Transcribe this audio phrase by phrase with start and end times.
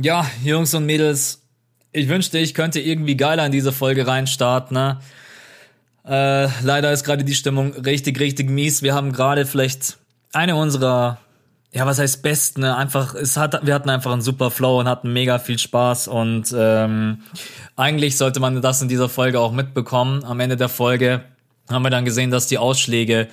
[0.00, 1.42] Ja, Jungs und Mädels,
[1.90, 5.00] ich wünschte, ich könnte irgendwie geiler in diese Folge reinstarten, ne?
[6.06, 8.82] Äh, leider ist gerade die Stimmung richtig, richtig mies.
[8.82, 9.98] Wir haben gerade vielleicht
[10.32, 11.18] eine unserer,
[11.72, 12.76] ja, was heißt besten, ne?
[12.76, 16.54] Einfach, es hat, wir hatten einfach einen super Flow und hatten mega viel Spaß und
[16.56, 17.22] ähm,
[17.74, 20.24] eigentlich sollte man das in dieser Folge auch mitbekommen.
[20.24, 21.24] Am Ende der Folge
[21.68, 23.28] haben wir dann gesehen, dass die Ausschläge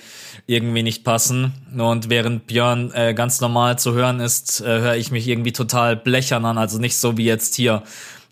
[0.46, 1.54] irgendwie nicht passen.
[1.78, 5.96] Und während Björn äh, ganz normal zu hören ist, äh, höre ich mich irgendwie total
[5.96, 6.58] blechern an.
[6.58, 7.84] Also nicht so wie jetzt hier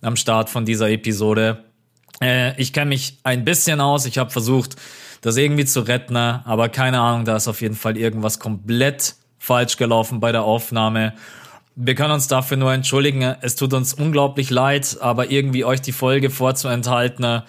[0.02, 1.64] am Start von dieser Episode.
[2.22, 4.06] Äh, ich kenne mich ein bisschen aus.
[4.06, 4.76] Ich habe versucht,
[5.22, 9.78] das irgendwie zu retten, aber keine Ahnung, da ist auf jeden Fall irgendwas komplett falsch
[9.78, 11.14] gelaufen bei der Aufnahme.
[11.76, 13.36] Wir können uns dafür nur entschuldigen.
[13.42, 17.42] Es tut uns unglaublich leid, aber irgendwie euch die Folge vorzuenthalten,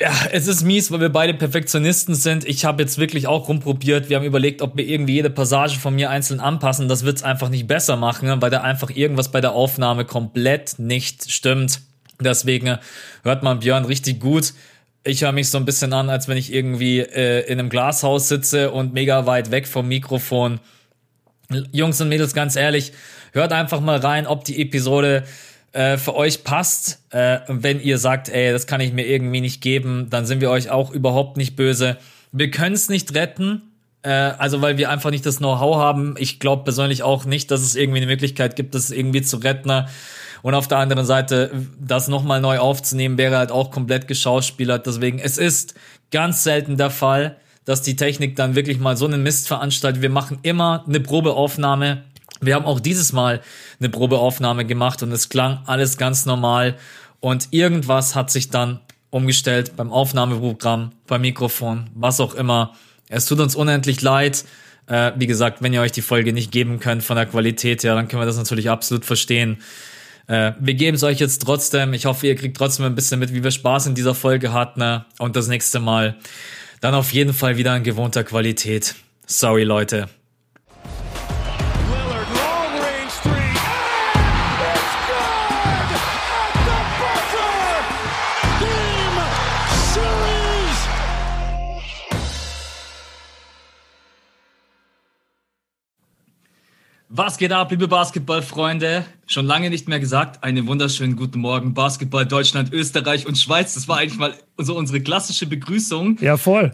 [0.00, 2.46] ja, es ist mies, weil wir beide Perfektionisten sind.
[2.46, 4.08] Ich habe jetzt wirklich auch rumprobiert.
[4.08, 6.88] Wir haben überlegt, ob wir irgendwie jede Passage von mir einzeln anpassen.
[6.88, 11.30] Das wird's einfach nicht besser machen, weil da einfach irgendwas bei der Aufnahme komplett nicht
[11.30, 11.82] stimmt.
[12.18, 12.78] Deswegen
[13.24, 14.54] hört man Björn richtig gut.
[15.04, 18.28] Ich höre mich so ein bisschen an, als wenn ich irgendwie äh, in einem Glashaus
[18.28, 20.60] sitze und mega weit weg vom Mikrofon.
[21.72, 22.92] Jungs und Mädels, ganz ehrlich,
[23.32, 25.24] hört einfach mal rein, ob die Episode
[25.72, 27.02] äh, für euch passt.
[27.10, 30.50] Äh, wenn ihr sagt, ey, das kann ich mir irgendwie nicht geben, dann sind wir
[30.50, 31.96] euch auch überhaupt nicht böse.
[32.32, 33.62] Wir können es nicht retten,
[34.02, 36.14] äh, also weil wir einfach nicht das Know-how haben.
[36.18, 39.86] Ich glaube persönlich auch nicht, dass es irgendwie eine Möglichkeit gibt, das irgendwie zu retten.
[40.42, 44.86] Und auf der anderen Seite, das nochmal neu aufzunehmen, wäre halt auch komplett geschauspielert.
[44.86, 45.74] Deswegen, es ist
[46.10, 50.02] ganz selten der Fall, dass die Technik dann wirklich mal so einen Mist veranstaltet.
[50.02, 52.04] Wir machen immer eine Probeaufnahme
[52.40, 53.40] wir haben auch dieses Mal
[53.78, 56.76] eine Probeaufnahme gemacht und es klang alles ganz normal.
[57.20, 62.74] Und irgendwas hat sich dann umgestellt beim Aufnahmeprogramm, beim Mikrofon, was auch immer.
[63.08, 64.44] Es tut uns unendlich leid.
[64.86, 67.94] Äh, wie gesagt, wenn ihr euch die Folge nicht geben könnt von der Qualität, ja,
[67.94, 69.58] dann können wir das natürlich absolut verstehen.
[70.26, 71.92] Äh, wir geben es euch jetzt trotzdem.
[71.92, 74.80] Ich hoffe, ihr kriegt trotzdem ein bisschen mit, wie wir Spaß in dieser Folge hatten.
[74.80, 75.04] Ne?
[75.18, 76.16] Und das nächste Mal
[76.80, 78.94] dann auf jeden Fall wieder in gewohnter Qualität.
[79.26, 80.08] Sorry, Leute.
[97.22, 99.04] Was geht ab, liebe Basketballfreunde?
[99.26, 100.42] Schon lange nicht mehr gesagt.
[100.42, 103.74] Einen wunderschönen guten Morgen, Basketball Deutschland, Österreich und Schweiz.
[103.74, 106.16] Das war eigentlich mal so unsere klassische Begrüßung.
[106.22, 106.72] Ja, voll.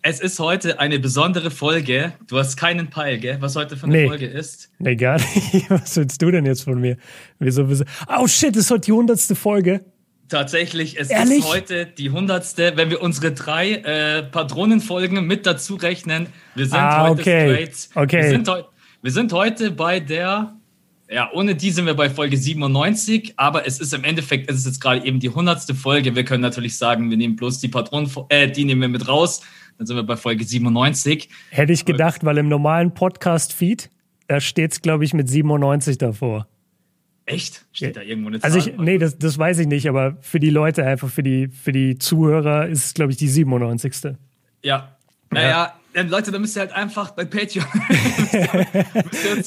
[0.00, 2.12] Es ist heute eine besondere Folge.
[2.28, 3.38] Du hast keinen Peil, gell?
[3.40, 4.06] Was heute von der nee.
[4.06, 4.70] Folge ist?
[4.78, 5.68] Nee, gar nicht.
[5.68, 6.96] Was willst du denn jetzt von mir?
[7.40, 7.84] Wieso, wieso?
[8.06, 9.80] Oh shit, es ist heute die hundertste Folge.
[10.28, 11.40] Tatsächlich, es Ehrlich?
[11.40, 16.28] ist heute die hundertste, wenn wir unsere drei äh, Patronenfolgen mit dazu rechnen.
[16.54, 17.52] Wir sind ah, heute okay.
[17.52, 17.88] straight.
[17.96, 18.22] Okay.
[18.22, 18.71] Wir sind heute
[19.02, 20.54] wir sind heute bei der,
[21.10, 24.66] ja, ohne die sind wir bei Folge 97, aber es ist im Endeffekt, es ist
[24.66, 26.14] jetzt gerade eben die hundertste Folge.
[26.14, 29.42] Wir können natürlich sagen, wir nehmen bloß die Patronen, äh, die nehmen wir mit raus.
[29.76, 31.28] Dann sind wir bei Folge 97.
[31.50, 33.90] Hätte ich gedacht, weil im normalen Podcast-Feed,
[34.28, 36.46] da steht es, glaube ich, mit 97 davor.
[37.26, 37.64] Echt?
[37.72, 38.52] Steht da irgendwo eine Zahl?
[38.52, 41.48] Also ich, nee, das, das weiß ich nicht, aber für die Leute, einfach für die,
[41.48, 44.16] für die Zuhörer ist es, glaube ich, die 97.
[44.62, 44.96] Ja.
[45.30, 47.66] Naja, ja, Leute, da müsst ihr halt einfach bei Patreon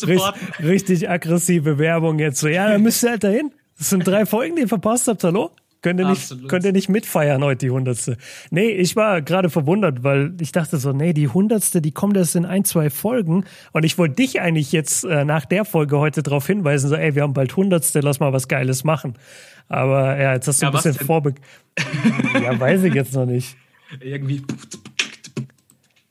[0.07, 0.19] richtig,
[0.63, 2.47] richtig aggressive Werbung jetzt so.
[2.47, 3.51] Ja, da müsst ihr halt dahin.
[3.77, 5.23] Das sind drei Folgen, die ihr verpasst habt.
[5.23, 5.51] Hallo?
[5.81, 8.17] Könnt ihr, nicht, könnt ihr nicht mitfeiern heute, die hundertste?
[8.49, 12.35] Nee, ich war gerade verwundert, weil ich dachte so, nee, die hundertste, die kommt erst
[12.35, 13.45] in ein, zwei Folgen.
[13.71, 17.13] Und ich wollte dich eigentlich jetzt äh, nach der Folge heute darauf hinweisen, so, ey,
[17.13, 19.13] wir haben bald hundertste, lass mal was Geiles machen.
[19.67, 21.35] Aber ja, jetzt hast du ja, ein bisschen vorbe...
[22.43, 23.55] ja, weiß ich jetzt noch nicht.
[23.99, 24.41] Irgendwie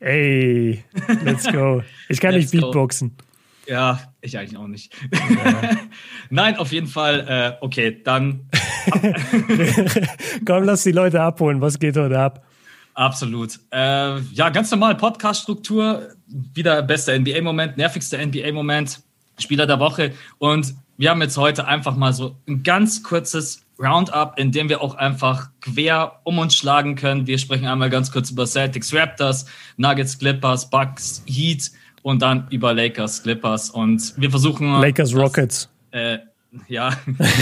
[0.05, 0.83] Ey,
[1.23, 1.81] let's go.
[2.09, 3.17] Ich kann nicht Beatboxen.
[3.65, 4.93] Ja, ich eigentlich auch nicht.
[5.11, 5.71] Ja.
[6.29, 7.25] Nein, auf jeden Fall.
[7.27, 8.47] Äh, okay, dann.
[10.45, 11.59] Komm, lass die Leute abholen.
[11.59, 12.45] Was geht heute ab?
[12.93, 13.59] Absolut.
[13.71, 16.09] Äh, ja, ganz normal Podcast-Struktur.
[16.27, 19.01] Wieder bester NBA-Moment, nervigster NBA-Moment,
[19.39, 20.13] Spieler der Woche.
[20.37, 24.81] Und wir haben jetzt heute einfach mal so ein ganz kurzes Roundup, in dem wir
[24.81, 27.27] auch einfach quer um uns schlagen können.
[27.27, 29.45] Wir sprechen einmal ganz kurz über Celtics, Raptors,
[29.77, 33.69] Nuggets, Clippers, Bucks, Heat und dann über Lakers, Clippers.
[33.69, 34.79] Und wir versuchen.
[34.79, 35.69] Lakers, das, Rockets.
[35.91, 36.19] Äh,
[36.67, 36.91] ja,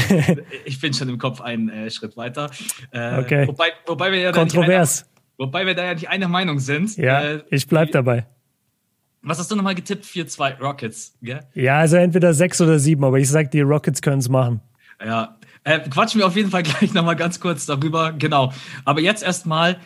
[0.65, 2.49] ich bin schon im Kopf einen äh, Schritt weiter.
[2.91, 3.47] Äh, okay.
[3.47, 5.03] Wobei, wobei wir ja Kontrovers.
[5.03, 6.97] Einer, wobei wir da ja nicht eine Meinung sind.
[6.97, 8.25] Ja, äh, ich bleib dabei.
[9.21, 10.03] Was hast du nochmal getippt?
[10.03, 11.41] 4-2 Rockets, gell?
[11.53, 14.59] Ja, also entweder 6 oder 7, aber ich sag, die Rockets können es machen.
[15.03, 18.13] Ja, äh, quatschen wir auf jeden Fall gleich nochmal ganz kurz darüber.
[18.13, 18.53] Genau.
[18.85, 19.77] Aber jetzt erstmal,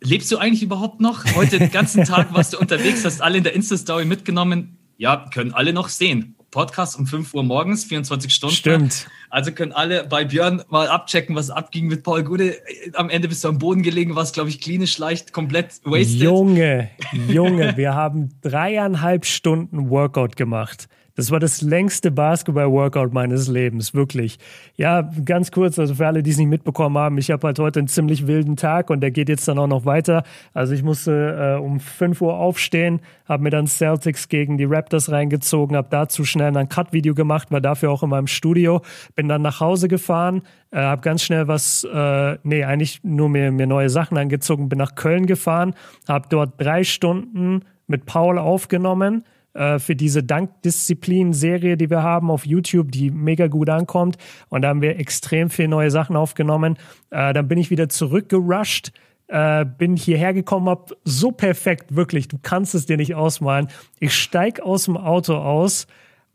[0.00, 1.24] lebst du eigentlich überhaupt noch?
[1.34, 4.78] Heute den ganzen Tag warst du unterwegs, hast alle in der Insta-Story mitgenommen.
[4.96, 6.36] Ja, können alle noch sehen.
[6.50, 8.54] Podcast um 5 Uhr morgens, 24 Stunden.
[8.54, 9.08] Stimmt.
[9.28, 12.56] Also können alle bei Björn mal abchecken, was abging mit Paul Gude.
[12.92, 16.20] Am Ende bist du am Boden gelegen, warst, glaube ich, klinisch leicht komplett wasted.
[16.20, 16.90] Junge,
[17.26, 20.88] Junge, wir haben dreieinhalb Stunden Workout gemacht.
[21.16, 24.38] Das war das längste Basketball-Workout meines Lebens, wirklich.
[24.76, 27.78] Ja, ganz kurz, also für alle, die es nicht mitbekommen haben, ich habe halt heute
[27.78, 30.24] einen ziemlich wilden Tag und der geht jetzt dann auch noch weiter.
[30.54, 35.10] Also ich musste äh, um 5 Uhr aufstehen, habe mir dann Celtics gegen die Raptors
[35.10, 38.82] reingezogen, habe dazu schnell ein Cut-Video gemacht, war dafür auch in meinem Studio,
[39.14, 43.52] bin dann nach Hause gefahren, äh, habe ganz schnell was, äh, nee, eigentlich nur mir,
[43.52, 45.74] mir neue Sachen angezogen, bin nach Köln gefahren,
[46.08, 49.22] habe dort drei Stunden mit Paul aufgenommen,
[49.54, 54.16] äh, für diese Dankdisziplin-Serie, die wir haben auf YouTube, die mega gut ankommt.
[54.48, 56.76] Und da haben wir extrem viele neue Sachen aufgenommen.
[57.10, 58.92] Äh, dann bin ich wieder zurückgerusht.
[59.28, 63.68] Äh, bin hierher gekommen, hab so perfekt, wirklich, du kannst es dir nicht ausmalen.
[63.98, 65.86] Ich steig aus dem Auto aus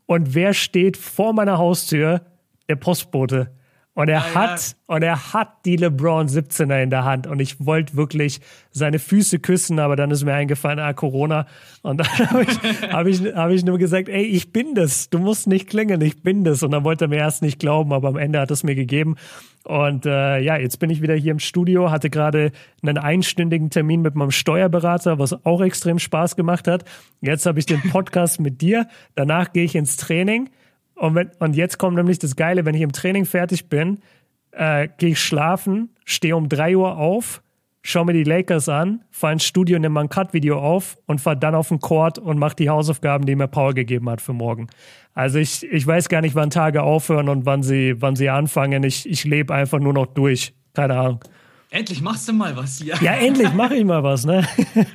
[0.06, 2.22] und wer steht vor meiner Haustür?
[2.68, 3.52] Der Postbote.
[4.00, 4.94] Und er ja, hat, ja.
[4.94, 7.26] und er hat die LeBron 17er in der Hand.
[7.26, 11.46] Und ich wollte wirklich seine Füße küssen, aber dann ist mir eingefallen, ah, Corona.
[11.82, 12.58] Und dann habe ich,
[12.90, 15.10] hab ich, hab ich nur gesagt, ey, ich bin das.
[15.10, 16.62] Du musst nicht klingeln, ich bin das.
[16.62, 19.16] Und dann wollte er mir erst nicht glauben, aber am Ende hat es mir gegeben.
[19.64, 24.00] Und äh, ja, jetzt bin ich wieder hier im Studio, hatte gerade einen einstündigen Termin
[24.00, 26.86] mit meinem Steuerberater, was auch extrem Spaß gemacht hat.
[27.20, 28.88] Jetzt habe ich den Podcast mit dir.
[29.14, 30.48] Danach gehe ich ins Training.
[31.00, 34.00] Und, wenn, und jetzt kommt nämlich das Geile, wenn ich im Training fertig bin,
[34.50, 37.42] äh, gehe ich schlafen, stehe um drei Uhr auf,
[37.80, 41.38] schaue mir die Lakers an, fahre ins Studio, nehme mal ein Cut-Video auf und fahre
[41.38, 44.68] dann auf den Court und mache die Hausaufgaben, die mir Paul gegeben hat für morgen.
[45.14, 48.82] Also ich, ich weiß gar nicht, wann Tage aufhören und wann sie, wann sie anfangen.
[48.82, 50.52] Ich, ich lebe einfach nur noch durch.
[50.74, 51.24] Keine Ahnung.
[51.70, 52.96] Endlich machst du mal was hier.
[53.00, 54.46] Ja, endlich mache ich mal was, ne?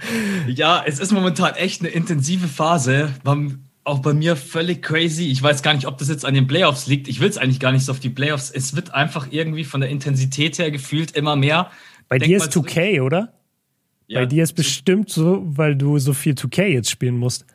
[0.48, 3.10] ja, es ist momentan echt eine intensive Phase.
[3.24, 5.26] Man auch bei mir völlig crazy.
[5.26, 7.08] Ich weiß gar nicht, ob das jetzt an den Playoffs liegt.
[7.08, 8.52] Ich will es eigentlich gar nicht so auf die Playoffs.
[8.52, 11.72] Es wird einfach irgendwie von der Intensität her gefühlt immer mehr.
[12.10, 13.34] Bei Denk dir ist 2K, oder?
[14.08, 17.46] Ja, Bei dir ist bestimmt so, weil du so viel 2K jetzt spielen musst.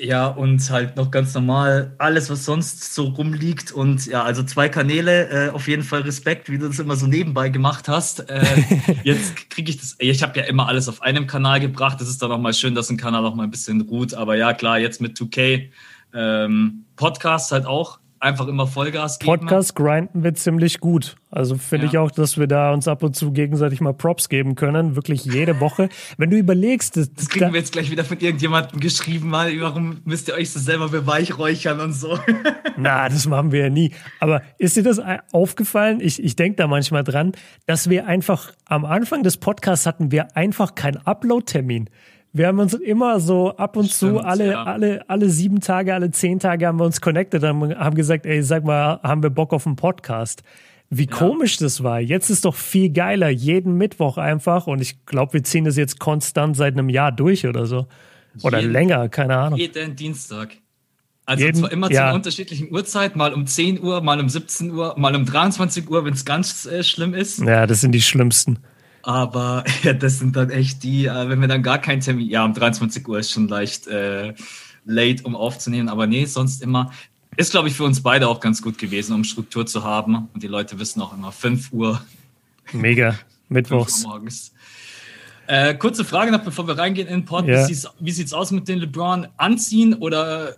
[0.00, 3.72] Ja, und halt noch ganz normal alles, was sonst so rumliegt.
[3.72, 7.08] Und ja, also zwei Kanäle, äh, auf jeden Fall Respekt, wie du das immer so
[7.08, 8.30] nebenbei gemacht hast.
[8.30, 8.44] Äh,
[9.02, 12.00] jetzt kriege ich das, ich habe ja immer alles auf einem Kanal gebracht.
[12.00, 14.14] Das ist dann auch mal schön, dass ein Kanal auch mal ein bisschen ruht.
[14.14, 15.70] Aber ja, klar, jetzt mit 2K.
[16.14, 19.38] Ähm, Podcast halt auch einfach immer Vollgas geben.
[19.38, 21.16] Podcast grinden wir ziemlich gut.
[21.30, 21.92] Also finde ja.
[21.92, 24.96] ich auch, dass wir da uns ab und zu gegenseitig mal Props geben können.
[24.96, 25.88] Wirklich jede Woche.
[26.16, 26.96] Wenn du überlegst.
[26.96, 30.34] Das, das kriegen da, wir jetzt gleich wieder von irgendjemandem geschrieben, mal, warum müsst ihr
[30.34, 32.18] euch so selber beweihräuchern und so.
[32.76, 33.92] Na, das machen wir ja nie.
[34.20, 35.00] Aber ist dir das
[35.32, 36.00] aufgefallen?
[36.00, 37.32] Ich, ich denke da manchmal dran,
[37.66, 41.90] dass wir einfach am Anfang des Podcasts hatten wir einfach keinen Upload-Termin.
[42.32, 44.64] Wir haben uns immer so ab und Stimmt, zu, alle, ja.
[44.64, 48.42] alle, alle sieben Tage, alle zehn Tage haben wir uns connected und haben gesagt, ey,
[48.42, 50.42] sag mal, haben wir Bock auf einen Podcast?
[50.90, 51.10] Wie ja.
[51.10, 52.00] komisch das war.
[52.00, 54.66] Jetzt ist doch viel geiler, jeden Mittwoch einfach.
[54.66, 57.86] Und ich glaube, wir ziehen das jetzt konstant seit einem Jahr durch oder so.
[58.42, 59.58] Oder jeden, länger, keine Ahnung.
[59.58, 60.56] Jeden Dienstag.
[61.26, 62.10] Also jeden, zwar immer ja.
[62.10, 66.04] zu unterschiedlichen Uhrzeit, mal um 10 Uhr, mal um 17 Uhr, mal um 23 Uhr,
[66.04, 67.40] wenn es ganz äh, schlimm ist.
[67.40, 68.60] Ja, das sind die schlimmsten.
[69.08, 72.44] Aber ja, das sind dann echt die, äh, wenn wir dann gar keinen Termin, ja,
[72.44, 74.34] um 23 Uhr ist schon leicht äh,
[74.84, 76.92] late, um aufzunehmen, aber nee, sonst immer.
[77.38, 80.28] Ist, glaube ich, für uns beide auch ganz gut gewesen, um Struktur zu haben.
[80.34, 82.02] Und die Leute wissen auch immer 5 Uhr.
[82.72, 84.02] Mega, mittwochs.
[84.02, 84.52] morgens.
[85.46, 87.46] Äh, kurze Frage noch, bevor wir reingehen in den Pod.
[87.46, 87.66] Ja.
[87.66, 89.28] Wie sieht es aus mit den LeBron?
[89.38, 90.56] Anziehen oder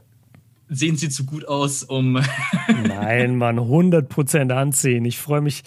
[0.69, 2.21] sehen sie zu gut aus, um.
[2.89, 5.05] Nein, Mann, 100% anziehen.
[5.05, 5.63] Ich freue mich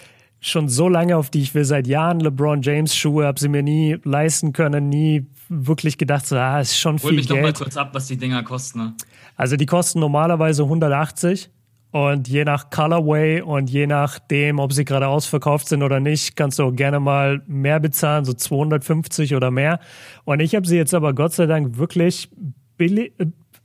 [0.46, 3.64] schon so lange, auf die ich will seit Jahren LeBron James Schuhe, habe sie mir
[3.64, 7.30] nie leisten können, nie wirklich gedacht, so, ah, ist schon Hol viel Geld.
[7.30, 8.80] Hol mich doch mal kurz ab, was die Dinger kosten.
[8.80, 8.94] Ne?
[9.36, 11.50] Also die kosten normalerweise 180
[11.92, 16.60] und je nach Colorway und je nachdem, ob sie gerade ausverkauft sind oder nicht, kannst
[16.60, 19.80] du auch gerne mal mehr bezahlen, so 250 oder mehr.
[20.26, 22.30] Und ich habe sie jetzt aber Gott sei Dank wirklich
[22.78, 23.14] billig,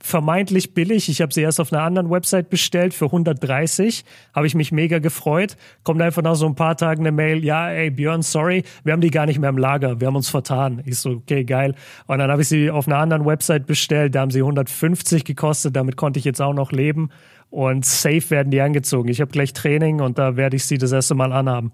[0.01, 1.09] vermeintlich billig.
[1.09, 4.05] Ich habe sie erst auf einer anderen Website bestellt für 130.
[4.33, 5.57] Habe ich mich mega gefreut.
[5.83, 9.01] Kommt einfach nach so ein paar Tagen eine Mail, ja, ey Björn, sorry, wir haben
[9.01, 10.81] die gar nicht mehr im Lager, wir haben uns vertan.
[10.85, 11.75] Ich so, okay, geil.
[12.07, 15.75] Und dann habe ich sie auf einer anderen Website bestellt, da haben sie 150 gekostet,
[15.75, 17.09] damit konnte ich jetzt auch noch leben.
[17.49, 19.09] Und safe werden die angezogen.
[19.09, 21.71] Ich habe gleich Training und da werde ich sie das erste Mal anhaben.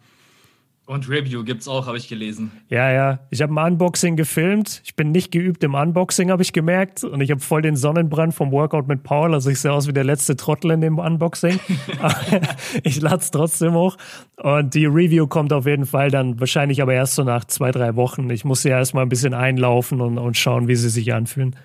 [0.87, 2.51] Und Review gibt's auch, habe ich gelesen.
[2.69, 3.19] Ja, ja.
[3.31, 4.81] Ich habe ein Unboxing gefilmt.
[4.83, 7.03] Ich bin nicht geübt im Unboxing, habe ich gemerkt.
[7.03, 9.33] Und ich habe voll den Sonnenbrand vom Workout mit Paul.
[9.33, 11.59] Also ich sehe aus wie der letzte Trottel in dem Unboxing.
[12.83, 13.97] ich lade es trotzdem hoch.
[14.37, 17.95] Und die Review kommt auf jeden Fall dann wahrscheinlich aber erst so nach zwei, drei
[17.95, 18.29] Wochen.
[18.29, 21.55] Ich muss sie ja erstmal ein bisschen einlaufen und, und schauen, wie sie sich anfühlen.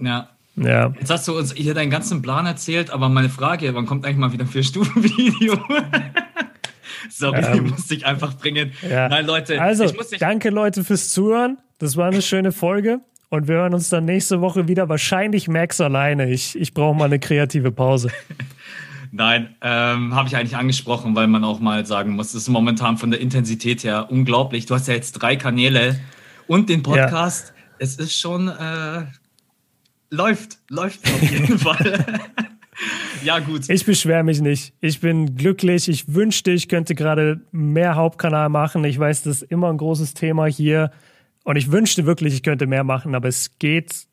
[0.00, 0.30] Ja.
[0.56, 0.92] Ja.
[0.98, 4.18] Jetzt hast du uns hier deinen ganzen Plan erzählt, aber meine Frage, wann kommt eigentlich
[4.18, 5.58] mal wieder ein Vier-Stufen-Video?
[7.10, 8.72] Sorry, ähm, die musste ich einfach bringen.
[8.88, 9.08] Ja.
[9.08, 9.60] Nein, Leute.
[9.60, 9.86] Also,
[10.18, 11.58] danke Leute fürs Zuhören.
[11.78, 13.00] Das war eine schöne Folge.
[13.30, 14.88] Und wir hören uns dann nächste Woche wieder.
[14.88, 16.30] Wahrscheinlich Max alleine.
[16.30, 18.10] Ich, ich brauche mal eine kreative Pause.
[19.10, 22.96] Nein, ähm, habe ich eigentlich angesprochen, weil man auch mal sagen muss, es ist momentan
[22.96, 24.66] von der Intensität her unglaublich.
[24.66, 26.00] Du hast ja jetzt drei Kanäle
[26.46, 27.48] und den Podcast.
[27.56, 27.62] Ja.
[27.78, 29.04] Es ist schon äh,
[30.10, 32.04] läuft, läuft auf jeden Fall.
[33.22, 33.68] Ja, gut.
[33.68, 34.74] Ich beschwere mich nicht.
[34.80, 35.88] Ich bin glücklich.
[35.88, 38.84] Ich wünschte, ich könnte gerade mehr Hauptkanal machen.
[38.84, 40.90] Ich weiß, das ist immer ein großes Thema hier.
[41.44, 44.06] Und ich wünschte wirklich, ich könnte mehr machen, aber es geht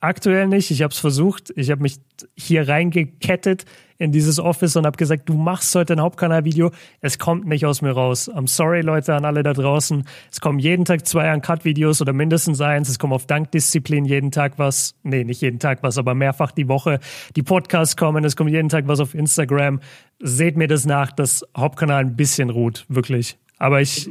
[0.00, 0.70] aktuell nicht.
[0.70, 1.52] Ich habe es versucht.
[1.56, 1.98] Ich habe mich
[2.36, 3.64] hier reingekettet
[3.98, 6.70] in dieses Office und habe gesagt, du machst heute ein Hauptkanalvideo.
[7.02, 8.30] Es kommt nicht aus mir raus.
[8.30, 10.04] I'm sorry, Leute, an alle da draußen.
[10.30, 12.88] Es kommen jeden Tag zwei Uncut-Videos oder mindestens eins.
[12.88, 14.94] Es kommen auf Dankdisziplin jeden Tag was.
[15.02, 16.98] Nee, nicht jeden Tag was, aber mehrfach die Woche.
[17.36, 18.24] Die Podcasts kommen.
[18.24, 19.80] Es kommt jeden Tag was auf Instagram.
[20.18, 22.86] Seht mir das nach, dass Hauptkanal ein bisschen ruht.
[22.88, 23.38] Wirklich.
[23.58, 24.08] Aber ich,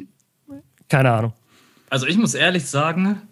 [0.88, 1.34] keine Ahnung.
[1.90, 3.24] Also ich muss ehrlich sagen,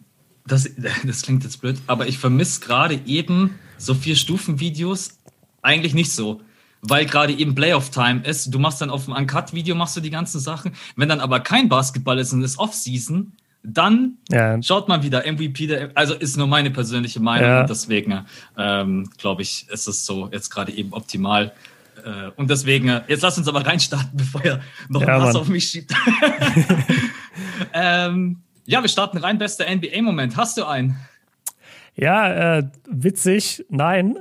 [0.47, 0.69] das,
[1.05, 5.19] das klingt jetzt blöd, aber ich vermisse gerade eben so vier Stufen-Videos
[5.61, 6.41] eigentlich nicht so.
[6.81, 8.53] Weil gerade eben Playoff-Time ist.
[8.53, 10.73] Du machst dann auf dem Uncut-Video machst du die ganzen Sachen.
[10.95, 14.61] Wenn dann aber kein Basketball ist und es Off-Season, dann ja.
[14.61, 15.67] schaut man wieder MVP.
[15.67, 17.49] Der, also ist nur meine persönliche Meinung.
[17.49, 17.63] Ja.
[17.63, 18.25] Deswegen
[18.57, 21.51] ähm, glaube ich, ist es so jetzt gerade eben optimal.
[22.05, 25.67] Äh, und deswegen, jetzt lass uns aber reinstarten, bevor er noch ja, was auf mich
[25.67, 25.93] schiebt.
[27.73, 28.37] ähm,
[28.67, 29.38] ja, wir starten rein.
[29.38, 30.36] Bester NBA-Moment.
[30.36, 30.97] Hast du einen?
[31.95, 34.17] Ja, äh, witzig, nein.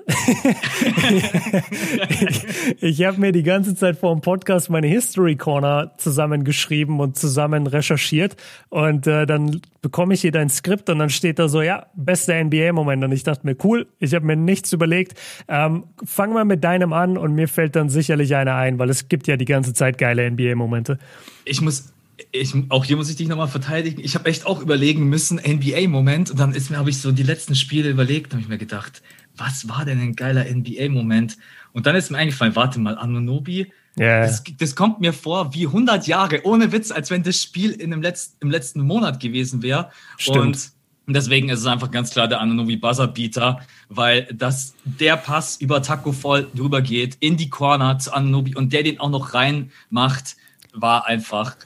[2.78, 7.18] ich ich habe mir die ganze Zeit vor dem Podcast meine History Corner zusammengeschrieben und
[7.18, 8.36] zusammen recherchiert.
[8.70, 12.42] Und äh, dann bekomme ich hier dein Skript und dann steht da so, ja, bester
[12.42, 13.04] NBA-Moment.
[13.04, 15.18] Und ich dachte mir, cool, ich habe mir nichts überlegt.
[15.48, 19.08] Ähm, fang mal mit deinem an und mir fällt dann sicherlich einer ein, weil es
[19.08, 20.98] gibt ja die ganze Zeit geile NBA-Momente.
[21.44, 21.92] Ich muss
[22.32, 24.00] ich, auch hier muss ich dich nochmal verteidigen.
[24.02, 26.30] Ich habe echt auch überlegen müssen, NBA-Moment.
[26.30, 29.02] Und dann ist mir, habe ich so die letzten Spiele überlegt, habe ich mir gedacht,
[29.36, 31.36] was war denn ein geiler NBA-Moment?
[31.72, 34.22] Und dann ist mir eingefallen, warte mal, Anunobi, yeah.
[34.22, 37.90] das, das, kommt mir vor wie 100 Jahre, ohne Witz, als wenn das Spiel in
[37.90, 39.90] dem Letz-, im letzten Monat gewesen wäre.
[40.26, 40.70] Und
[41.06, 46.12] deswegen ist es einfach ganz klar der Anunobi Buzzerbeater, weil das der Pass über Taco
[46.12, 50.36] voll drüber geht, in die Corner zu Anunobi und der den auch noch reinmacht,
[50.72, 51.56] war einfach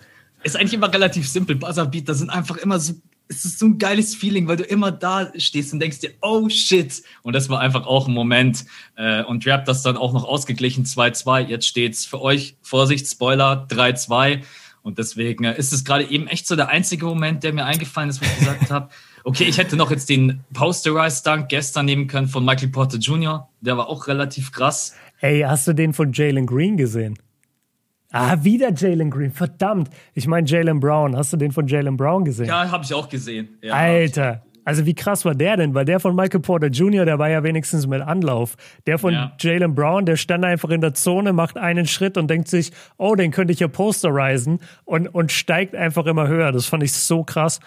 [0.42, 1.56] ist eigentlich immer relativ simpel.
[1.56, 2.94] Buzzerbeat, da sind einfach immer so,
[3.28, 6.48] es ist so ein geiles Feeling, weil du immer da stehst und denkst dir, oh
[6.48, 7.02] shit.
[7.22, 8.64] Und das war einfach auch ein Moment.
[8.96, 11.46] Äh, und Rap das dann auch noch ausgeglichen 2-2.
[11.46, 14.42] Jetzt steht's für euch, Vorsicht, Spoiler, 3-2.
[14.82, 18.10] Und deswegen äh, ist es gerade eben echt so der einzige Moment, der mir eingefallen
[18.10, 18.88] ist, wo ich gesagt habe,
[19.24, 23.48] okay, ich hätte noch jetzt den Posterized Dunk gestern nehmen können von Michael Porter Jr.
[23.60, 24.96] Der war auch relativ krass.
[25.18, 27.18] Hey, hast du den von Jalen Green gesehen?
[28.12, 29.30] Ah, wieder Jalen Green.
[29.30, 29.90] Verdammt.
[30.14, 31.16] Ich meine Jalen Brown.
[31.16, 32.46] Hast du den von Jalen Brown gesehen?
[32.46, 33.56] Ja, habe ich auch gesehen.
[33.62, 34.42] Ja, Alter.
[34.64, 35.74] Also wie krass war der denn?
[35.74, 38.56] Weil der von Michael Porter Jr., der war ja wenigstens mit Anlauf.
[38.86, 39.32] Der von ja.
[39.40, 43.14] Jalen Brown, der stand einfach in der Zone, macht einen Schritt und denkt sich, oh,
[43.14, 46.52] den könnte ich ja posterisen und, und steigt einfach immer höher.
[46.52, 47.60] Das fand ich so krass.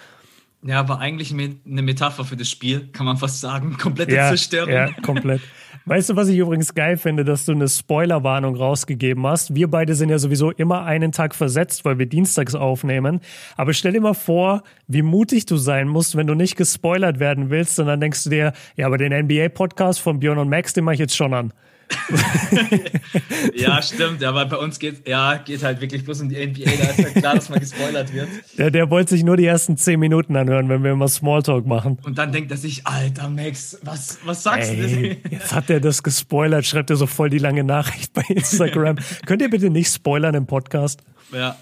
[0.62, 3.76] Ja, war eigentlich eine Metapher für das Spiel, kann man fast sagen.
[3.76, 4.72] Komplette ja, Zerstörung.
[4.72, 5.42] Ja, komplett.
[5.86, 9.54] Weißt du, was ich übrigens geil finde, dass du eine Spoilerwarnung rausgegeben hast?
[9.54, 13.20] Wir beide sind ja sowieso immer einen Tag versetzt, weil wir dienstags aufnehmen.
[13.58, 17.50] Aber stell dir mal vor, wie mutig du sein musst, wenn du nicht gespoilert werden
[17.50, 20.94] willst, sondern denkst du dir, ja, aber den NBA-Podcast von Björn und Max, den mache
[20.94, 21.52] ich jetzt schon an.
[23.54, 26.90] ja, stimmt, aber bei uns geht ja geht halt wirklich bloß um die NBA, da
[26.90, 28.28] ist halt klar, dass man gespoilert wird.
[28.58, 31.98] Der, der wollte sich nur die ersten zehn Minuten anhören, wenn wir immer Smalltalk machen.
[32.04, 35.16] Und dann denkt er sich, Alter Max, was, was sagst Ey, du denn?
[35.30, 38.96] Jetzt hat er das gespoilert, schreibt er so voll die lange Nachricht bei Instagram.
[39.26, 41.02] Könnt ihr bitte nicht spoilern im Podcast?
[41.32, 41.56] Ja.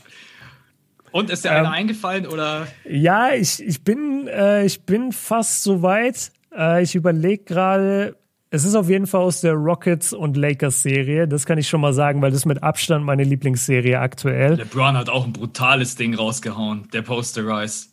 [1.13, 2.67] Und ist dir ähm, einer eingefallen oder?
[2.89, 6.33] Ja, ich, ich bin äh, ich bin fast so weit.
[6.57, 8.17] Äh, ich überlege gerade,
[8.55, 11.27] es ist auf jeden Fall aus der Rockets und Lakers Serie.
[11.27, 14.59] Das kann ich schon mal sagen, weil das mit Abstand meine Lieblingsserie aktuell.
[14.59, 16.87] Der Brown hat auch ein brutales Ding rausgehauen.
[16.93, 17.87] Der Posterize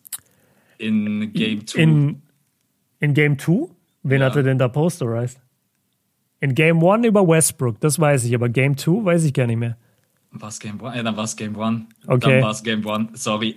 [0.78, 1.82] in Game 2.
[1.82, 2.22] In,
[3.00, 3.70] in Game 2?
[4.04, 4.26] Wen ja.
[4.26, 5.40] hat er denn da posterized?
[6.42, 9.60] In Game 1 über Westbrook, das weiß ich, aber Game 2 weiß ich gar nicht
[9.60, 9.78] mehr.
[10.32, 10.94] War es Game 1?
[10.94, 11.84] Ja, dann war es Game 1.
[12.06, 12.32] Okay.
[12.32, 13.56] Dann war es Game 1, sorry.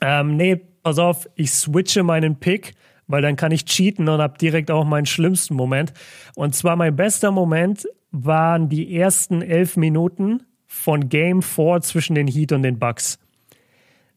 [0.00, 2.72] Ähm, nee, pass auf, ich switche meinen Pick
[3.06, 5.92] weil dann kann ich cheaten und habe direkt auch meinen schlimmsten Moment.
[6.34, 12.26] Und zwar mein bester Moment waren die ersten elf Minuten von Game 4 zwischen den
[12.26, 13.18] Heat und den Bucks.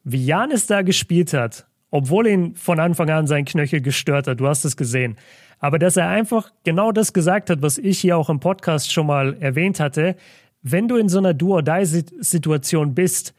[0.04, 4.48] Wie Janis da gespielt hat, obwohl ihn von Anfang an sein Knöchel gestört hat, du
[4.48, 5.18] hast es gesehen.
[5.60, 9.08] Aber dass er einfach genau das gesagt hat, was ich hier auch im Podcast schon
[9.08, 10.16] mal erwähnt hatte,
[10.62, 13.34] wenn du in so einer Do-or-Die-Situation bist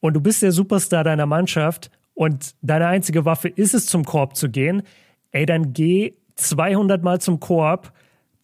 [0.00, 4.36] und du bist der Superstar deiner Mannschaft und deine einzige Waffe ist es, zum Korb
[4.36, 4.82] zu gehen,
[5.32, 7.92] ey, dann geh 200 Mal zum Korb.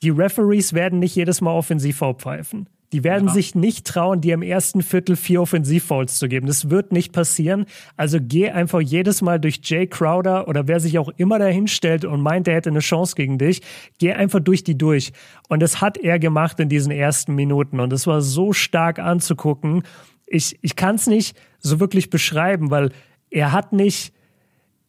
[0.02, 2.68] Die Referees werden nicht jedes Mal Offensivfoul pfeifen.
[2.92, 3.32] Die werden ja.
[3.32, 6.46] sich nicht trauen, dir im ersten Viertel vier Offensivfouls zu geben.
[6.46, 7.64] Das wird nicht passieren.
[7.96, 12.04] Also geh einfach jedes Mal durch Jay Crowder oder wer sich auch immer da hinstellt
[12.04, 13.62] und meint, er hätte eine Chance gegen dich.
[13.96, 15.12] Geh einfach durch die durch.
[15.48, 17.80] Und das hat er gemacht in diesen ersten Minuten.
[17.80, 19.84] Und das war so stark anzugucken.
[20.26, 22.90] Ich, ich kann es nicht so wirklich beschreiben, weil
[23.32, 24.12] er hat nicht,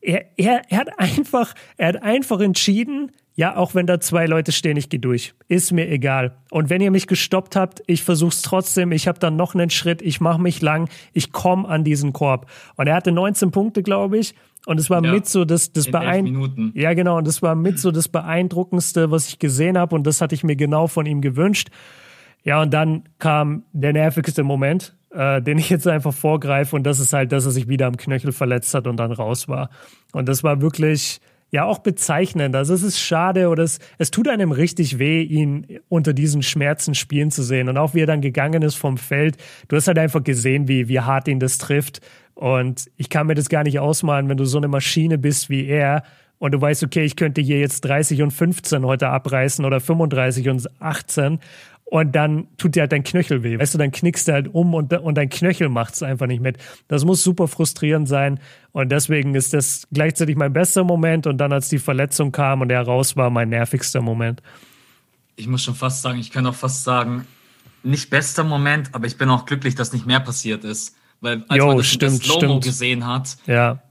[0.02, 4.52] er, er, er hat einfach, er hat einfach entschieden, ja, auch wenn da zwei Leute
[4.52, 5.34] stehen, ich gehe durch.
[5.48, 6.36] Ist mir egal.
[6.52, 8.92] Und wenn ihr mich gestoppt habt, ich versuch's trotzdem.
[8.92, 10.04] Ich habe dann noch einen Schritt.
[10.04, 10.88] Ich mache mich lang.
[11.14, 12.46] Ich komme an diesen Korb.
[12.76, 14.36] Und er hatte 19 Punkte, glaube ich.
[14.68, 16.80] Und es war ja, mit so das, das beeindruckendste.
[16.80, 17.18] Ja, genau.
[17.18, 19.96] Und das war mit so das beeindruckendste, was ich gesehen habe.
[19.96, 21.70] Und das hatte ich mir genau von ihm gewünscht.
[22.44, 26.76] Ja, und dann kam der nervigste Moment, äh, den ich jetzt einfach vorgreife.
[26.76, 29.48] Und das ist halt, dass er sich wieder am Knöchel verletzt hat und dann raus
[29.48, 29.70] war.
[30.12, 31.22] Und das war wirklich
[31.52, 32.56] ja auch bezeichnend.
[32.56, 36.96] Also es ist schade oder es, es tut einem richtig weh, ihn unter diesen Schmerzen
[36.96, 37.70] spielen zu sehen.
[37.70, 40.88] Und auch wie er dann gegangen ist vom Feld, du hast halt einfach gesehen, wie,
[40.88, 42.02] wie hart ihn das trifft.
[42.34, 45.68] Und ich kann mir das gar nicht ausmalen, wenn du so eine Maschine bist wie
[45.68, 46.04] er
[46.40, 50.50] und du weißt, okay, ich könnte hier jetzt 30 und 15 heute abreißen oder 35
[50.50, 51.40] und 18
[51.86, 53.60] und dann tut dir halt dein Knöchel weh.
[53.60, 56.42] Weißt du, dann knickst du halt um und, und dein Knöchel macht es einfach nicht
[56.42, 56.58] mit.
[56.88, 58.40] Das muss super frustrierend sein
[58.72, 62.72] und deswegen ist das gleichzeitig mein bester Moment und dann, als die Verletzung kam und
[62.72, 64.42] er raus war, mein nervigster Moment.
[65.36, 67.28] Ich muss schon fast sagen, ich kann auch fast sagen,
[67.84, 70.96] nicht bester Moment, aber ich bin auch glücklich, dass nicht mehr passiert ist.
[71.22, 73.82] Weil als jo, man das, stimmt, Slow-Mo gesehen hat, ja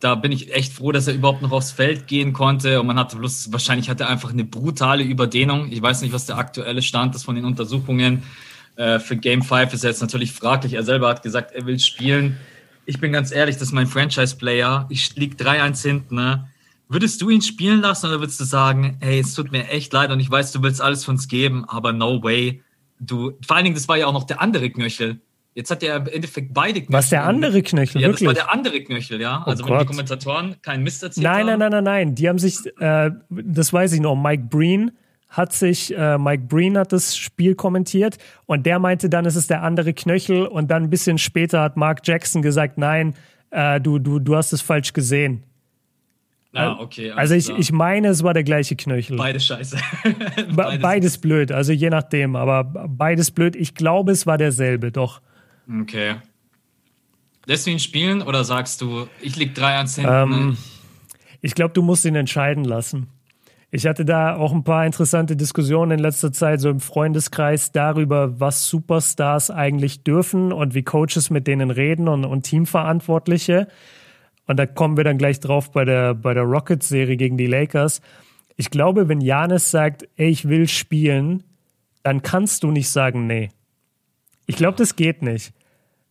[0.00, 2.80] da bin ich echt froh, dass er überhaupt noch aufs Feld gehen konnte.
[2.80, 5.72] Und man hatte bloß, wahrscheinlich hat er einfach eine brutale Überdehnung.
[5.72, 8.22] Ich weiß nicht, was der aktuelle Stand ist von den Untersuchungen.
[8.76, 10.74] Äh, für Game 5 ist er jetzt natürlich fraglich.
[10.74, 12.38] Er selber hat gesagt, er will spielen.
[12.86, 14.86] Ich bin ganz ehrlich, das ist mein Franchise-Player.
[14.88, 16.14] Ich lieg 3-1 hinten.
[16.14, 16.48] Ne?
[16.88, 20.10] Würdest du ihn spielen lassen oder würdest du sagen, hey, es tut mir echt leid
[20.10, 22.62] und ich weiß, du willst alles für uns geben, aber no way.
[23.00, 25.20] Du, vor allen Dingen, das war ja auch noch der andere Knöchel.
[25.58, 26.92] Jetzt hat er im Endeffekt beide Knöchel.
[26.92, 28.28] Was der andere Knöchel, ja, wirklich?
[28.28, 29.42] das war der andere Knöchel, ja.
[29.44, 31.58] Oh also wenn die Kommentatoren keinen Mist erzählt nein, haben.
[31.58, 34.92] Nein, nein, nein, nein, Die haben sich, äh, das weiß ich noch, Mike Breen
[35.28, 39.50] hat sich, äh, Mike Breen hat das Spiel kommentiert und der meinte dann, es ist
[39.50, 43.16] der andere Knöchel und dann ein bisschen später hat Mark Jackson gesagt, nein,
[43.50, 45.42] äh, du, du, du hast es falsch gesehen.
[46.52, 47.10] Ah, okay.
[47.10, 49.16] Also ich, ich meine, es war der gleiche Knöchel.
[49.16, 49.76] Beides scheiße.
[50.54, 50.82] beides.
[50.82, 53.56] beides blöd, also je nachdem, aber beides blöd.
[53.56, 55.20] Ich glaube, es war derselbe, doch.
[55.68, 56.16] Okay.
[57.46, 60.32] Lässt du ihn spielen oder sagst du, ich lieg 3-1 hinten?
[60.32, 60.56] Ähm,
[61.40, 63.08] ich glaube, du musst ihn entscheiden lassen.
[63.70, 68.40] Ich hatte da auch ein paar interessante Diskussionen in letzter Zeit, so im Freundeskreis, darüber,
[68.40, 73.68] was Superstars eigentlich dürfen und wie Coaches mit denen reden und, und Teamverantwortliche.
[74.46, 78.00] Und da kommen wir dann gleich drauf bei der, bei der Rockets-Serie gegen die Lakers.
[78.56, 81.44] Ich glaube, wenn Janis sagt, ey, ich will spielen,
[82.02, 83.50] dann kannst du nicht sagen, nee.
[84.46, 85.52] Ich glaube, das geht nicht.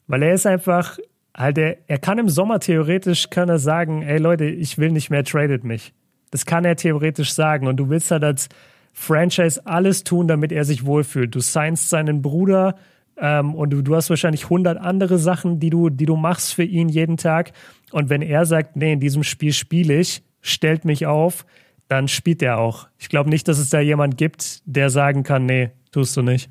[0.07, 0.97] Weil er ist einfach,
[1.35, 5.09] halt, er, er kann im Sommer theoretisch, kann er sagen, ey Leute, ich will nicht
[5.09, 5.93] mehr, tradet mich.
[6.31, 7.67] Das kann er theoretisch sagen.
[7.67, 8.49] Und du willst halt als
[8.93, 11.33] Franchise alles tun, damit er sich wohlfühlt.
[11.35, 12.75] Du signst seinen Bruder
[13.17, 16.63] ähm, und du, du hast wahrscheinlich hundert andere Sachen, die du, die du machst für
[16.63, 17.51] ihn jeden Tag.
[17.91, 21.45] Und wenn er sagt, nee, in diesem Spiel spiele ich, stellt mich auf,
[21.87, 22.87] dann spielt er auch.
[22.97, 26.49] Ich glaube nicht, dass es da jemand gibt, der sagen kann, nee, tust du nicht.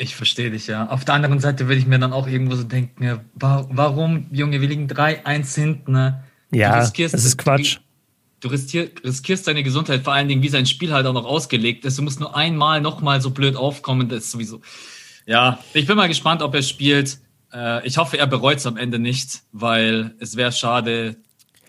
[0.00, 0.88] Ich verstehe dich, ja.
[0.88, 4.62] Auf der anderen Seite würde ich mir dann auch irgendwo so denken, ja, warum, Junge,
[4.62, 5.92] wir liegen 3-1 hinten.
[5.92, 6.24] Ne?
[6.50, 7.76] Ja, das ist Quatsch.
[8.40, 11.26] Du, du riskierst, riskierst deine Gesundheit, vor allen Dingen, wie sein Spiel halt auch noch
[11.26, 11.98] ausgelegt ist.
[11.98, 14.62] Du musst nur einmal nochmal so blöd aufkommen, das ist sowieso.
[15.26, 17.18] Ja, ich bin mal gespannt, ob er spielt.
[17.52, 21.16] Äh, ich hoffe, er bereut es am Ende nicht, weil es wäre schade.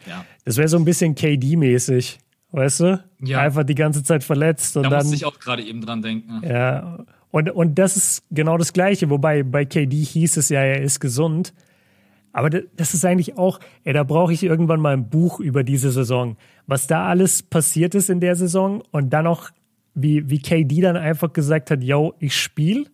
[0.07, 0.23] Ja.
[0.45, 2.17] Das wäre so ein bisschen KD-mäßig,
[2.51, 3.03] weißt du?
[3.19, 3.41] Ja.
[3.41, 4.99] Einfach die ganze Zeit verletzt und da dann.
[4.99, 6.41] Da muss ich auch gerade eben dran denken.
[6.47, 7.03] Ja.
[7.31, 10.99] Und, und das ist genau das Gleiche, wobei bei KD hieß es ja, er ist
[10.99, 11.53] gesund.
[12.33, 15.91] Aber das ist eigentlich auch, ey, da brauche ich irgendwann mal ein Buch über diese
[15.91, 16.37] Saison.
[16.67, 19.49] Was da alles passiert ist in der Saison und dann auch,
[19.93, 22.85] wie, wie KD dann einfach gesagt hat, yo, ich spiele.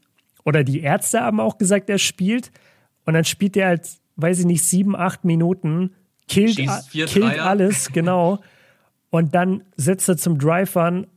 [0.43, 2.52] Oder die Ärzte haben auch gesagt, er spielt.
[3.06, 5.91] Und dann spielt er halt, weiß ich nicht, sieben, acht Minuten,
[6.28, 6.58] killt,
[6.91, 8.39] killt alles, genau.
[9.10, 11.08] Und dann setzt er zum Drive an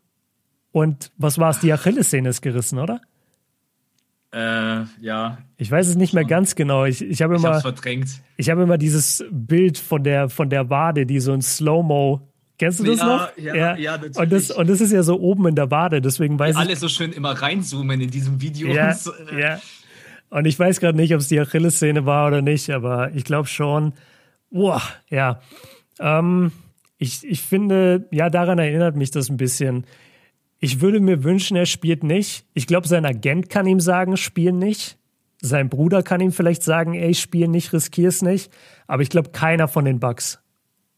[0.72, 1.60] und was war es?
[1.60, 3.00] Die Achillessehne ist gerissen, oder?
[4.32, 5.38] Äh, ja.
[5.56, 6.84] Ich weiß es nicht mehr ganz genau.
[6.84, 7.62] Ich, ich habe immer.
[8.36, 12.78] Ich habe immer dieses Bild von der, von der Wade, die so in Slow-Mo Kennst
[12.78, 13.38] du das ja, noch?
[13.38, 14.18] Ja, ja, ja, natürlich.
[14.18, 16.68] Und das, und das ist ja so oben in der Wade, deswegen weiß ja, ich.
[16.68, 18.68] Alle so schön immer reinzoomen in diesem Video.
[18.68, 19.12] Ja, und so.
[19.34, 19.58] ja.
[20.28, 23.48] Und ich weiß gerade nicht, ob es die Achillessehne war oder nicht, aber ich glaube
[23.48, 23.94] schon.
[24.50, 25.40] Boah, ja.
[26.00, 26.52] Ähm,
[26.98, 29.86] ich, ich finde, ja, daran erinnert mich das ein bisschen.
[30.60, 32.44] Ich würde mir wünschen, er spielt nicht.
[32.52, 34.98] Ich glaube, sein Agent kann ihm sagen, spiel nicht.
[35.40, 38.52] Sein Bruder kann ihm vielleicht sagen, ey, spiel nicht, riskier's nicht.
[38.86, 40.38] Aber ich glaube, keiner von den Bugs.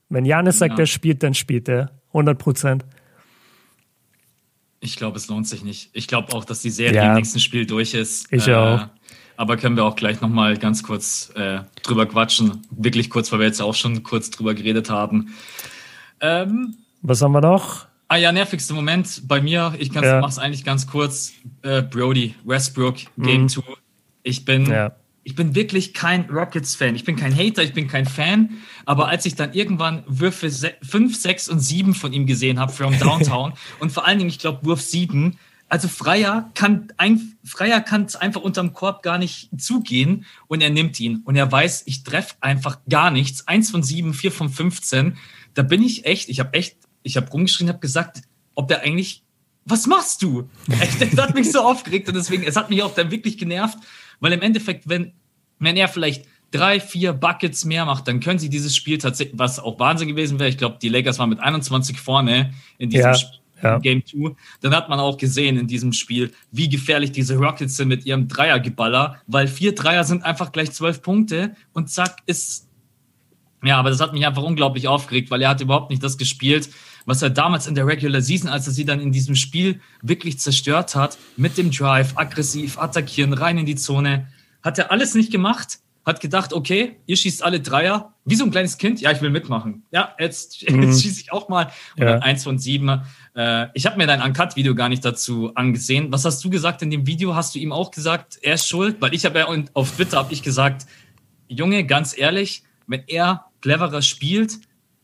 [0.09, 0.81] Wenn Janis sagt, ja.
[0.81, 1.93] er spielt, dann spielt er.
[2.09, 2.85] 100 Prozent.
[4.81, 5.91] Ich glaube, es lohnt sich nicht.
[5.93, 7.11] Ich glaube auch, dass die Serie ja.
[7.11, 8.27] im nächsten Spiel durch ist.
[8.33, 8.89] Ich äh, auch.
[9.37, 12.67] Aber können wir auch gleich nochmal ganz kurz äh, drüber quatschen.
[12.71, 15.35] Wirklich kurz, weil wir jetzt auch schon kurz drüber geredet haben.
[16.21, 17.87] Ähm, Was haben wir noch?
[18.13, 19.75] Ah ja, nervigster Moment bei mir.
[19.79, 20.21] Ich ja.
[20.21, 21.33] mach's eigentlich ganz kurz.
[21.63, 23.63] Äh, Brody, Westbrook, Game 2.
[23.63, 23.75] Mhm.
[24.23, 24.95] Ich bin, ja.
[25.25, 26.95] ich bin wirklich kein Rockets-Fan.
[26.95, 28.51] Ich bin kein Hater, ich bin kein Fan.
[28.85, 32.99] Aber als ich dann irgendwann Würfe 5, 6 und 7 von ihm gesehen habe, from
[32.99, 35.39] Downtown, und vor allen Dingen, ich glaube, Wurf 7,
[35.71, 40.69] also Freier kann ein, Freier kann es einfach unterm Korb gar nicht zugehen und er
[40.69, 43.49] nimmt ihn und er weiß, ich treffe einfach gar nichts.
[43.49, 45.17] Eins von sieben, vier von 15.
[45.55, 48.23] Da bin ich echt, ich habe echt, ich habe rumgeschrien, habe gesagt,
[48.55, 49.23] ob der eigentlich,
[49.65, 50.49] was machst du?
[50.69, 53.79] Das hat mich so aufgeregt und deswegen, es hat mich auch dann wirklich genervt,
[54.21, 55.13] weil im Endeffekt, wenn,
[55.59, 59.59] wenn er vielleicht drei, vier Buckets mehr macht, dann können sie dieses Spiel tatsächlich, was
[59.59, 60.51] auch Wahnsinn gewesen wäre.
[60.51, 63.15] Ich glaube, die Lakers waren mit 21 vorne in diesem ja.
[63.15, 63.79] Spiel ja.
[63.79, 67.89] Game 2, dann hat man auch gesehen in diesem Spiel, wie gefährlich diese Rockets sind
[67.89, 72.69] mit ihrem Dreiergeballer, weil vier Dreier sind einfach gleich zwölf Punkte und zack ist.
[73.65, 76.69] Ja, aber das hat mich einfach unglaublich aufgeregt, weil er hat überhaupt nicht das gespielt,
[77.07, 80.39] was er damals in der Regular Season, als er sie dann in diesem Spiel wirklich
[80.39, 84.29] zerstört hat, mit dem Drive, aggressiv, attackieren, rein in die Zone,
[84.63, 88.51] hat er alles nicht gemacht hat gedacht, okay, ihr schießt alle Dreier, wie so ein
[88.51, 89.85] kleines Kind, ja, ich will mitmachen.
[89.93, 90.83] Ja, jetzt, mhm.
[90.83, 91.71] jetzt schieße ich auch mal.
[91.97, 92.19] Und ja.
[92.19, 93.03] eins von sieben.
[93.35, 96.11] Äh, ich habe mir dein Uncut-Video gar nicht dazu angesehen.
[96.11, 97.35] Was hast du gesagt in dem Video?
[97.35, 98.97] Hast du ihm auch gesagt, er ist schuld?
[99.01, 100.87] Weil ich habe ja auf Twitter habe ich gesagt,
[101.49, 104.59] Junge, ganz ehrlich, wenn er cleverer spielt,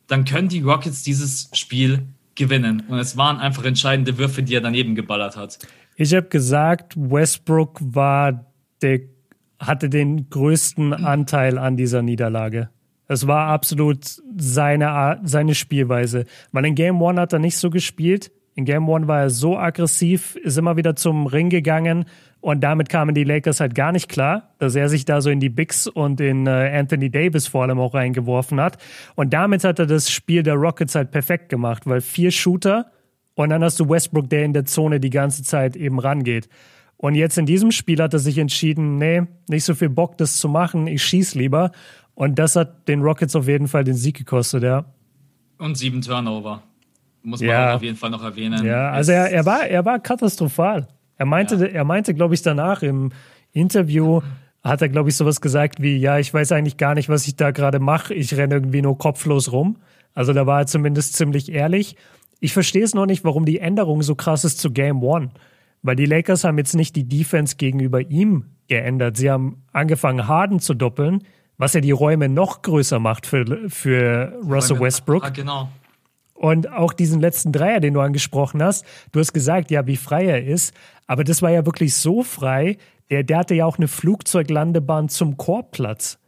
[0.09, 2.83] dann können die Rockets dieses Spiel gewinnen.
[2.89, 5.59] Und es waren einfach entscheidende Würfe, die er daneben geballert hat.
[5.97, 8.45] Ich habe gesagt, Westbrook war
[8.83, 9.01] der
[9.61, 12.71] hatte den größten Anteil an dieser Niederlage.
[13.09, 16.27] Es war absolut seine, seine Spielweise.
[16.53, 18.31] Weil in Game One hat er nicht so gespielt.
[18.59, 22.07] In Game One war er so aggressiv, ist immer wieder zum Ring gegangen
[22.41, 25.39] und damit kamen die Lakers halt gar nicht klar, dass er sich da so in
[25.39, 28.79] die Bigs und in äh, Anthony Davis vor allem auch reingeworfen hat.
[29.15, 32.91] Und damit hat er das Spiel der Rockets halt perfekt gemacht, weil vier Shooter
[33.37, 36.49] und dann hast du Westbrook, der in der Zone die ganze Zeit eben rangeht.
[36.97, 40.37] Und jetzt in diesem Spiel hat er sich entschieden, nee, nicht so viel Bock, das
[40.37, 41.71] zu machen, ich schieß lieber.
[42.17, 44.85] Und das hat den Rockets auf jeden Fall den Sieg gekostet, ja.
[45.59, 46.65] Und sieben Turnover.
[47.29, 47.75] Muss man ja.
[47.75, 48.65] auf jeden Fall noch erwähnen.
[48.65, 50.89] Ja, also er, er, war, er war katastrophal.
[51.17, 51.67] Er meinte, ja.
[51.67, 53.11] er meinte, glaube ich, danach im
[53.53, 54.23] Interview,
[54.63, 57.37] hat er, glaube ich, sowas gesagt wie, ja, ich weiß eigentlich gar nicht, was ich
[57.37, 58.15] da gerade mache.
[58.15, 59.77] Ich renne irgendwie nur kopflos rum.
[60.15, 61.97] Also da war er zumindest ziemlich ehrlich.
[62.41, 65.31] Ich verstehe es noch nicht, warum die Änderung so krass ist zu Game One.
[65.83, 69.17] Weil die Lakers haben jetzt nicht die Defense gegenüber ihm geändert.
[69.17, 71.23] Sie haben angefangen, Harden zu doppeln,
[71.57, 75.25] was ja die Räume noch größer macht für, für Russell Westbrook.
[75.25, 75.69] Ah, genau.
[76.39, 80.27] Und auch diesen letzten Dreier, den du angesprochen hast, du hast gesagt, ja, wie frei
[80.27, 80.73] er ist,
[81.09, 82.77] aber das war ja wirklich so frei,
[83.11, 86.19] der, der hatte ja auch eine Flugzeuglandebahn zum Korbplatz.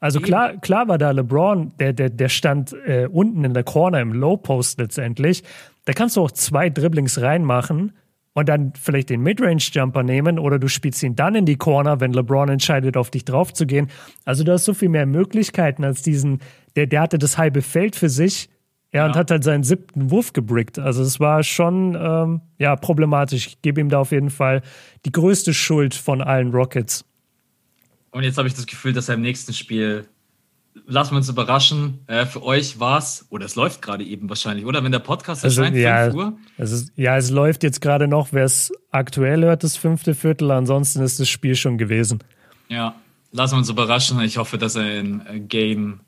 [0.00, 4.00] Also klar, klar war da LeBron, der, der, der stand äh, unten in der Corner
[4.00, 5.44] im Low Post letztendlich.
[5.86, 7.92] Da kannst du auch zwei Dribblings reinmachen
[8.34, 12.12] und dann vielleicht den Midrange-Jumper nehmen oder du spielst ihn dann in die Corner, wenn
[12.12, 13.88] LeBron entscheidet, auf dich drauf zu gehen.
[14.26, 16.40] Also du hast so viel mehr Möglichkeiten als diesen,
[16.76, 18.50] der, der hatte das halbe Feld für sich,
[18.94, 19.06] ja, ja.
[19.06, 20.78] und hat halt seinen siebten Wurf gebrickt.
[20.78, 23.48] Also es war schon, ähm, ja, problematisch.
[23.48, 24.62] Ich gebe ihm da auf jeden Fall
[25.04, 27.04] die größte Schuld von allen Rockets.
[28.12, 30.06] Und jetzt habe ich das Gefühl, dass er im nächsten Spiel
[30.86, 32.00] lassen wir uns überraschen.
[32.06, 34.82] Äh, für euch war es, oder es läuft gerade eben wahrscheinlich, oder?
[34.84, 36.32] Wenn der Podcast also, erscheint, ja, 5 Uhr?
[36.56, 38.28] Es ist, ja, es läuft jetzt gerade noch.
[38.32, 40.50] Wer es aktuell hört, das fünfte Viertel.
[40.50, 42.22] Ansonsten ist das Spiel schon gewesen.
[42.68, 42.94] Ja,
[43.32, 44.20] lassen wir uns überraschen.
[44.20, 46.00] Ich hoffe, dass er in äh, Game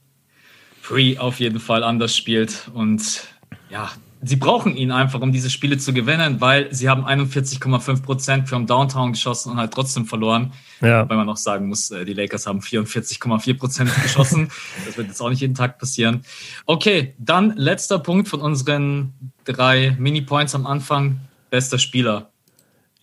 [0.89, 2.71] 3 auf jeden Fall anders spielt.
[2.75, 3.27] Und
[3.71, 3.91] ja,
[4.23, 8.67] sie brauchen ihn einfach, um diese Spiele zu gewinnen, weil sie haben 41,5 Prozent vom
[8.67, 10.53] Downtown geschossen und halt trotzdem verloren.
[10.81, 11.09] Ja.
[11.09, 14.49] Weil man auch sagen muss, äh, die Lakers haben 44,4 Prozent geschossen.
[14.87, 16.23] das wird jetzt auch nicht jeden Tag passieren.
[16.67, 21.21] Okay, dann letzter Punkt von unseren drei Mini-Points am Anfang.
[21.51, 22.31] Bester Spieler.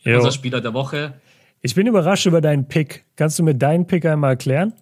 [0.04, 0.18] Jo.
[0.18, 1.14] Unser Spieler der Woche.
[1.62, 3.06] Ich bin überrascht über deinen Pick.
[3.16, 4.74] Kannst du mir deinen Pick einmal erklären?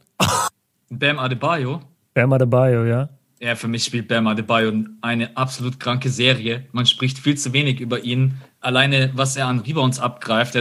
[0.90, 1.82] Bam Adebayo.
[2.14, 3.10] Bam Adebayo, ja.
[3.40, 4.72] Ja, für mich spielt Bam Adebayo
[5.02, 6.66] eine absolut kranke Serie.
[6.72, 8.36] Man spricht viel zu wenig über ihn.
[8.60, 10.56] Alleine, was er an Rebounds abgreift.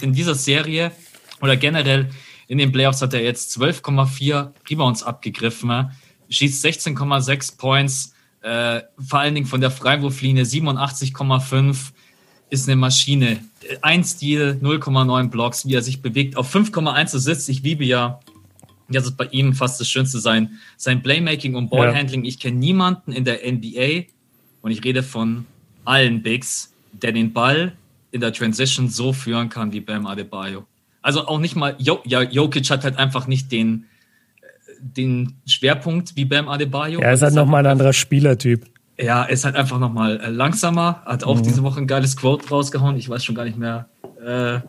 [0.00, 0.92] In dieser Serie
[1.40, 2.10] oder generell
[2.48, 5.90] in den Playoffs hat er jetzt 12,4 Rebounds abgegriffen,
[6.28, 11.92] schießt 16,6 Points, äh, vor allen Dingen von der Freiwurflinie 87,5
[12.50, 13.40] ist eine Maschine.
[13.82, 16.36] Ein Stil, 0,9 Blocks, wie er sich bewegt.
[16.36, 17.48] Auf 5,1 Assists.
[17.48, 18.20] Ich liebe ja,
[18.88, 22.24] das ist bei ihm fast das Schönste sein, sein Playmaking und Ballhandling.
[22.24, 22.28] Ja.
[22.28, 24.06] Ich kenne niemanden in der NBA,
[24.66, 25.46] und ich rede von
[25.84, 27.74] allen Bigs, der den Ball
[28.10, 30.66] in der Transition so führen kann wie Bam Adebayo.
[31.02, 33.84] Also auch nicht mal, jo ja, Jokic hat halt einfach nicht den,
[34.80, 36.98] den Schwerpunkt wie Bam Adebayo.
[36.98, 38.64] Er ist halt nochmal ein anderer Spielertyp.
[38.98, 41.00] Ja, ist halt einfach nochmal äh, langsamer.
[41.04, 41.44] Hat auch mhm.
[41.44, 42.96] diese Woche ein geiles Quote rausgehauen.
[42.96, 43.88] Ich weiß schon gar nicht mehr.
[44.20, 44.66] Äh,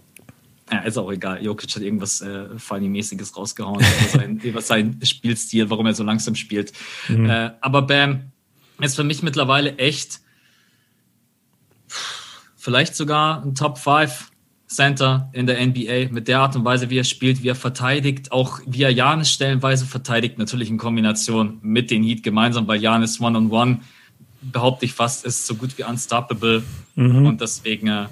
[0.71, 1.43] ja, ist auch egal.
[1.43, 6.36] Jokic hat irgendwas äh, Funny-mäßiges rausgehauen über, sein, über seinen Spielstil, warum er so langsam
[6.36, 6.73] spielt.
[7.08, 7.30] Mhm.
[7.30, 8.32] Äh, aber Bam
[8.82, 10.19] ist für mich mittlerweile echt
[12.56, 14.32] vielleicht sogar ein Top 5
[14.67, 18.34] Center in der NBA mit der Art und Weise, wie er spielt, wie er verteidigt,
[18.34, 23.21] auch wie er Janis stellenweise verteidigt, natürlich in Kombination mit den Heat gemeinsam, weil Janis
[23.21, 23.80] One-on-One,
[24.41, 26.63] behaupte ich fast, ist so gut wie unstoppable.
[26.95, 27.25] Mhm.
[27.25, 28.08] Und deswegen, äh,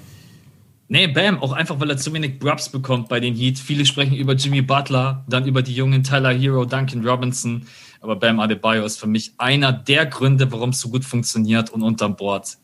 [0.88, 3.60] nee, Bam, auch einfach, weil er zu wenig Grubs bekommt bei den Heat.
[3.60, 7.66] Viele sprechen über Jimmy Butler, dann über die jungen Tyler Hero, Duncan Robinson.
[8.02, 11.82] Aber Bam Adebayo ist für mich einer der Gründe, warum es so gut funktioniert und
[11.82, 12.58] unterm Bord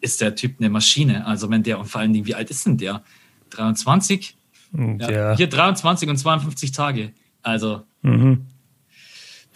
[0.00, 1.26] ist der Typ eine Maschine.
[1.26, 3.02] Also wenn der, und vor allen Dingen, wie alt ist denn der?
[3.50, 4.36] 23.
[4.72, 5.10] Ja.
[5.10, 5.36] ja.
[5.36, 7.12] Hier 23 und 52 Tage.
[7.42, 8.46] Also mhm.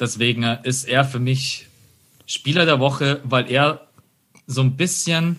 [0.00, 1.66] deswegen ist er für mich
[2.26, 3.88] Spieler der Woche, weil er
[4.46, 5.36] so ein bisschen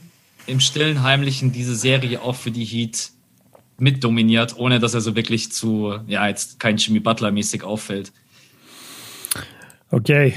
[0.49, 3.11] im stillen Heimlichen diese Serie auch für die Heat
[3.77, 8.11] mitdominiert, ohne dass er so wirklich zu, ja, jetzt kein Jimmy Butler mäßig auffällt.
[9.91, 10.35] Okay,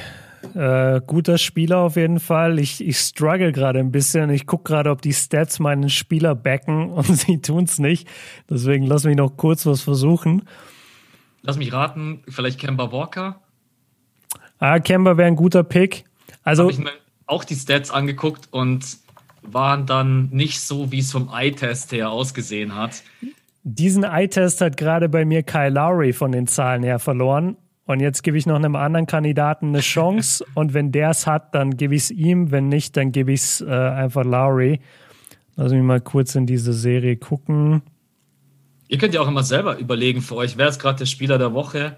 [0.54, 2.58] äh, guter Spieler auf jeden Fall.
[2.58, 4.30] Ich, ich struggle gerade ein bisschen.
[4.30, 8.08] Ich gucke gerade, ob die Stats meinen Spieler backen und sie tun es nicht.
[8.48, 10.48] Deswegen lass mich noch kurz was versuchen.
[11.42, 13.40] Lass mich raten, vielleicht Kemba Walker?
[14.58, 16.04] Ah, Kemba wäre ein guter Pick.
[16.44, 16.92] Also habe ich mir
[17.26, 18.84] auch die Stats angeguckt und
[19.42, 23.02] waren dann nicht so, wie es vom Eye-Test her ausgesehen hat.
[23.64, 27.56] Diesen Eye-Test hat gerade bei mir Kyle Lowry von den Zahlen her verloren.
[27.84, 30.44] Und jetzt gebe ich noch einem anderen Kandidaten eine Chance.
[30.54, 32.50] und wenn der es hat, dann gebe ich es ihm.
[32.50, 34.80] Wenn nicht, dann gebe ich es äh, einfach Lowry.
[35.56, 37.82] Lass mich mal kurz in diese Serie gucken.
[38.88, 41.54] Ihr könnt ja auch immer selber überlegen für euch, wer ist gerade der Spieler der
[41.54, 41.96] Woche?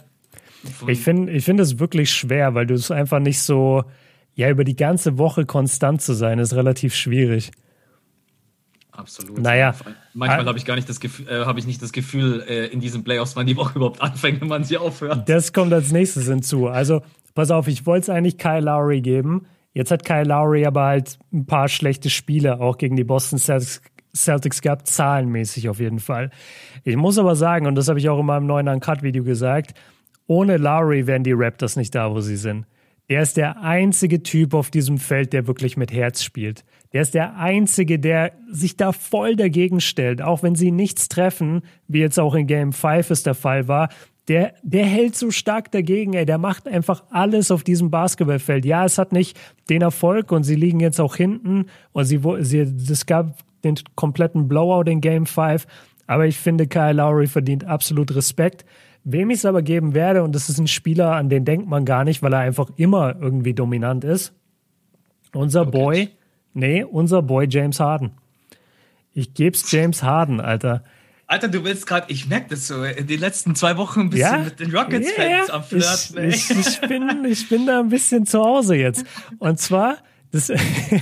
[0.87, 3.85] Ich finde ich find es wirklich schwer, weil du es einfach nicht so,
[4.35, 7.53] ja, über die ganze Woche konstant zu sein, ist relativ schwierig.
[8.97, 9.39] Absolut.
[9.39, 9.75] Naja.
[10.13, 12.81] Manchmal habe ich gar nicht das Gefühl, äh, habe ich nicht das Gefühl, äh, in
[12.81, 15.29] diesen Playoffs, wann die Woche überhaupt anfängt, wenn man sie aufhört.
[15.29, 16.69] Das kommt als nächstes hinzu.
[16.69, 17.03] Also,
[17.35, 19.47] pass auf, ich wollte es eigentlich Kyle Lowry geben.
[19.73, 23.83] Jetzt hat Kyle Lowry aber halt ein paar schlechte Spiele auch gegen die Boston Celtics,
[24.15, 26.31] Celtics gehabt, zahlenmäßig auf jeden Fall.
[26.85, 29.75] Ich muss aber sagen, und das habe ich auch in meinem neuen Uncut-Video gesagt,
[30.29, 32.67] ohne Lowry wären die Raptors nicht da, wo sie sind.
[33.07, 36.65] Er ist der einzige Typ auf diesem Feld, der wirklich mit Herz spielt.
[36.93, 41.63] Der ist der Einzige, der sich da voll dagegen stellt, auch wenn sie nichts treffen,
[41.89, 43.89] wie jetzt auch in Game 5 es der Fall war.
[44.29, 46.25] Der, der hält so stark dagegen, ey.
[46.25, 48.65] Der macht einfach alles auf diesem Basketballfeld.
[48.65, 49.39] Ja, es hat nicht
[49.69, 54.49] den Erfolg und sie liegen jetzt auch hinten und sie, sie, es gab den kompletten
[54.49, 55.67] Blowout in Game 5.
[56.07, 58.65] Aber ich finde, Kyle Lowry verdient absolut Respekt.
[59.05, 61.85] Wem ich es aber geben werde, und das ist ein Spieler, an den denkt man
[61.85, 64.33] gar nicht, weil er einfach immer irgendwie dominant ist.
[65.33, 65.71] Unser okay.
[65.71, 66.11] Boy,
[66.55, 68.13] Nee, unser Boy James Harden.
[69.13, 70.85] Ich geb's James Harden, Alter.
[71.27, 74.33] Alter, du willst gerade, ich merke das so, in den letzten zwei Wochen ein bisschen
[74.33, 74.39] ja?
[74.39, 75.55] mit den Rockets-Fans yeah.
[75.55, 76.29] am Flirten.
[76.29, 79.05] Ich, ich, ich, bin, ich bin da ein bisschen zu Hause jetzt.
[79.39, 79.99] Und zwar,
[80.31, 80.53] das,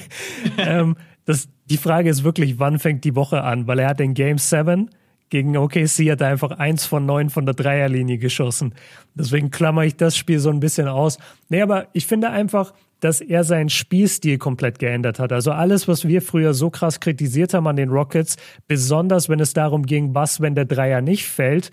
[0.58, 3.66] ähm, das, die Frage ist wirklich, wann fängt die Woche an?
[3.66, 4.90] Weil er hat in Game 7
[5.32, 8.74] gegen OKC hat er einfach eins von neun von der Dreierlinie geschossen.
[9.14, 11.16] Deswegen klammer ich das Spiel so ein bisschen aus.
[11.48, 15.32] Nee, aber ich finde einfach, dass er seinen Spielstil komplett geändert hat.
[15.32, 18.36] Also alles, was wir früher so krass kritisiert haben an den Rockets,
[18.68, 21.70] besonders wenn es darum ging, was, wenn der Dreier nicht fällt,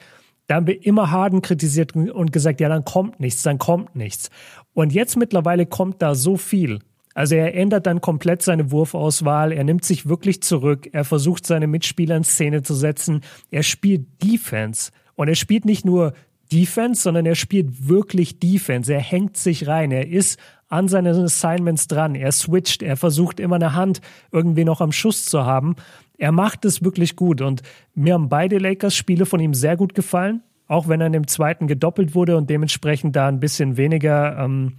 [0.48, 4.30] da haben wir immer Harden kritisiert und gesagt, ja, dann kommt nichts, dann kommt nichts.
[4.72, 6.80] Und jetzt mittlerweile kommt da so viel.
[7.20, 11.68] Also er ändert dann komplett seine Wurfauswahl, er nimmt sich wirklich zurück, er versucht seine
[11.68, 14.92] Mitspieler in Szene zu setzen, er spielt Defense.
[15.16, 16.14] Und er spielt nicht nur
[16.50, 18.94] Defense, sondern er spielt wirklich Defense.
[18.94, 19.92] Er hängt sich rein.
[19.92, 22.16] Er ist an seinen Assignments dran.
[22.16, 24.00] Er switcht, er versucht immer eine Hand
[24.32, 25.76] irgendwie noch am Schuss zu haben.
[26.18, 27.64] Er macht es wirklich gut und
[27.96, 31.68] mir haben beide Lakers-Spiele von ihm sehr gut gefallen, auch wenn er in dem zweiten
[31.68, 34.78] gedoppelt wurde und dementsprechend da ein bisschen weniger, ähm,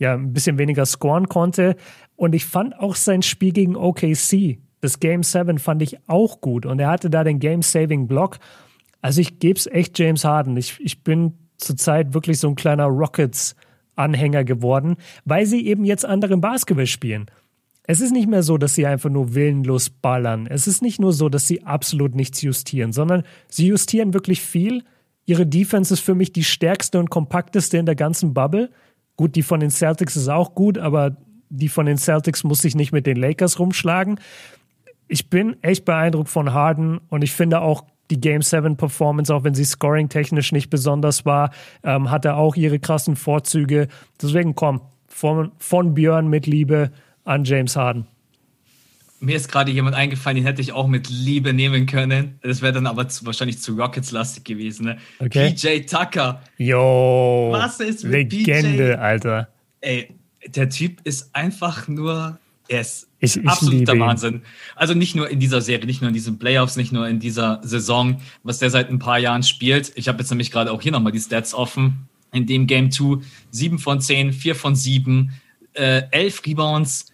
[0.00, 1.76] ja ein bisschen weniger scoren konnte.
[2.16, 6.66] Und ich fand auch sein Spiel gegen OKC, das Game 7, fand ich auch gut.
[6.66, 8.38] Und er hatte da den Game-Saving-Block.
[9.02, 10.56] Also ich gebe es echt James Harden.
[10.56, 16.40] Ich, ich bin zurzeit wirklich so ein kleiner Rockets-Anhänger geworden, weil sie eben jetzt anderen
[16.40, 17.26] Basketball spielen.
[17.84, 20.46] Es ist nicht mehr so, dass sie einfach nur willenlos ballern.
[20.46, 24.84] Es ist nicht nur so, dass sie absolut nichts justieren, sondern sie justieren wirklich viel.
[25.26, 28.70] Ihre Defense ist für mich die stärkste und kompakteste in der ganzen Bubble.
[29.16, 31.16] Gut, die von den Celtics ist auch gut, aber
[31.50, 34.18] die von den Celtics muss sich nicht mit den Lakers rumschlagen.
[35.08, 39.44] Ich bin echt beeindruckt von Harden und ich finde auch die Game 7 Performance, auch
[39.44, 41.50] wenn sie scoring-technisch nicht besonders war,
[41.84, 43.88] ähm, hatte auch ihre krassen Vorzüge.
[44.20, 46.90] Deswegen komm, von, von Björn mit Liebe
[47.24, 48.06] an James Harden.
[49.20, 52.38] Mir ist gerade jemand eingefallen, den hätte ich auch mit Liebe nehmen können.
[52.42, 54.86] Das wäre dann aber zu, wahrscheinlich zu Rockets-lastig gewesen.
[54.86, 54.98] Ne?
[55.18, 55.50] Okay.
[55.50, 56.42] PJ Tucker.
[56.56, 57.50] Yo.
[57.52, 58.98] Was ist mit Legende, PJ?
[58.98, 59.48] Alter.
[59.82, 60.14] Ey,
[60.46, 64.36] der Typ ist einfach nur, er ist ich, ich absoluter Wahnsinn.
[64.36, 64.42] Ihn.
[64.74, 67.60] Also nicht nur in dieser Serie, nicht nur in diesen Playoffs, nicht nur in dieser
[67.62, 69.92] Saison, was der seit ein paar Jahren spielt.
[69.96, 72.08] Ich habe jetzt nämlich gerade auch hier nochmal die Stats offen.
[72.32, 75.32] In dem Game 2 7 von 10, 4 von 7,
[75.74, 77.09] äh, 11 Rebounds,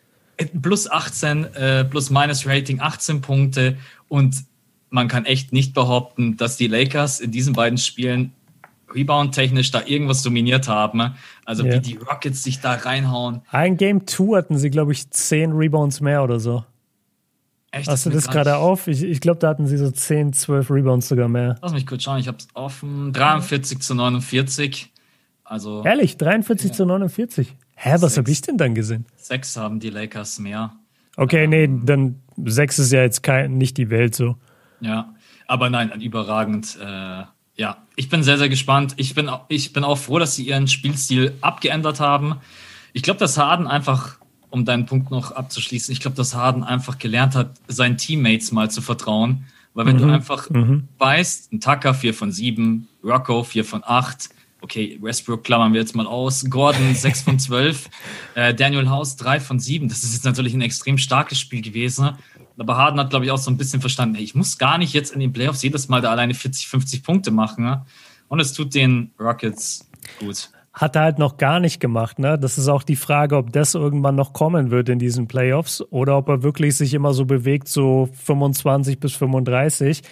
[0.62, 3.76] plus 18, äh, plus minus Rating, 18 Punkte.
[4.08, 4.44] Und
[4.90, 8.32] man kann echt nicht behaupten, dass die Lakers in diesen beiden Spielen
[8.94, 11.14] Rebound-technisch da irgendwas dominiert haben.
[11.44, 11.74] Also yeah.
[11.74, 13.42] wie die Rockets sich da reinhauen.
[13.50, 16.64] Ein Game 2 hatten sie, glaube ich, 10 Rebounds mehr oder so.
[17.72, 17.88] Echt?
[17.88, 18.86] Hast du das gerade auf?
[18.86, 21.56] Ich, ich glaube, da hatten sie so 10, 12 Rebounds sogar mehr.
[21.60, 23.12] Lass mich kurz schauen, ich habe es offen.
[23.12, 24.92] 43 zu 49.
[25.44, 26.76] Also, Ehrlich, 43 ja.
[26.76, 27.54] zu 49?
[27.76, 29.04] Hä, was habe ich denn dann gesehen?
[29.16, 30.72] Sechs haben die Lakers mehr.
[31.16, 34.36] Okay, ähm, nee, dann sechs ist ja jetzt kein, nicht die Welt so.
[34.80, 35.14] Ja,
[35.46, 36.78] aber nein, überragend.
[36.80, 38.94] Äh, ja, ich bin sehr, sehr gespannt.
[38.96, 42.36] Ich bin, ich bin auch froh, dass sie ihren Spielstil abgeändert haben.
[42.92, 44.18] Ich glaube, dass Harden einfach,
[44.50, 48.70] um deinen Punkt noch abzuschließen, ich glaube, dass Harden einfach gelernt hat, seinen Teammates mal
[48.70, 49.44] zu vertrauen.
[49.74, 50.00] Weil wenn mhm.
[50.00, 50.88] du einfach mhm.
[50.98, 54.30] weißt, ein Tucker 4 von 7, Rocco 4 von 8,
[54.60, 57.88] okay, Westbrook klammern wir jetzt mal aus, Gordon 6 von 12,
[58.34, 59.88] äh, Daniel House 3 von 7.
[59.88, 62.16] Das ist jetzt natürlich ein extrem starkes Spiel gewesen.
[62.58, 64.94] Aber Harden hat, glaube ich, auch so ein bisschen verstanden, ey, ich muss gar nicht
[64.94, 67.64] jetzt in den Playoffs jedes Mal da alleine 40, 50 Punkte machen.
[67.64, 67.84] Ne?
[68.28, 69.88] Und es tut den Rockets
[70.18, 70.50] gut.
[70.72, 72.38] Hat er halt noch gar nicht gemacht, ne?
[72.38, 76.18] Das ist auch die Frage, ob das irgendwann noch kommen wird in diesen Playoffs oder
[76.18, 80.02] ob er wirklich sich immer so bewegt, so 25 bis 35.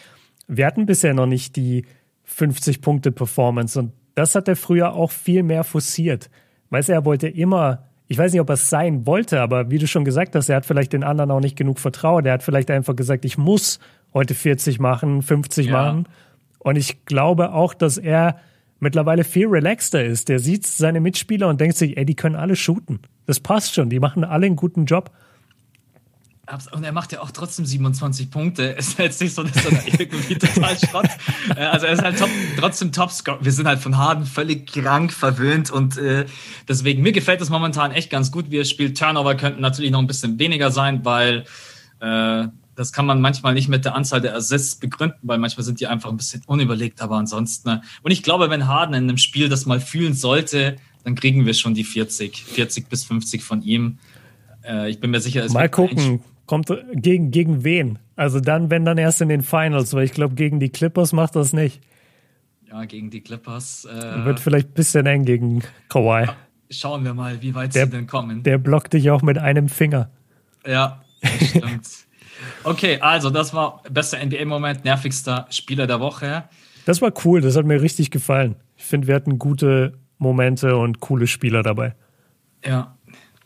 [0.48, 1.84] Wir hatten bisher noch nicht die
[2.22, 6.30] 50 Punkte Performance und das hat er früher auch viel mehr forciert.
[6.70, 9.78] Weißt du, er wollte immer, ich weiß nicht, ob er es sein wollte, aber wie
[9.78, 12.26] du schon gesagt hast, er hat vielleicht den anderen auch nicht genug vertraut.
[12.26, 13.78] Er hat vielleicht einfach gesagt, ich muss
[14.12, 15.72] heute 40 machen, 50 ja.
[15.72, 16.08] machen.
[16.58, 18.36] Und ich glaube auch, dass er
[18.80, 20.28] mittlerweile viel relaxter ist.
[20.28, 23.00] Der sieht seine Mitspieler und denkt sich, ey, die können alle shooten.
[23.26, 25.10] Das passt schon, die machen alle einen guten Job.
[26.72, 28.76] Und er macht ja auch trotzdem 27 Punkte.
[28.78, 31.08] Es ist jetzt nicht so, dass er irgendwie total Schrott.
[31.56, 32.28] Äh, also er ist halt top,
[32.58, 33.38] trotzdem Topscore.
[33.40, 36.26] Wir sind halt von Harden völlig krank verwöhnt und äh,
[36.68, 38.98] deswegen, mir gefällt das momentan echt ganz gut, wie er spielt.
[38.98, 41.44] Turnover könnten natürlich noch ein bisschen weniger sein, weil
[42.00, 45.80] äh, das kann man manchmal nicht mit der Anzahl der Assists begründen, weil manchmal sind
[45.80, 47.68] die einfach ein bisschen unüberlegt, aber ansonsten.
[47.70, 47.82] Ne?
[48.02, 51.54] Und ich glaube, wenn Harden in einem Spiel das mal fühlen sollte, dann kriegen wir
[51.54, 53.98] schon die 40, 40 bis 50 von ihm.
[54.66, 56.22] Äh, ich bin mir sicher, es Mal gucken.
[56.46, 57.98] Kommt gegen, gegen wen?
[58.16, 61.36] Also dann, wenn dann erst in den Finals, weil ich glaube, gegen die Clippers macht
[61.36, 61.80] das nicht.
[62.68, 63.86] Ja, gegen die Clippers.
[63.86, 66.28] Äh, Wird vielleicht ein bisschen eng gegen Kawhi.
[66.70, 68.42] Schauen wir mal, wie weit der, sie denn kommen.
[68.42, 70.10] Der blockt dich auch mit einem Finger.
[70.66, 71.88] Ja, stimmt.
[72.64, 76.44] okay, also das war bester NBA-Moment, nervigster Spieler der Woche.
[76.84, 78.56] Das war cool, das hat mir richtig gefallen.
[78.76, 81.94] Ich finde, wir hatten gute Momente und coole Spieler dabei.
[82.64, 82.96] Ja,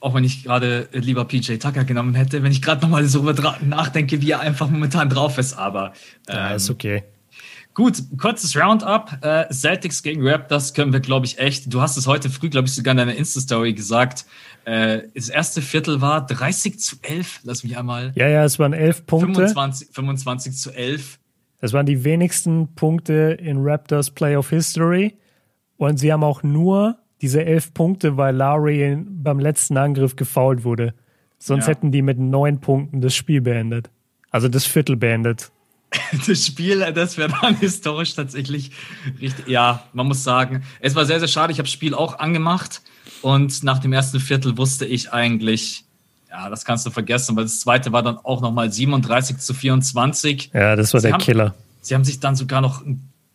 [0.00, 4.20] auch wenn ich gerade lieber PJ Tucker genommen hätte, wenn ich gerade nochmal so nachdenke,
[4.22, 5.92] wie er einfach momentan drauf ist, aber.
[6.28, 7.04] Ähm, ja, ist okay.
[7.74, 9.18] Gut, kurzes Roundup.
[9.22, 11.72] Äh, Celtics gegen Raptors können wir, glaube ich, echt.
[11.72, 14.26] Du hast es heute früh, glaube ich, sogar in deiner Insta-Story gesagt.
[14.64, 17.40] Äh, das erste Viertel war 30 zu 11.
[17.44, 18.10] Lass mich einmal.
[18.16, 19.34] Ja, ja, es waren 11 Punkte.
[19.34, 21.20] 25, 25 zu 11.
[21.60, 25.16] Das waren die wenigsten Punkte in Raptors Playoff History.
[25.76, 30.94] Und sie haben auch nur diese elf Punkte, weil Lowry beim letzten Angriff gefoult wurde.
[31.38, 31.72] Sonst ja.
[31.72, 33.90] hätten die mit neun Punkten das Spiel beendet.
[34.30, 35.50] Also das Viertel beendet.
[36.26, 38.72] Das Spiel, das wäre dann historisch tatsächlich
[39.22, 39.48] richtig.
[39.48, 41.50] Ja, man muss sagen, es war sehr, sehr schade.
[41.50, 42.82] Ich habe das Spiel auch angemacht
[43.22, 45.84] und nach dem ersten Viertel wusste ich eigentlich,
[46.30, 50.50] ja, das kannst du vergessen, weil das zweite war dann auch nochmal 37 zu 24.
[50.52, 51.54] Ja, das war sie der haben, Killer.
[51.80, 52.82] Sie haben sich dann sogar noch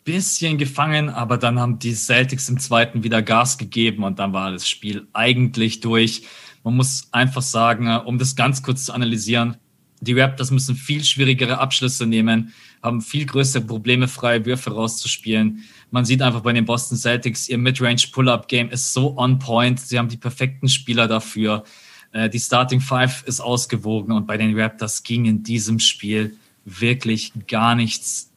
[0.03, 4.51] bisschen gefangen, aber dann haben die Celtics im zweiten wieder Gas gegeben und dann war
[4.51, 6.23] das Spiel eigentlich durch.
[6.63, 9.57] Man muss einfach sagen, äh, um das ganz kurz zu analysieren,
[10.01, 15.63] die Raptors müssen viel schwierigere Abschlüsse nehmen, haben viel größere Probleme, freie Würfe rauszuspielen.
[15.91, 19.79] Man sieht einfach bei den Boston Celtics, ihr Midrange Pull-Up-Game ist so on point.
[19.79, 21.63] Sie haben die perfekten Spieler dafür.
[22.11, 26.35] Äh, die Starting Five ist ausgewogen und bei den Raptors ging in diesem Spiel
[26.65, 28.33] wirklich gar nichts.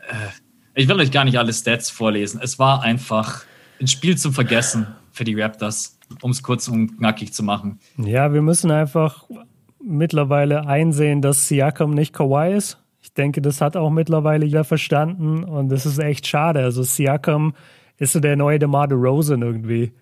[0.79, 2.39] Ich will euch gar nicht alle Stats vorlesen.
[2.43, 3.45] Es war einfach
[3.81, 7.81] ein Spiel zum Vergessen für die Raptors, um es kurz und knackig zu machen.
[7.97, 9.25] Ja, wir müssen einfach
[9.83, 12.79] mittlerweile einsehen, dass Siakam nicht Kawhi ist.
[13.01, 16.61] Ich denke, das hat auch mittlerweile jeder verstanden und das ist echt schade.
[16.61, 17.55] Also Siakam
[17.97, 19.93] ist so der neue DeMar DeRozan irgendwie.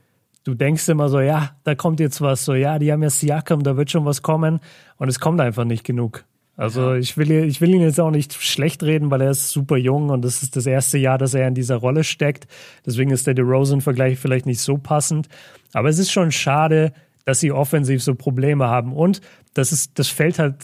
[0.43, 3.63] Du denkst immer so, ja, da kommt jetzt was, so, ja, die haben ja Siakam,
[3.63, 4.59] da wird schon was kommen
[4.97, 6.25] und es kommt einfach nicht genug.
[6.57, 6.97] Also ja.
[6.97, 10.11] ich, will, ich will ihn jetzt auch nicht schlecht reden, weil er ist super jung
[10.11, 12.47] und das ist das erste Jahr, dass er in dieser Rolle steckt.
[12.87, 15.29] Deswegen ist der DeRozan-Vergleich vielleicht nicht so passend.
[15.73, 16.93] Aber es ist schon schade,
[17.25, 18.93] dass sie offensiv so Probleme haben.
[18.93, 19.21] Und
[19.55, 20.57] das, ist, das fällt halt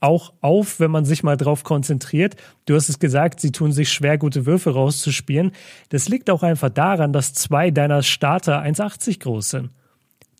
[0.00, 2.36] auch auf, wenn man sich mal drauf konzentriert.
[2.66, 5.52] Du hast es gesagt, sie tun sich schwer, gute Würfe rauszuspielen.
[5.88, 9.70] Das liegt auch einfach daran, dass zwei deiner Starter 1,80 groß sind.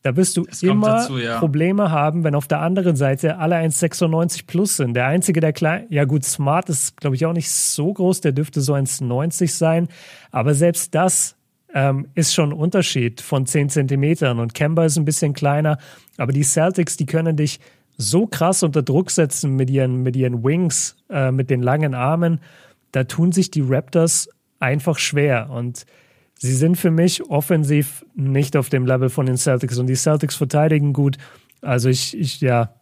[0.07, 1.41] Da wirst du immer dazu, ja.
[1.41, 4.95] Probleme haben, wenn auf der anderen Seite alle 1,96 plus sind.
[4.95, 8.31] Der einzige, der klein, ja gut, Smart ist, glaube ich, auch nicht so groß, der
[8.31, 9.89] dürfte so 1,90 sein.
[10.31, 11.35] Aber selbst das
[11.75, 14.39] ähm, ist schon ein Unterschied von 10 Zentimetern.
[14.39, 15.77] Und Kemba ist ein bisschen kleiner.
[16.19, 17.59] Aber die Celtics, die können dich
[17.99, 22.39] so krass unter Druck setzen mit ihren, mit ihren Wings, äh, mit den langen Armen.
[22.93, 24.29] Da tun sich die Raptors
[24.61, 25.51] einfach schwer.
[25.51, 25.85] Und
[26.39, 30.37] sie sind für mich offensiv nicht auf dem Level von den Celtics und die Celtics
[30.37, 31.17] verteidigen gut.
[31.63, 32.75] Also ich, ich ja,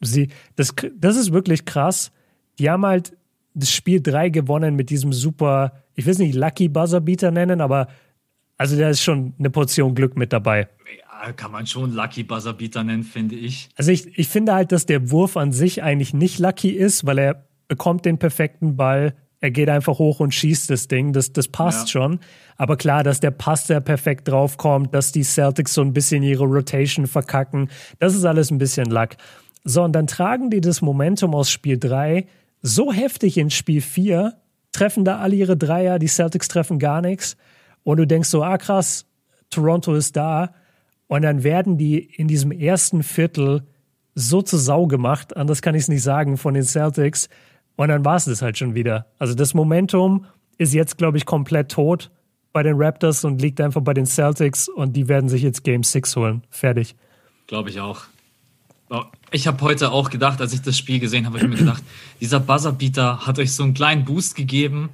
[0.00, 2.12] sie, das, das ist wirklich krass.
[2.58, 3.16] Die haben halt
[3.54, 7.60] das Spiel 3 gewonnen mit diesem super, ich will es nicht Lucky Buzzer Beater nennen,
[7.60, 7.88] aber
[8.56, 10.68] also da ist schon eine Portion Glück mit dabei.
[10.98, 13.68] Ja, kann man schon Lucky Buzzer Beater nennen, finde ich.
[13.76, 17.18] Also ich, ich finde halt, dass der Wurf an sich eigentlich nicht lucky ist, weil
[17.18, 19.14] er bekommt den perfekten Ball,
[19.44, 21.12] er geht einfach hoch und schießt das Ding.
[21.12, 22.00] Das, das passt ja.
[22.00, 22.20] schon.
[22.56, 26.44] Aber klar, dass der Pass da perfekt draufkommt, dass die Celtics so ein bisschen ihre
[26.44, 27.68] Rotation verkacken,
[27.98, 29.10] das ist alles ein bisschen Luck.
[29.62, 32.24] So, und dann tragen die das Momentum aus Spiel 3
[32.62, 34.32] so heftig in Spiel 4,
[34.72, 37.36] treffen da alle ihre Dreier, die Celtics treffen gar nichts.
[37.82, 39.04] Und du denkst so, ah krass,
[39.50, 40.54] Toronto ist da.
[41.06, 43.66] Und dann werden die in diesem ersten Viertel
[44.14, 47.28] so zu Sau gemacht, anders kann ich es nicht sagen, von den Celtics,
[47.76, 49.06] und dann war es das halt schon wieder.
[49.18, 50.26] Also das Momentum
[50.58, 52.10] ist jetzt, glaube ich, komplett tot
[52.52, 55.82] bei den Raptors und liegt einfach bei den Celtics und die werden sich jetzt Game
[55.82, 56.42] 6 holen.
[56.50, 56.94] Fertig.
[57.46, 58.04] Glaube ich auch.
[59.32, 61.82] Ich habe heute auch gedacht, als ich das Spiel gesehen habe, habe ich mir gedacht,
[62.20, 64.90] dieser Buzzerbeater hat euch so einen kleinen Boost gegeben.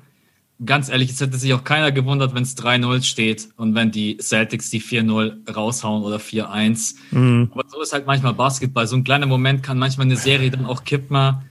[0.64, 4.16] Ganz ehrlich, es hätte sich auch keiner gewundert, wenn es 3-0 steht und wenn die
[4.18, 6.94] Celtics die 4-0 raushauen oder 4-1.
[7.10, 7.50] Mhm.
[7.52, 8.86] Aber so ist halt manchmal Basketball.
[8.86, 11.42] So ein kleiner Moment kann manchmal eine Serie dann auch kippen.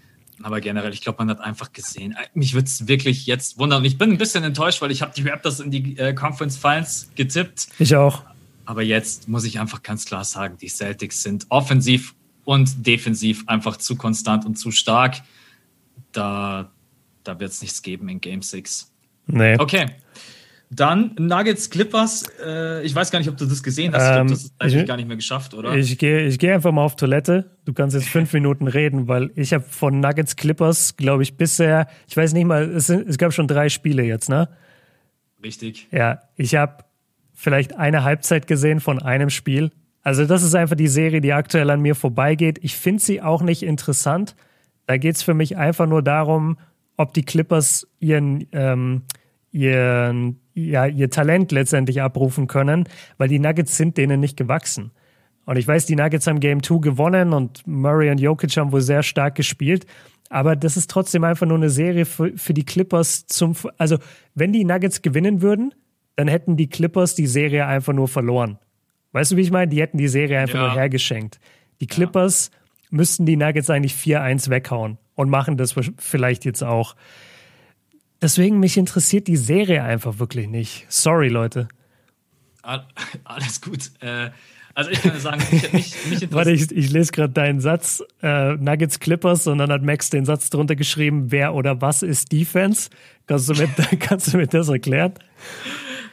[0.43, 2.13] Aber generell, ich glaube, man hat einfach gesehen.
[2.13, 3.79] Äh, mich würde es wirklich jetzt wundern.
[3.79, 6.57] Und ich bin ein bisschen enttäuscht, weil ich habe die Raptors in die äh, Conference
[6.57, 7.67] Finals getippt.
[7.79, 8.23] Ich auch.
[8.65, 12.13] Aber jetzt muss ich einfach ganz klar sagen, die Celtics sind offensiv
[12.45, 15.21] und defensiv einfach zu konstant und zu stark.
[16.11, 16.71] Da,
[17.23, 18.91] da wird es nichts geben in Game 6.
[19.27, 19.57] Nee.
[19.59, 19.87] Okay.
[20.71, 22.25] Dann Nuggets Clippers.
[22.45, 24.19] Äh, ich weiß gar nicht, ob du das gesehen hast.
[24.19, 25.75] Ähm, ich das ist eigentlich gar nicht mehr geschafft, oder?
[25.75, 27.57] Ich gehe ich geh einfach mal auf Toilette.
[27.65, 31.87] Du kannst jetzt fünf Minuten reden, weil ich habe von Nuggets Clippers, glaube ich, bisher,
[32.07, 34.47] ich weiß nicht mal, es, sind, es gab schon drei Spiele jetzt, ne?
[35.43, 35.87] Richtig.
[35.91, 36.83] Ja, ich habe
[37.33, 39.71] vielleicht eine Halbzeit gesehen von einem Spiel.
[40.03, 42.59] Also das ist einfach die Serie, die aktuell an mir vorbeigeht.
[42.61, 44.35] Ich finde sie auch nicht interessant.
[44.85, 46.57] Da geht es für mich einfach nur darum,
[46.97, 49.03] ob die Clippers ihren, ähm,
[49.51, 52.87] ihren ja, ihr Talent letztendlich abrufen können,
[53.17, 54.91] weil die Nuggets sind denen nicht gewachsen.
[55.45, 58.81] Und ich weiß, die Nuggets haben Game 2 gewonnen und Murray und Jokic haben wohl
[58.81, 59.85] sehr stark gespielt.
[60.29, 63.97] Aber das ist trotzdem einfach nur eine Serie für, für die Clippers zum, also
[64.35, 65.73] wenn die Nuggets gewinnen würden,
[66.15, 68.59] dann hätten die Clippers die Serie einfach nur verloren.
[69.11, 69.69] Weißt du, wie ich meine?
[69.69, 70.67] Die hätten die Serie einfach ja.
[70.67, 71.39] nur hergeschenkt.
[71.81, 72.87] Die Clippers ja.
[72.91, 76.95] müssten die Nuggets eigentlich 4-1 weghauen und machen das vielleicht jetzt auch.
[78.21, 80.85] Deswegen, mich interessiert die Serie einfach wirklich nicht.
[80.89, 81.67] Sorry, Leute.
[83.23, 83.91] Alles gut.
[84.01, 84.31] Äh,
[84.75, 88.53] also ich kann sagen, mich, mich, mich Warte, ich, ich lese gerade deinen Satz, äh,
[88.53, 92.89] Nuggets Clippers, und dann hat Max den Satz drunter geschrieben, wer oder was ist Defense?
[93.27, 93.67] Kannst du mir,
[93.99, 95.13] kannst du mir das erklären?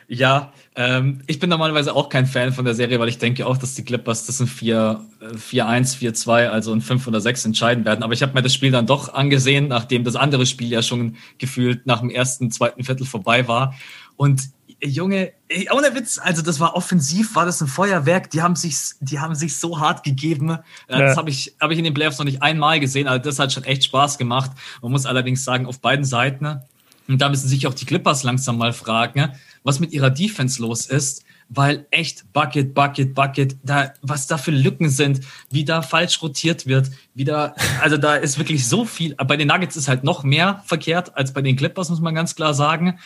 [0.09, 3.57] Ja, ähm, ich bin normalerweise auch kein Fan von der Serie, weil ich denke auch,
[3.57, 8.05] dass die Clippers das in 4-1, 4-2, also in 5 oder 6 entscheiden werden.
[8.05, 11.17] Aber ich habe mir das Spiel dann doch angesehen, nachdem das andere Spiel ja schon
[11.39, 13.75] gefühlt nach dem ersten, zweiten Viertel vorbei war.
[14.17, 14.43] Und
[14.83, 15.33] Junge,
[15.73, 18.31] ohne Witz, also das war offensiv, war das ein Feuerwerk.
[18.31, 20.51] Die haben sich, die haben sich so hart gegeben.
[20.51, 20.99] Äh, ja.
[21.01, 23.09] Das habe ich, habe ich in den Playoffs noch nicht einmal gesehen.
[23.09, 24.51] Also das hat schon echt Spaß gemacht.
[24.83, 26.61] Man muss allerdings sagen, auf beiden Seiten.
[27.09, 29.33] Und da müssen sich auch die Clippers langsam mal fragen,
[29.63, 34.51] was mit ihrer Defense los ist, weil echt Bucket, Bucket, Bucket, da, was da für
[34.51, 39.15] Lücken sind, wie da falsch rotiert wird, wie da, also da ist wirklich so viel.
[39.15, 42.35] Bei den Nuggets ist halt noch mehr verkehrt als bei den Clippers, muss man ganz
[42.35, 42.99] klar sagen.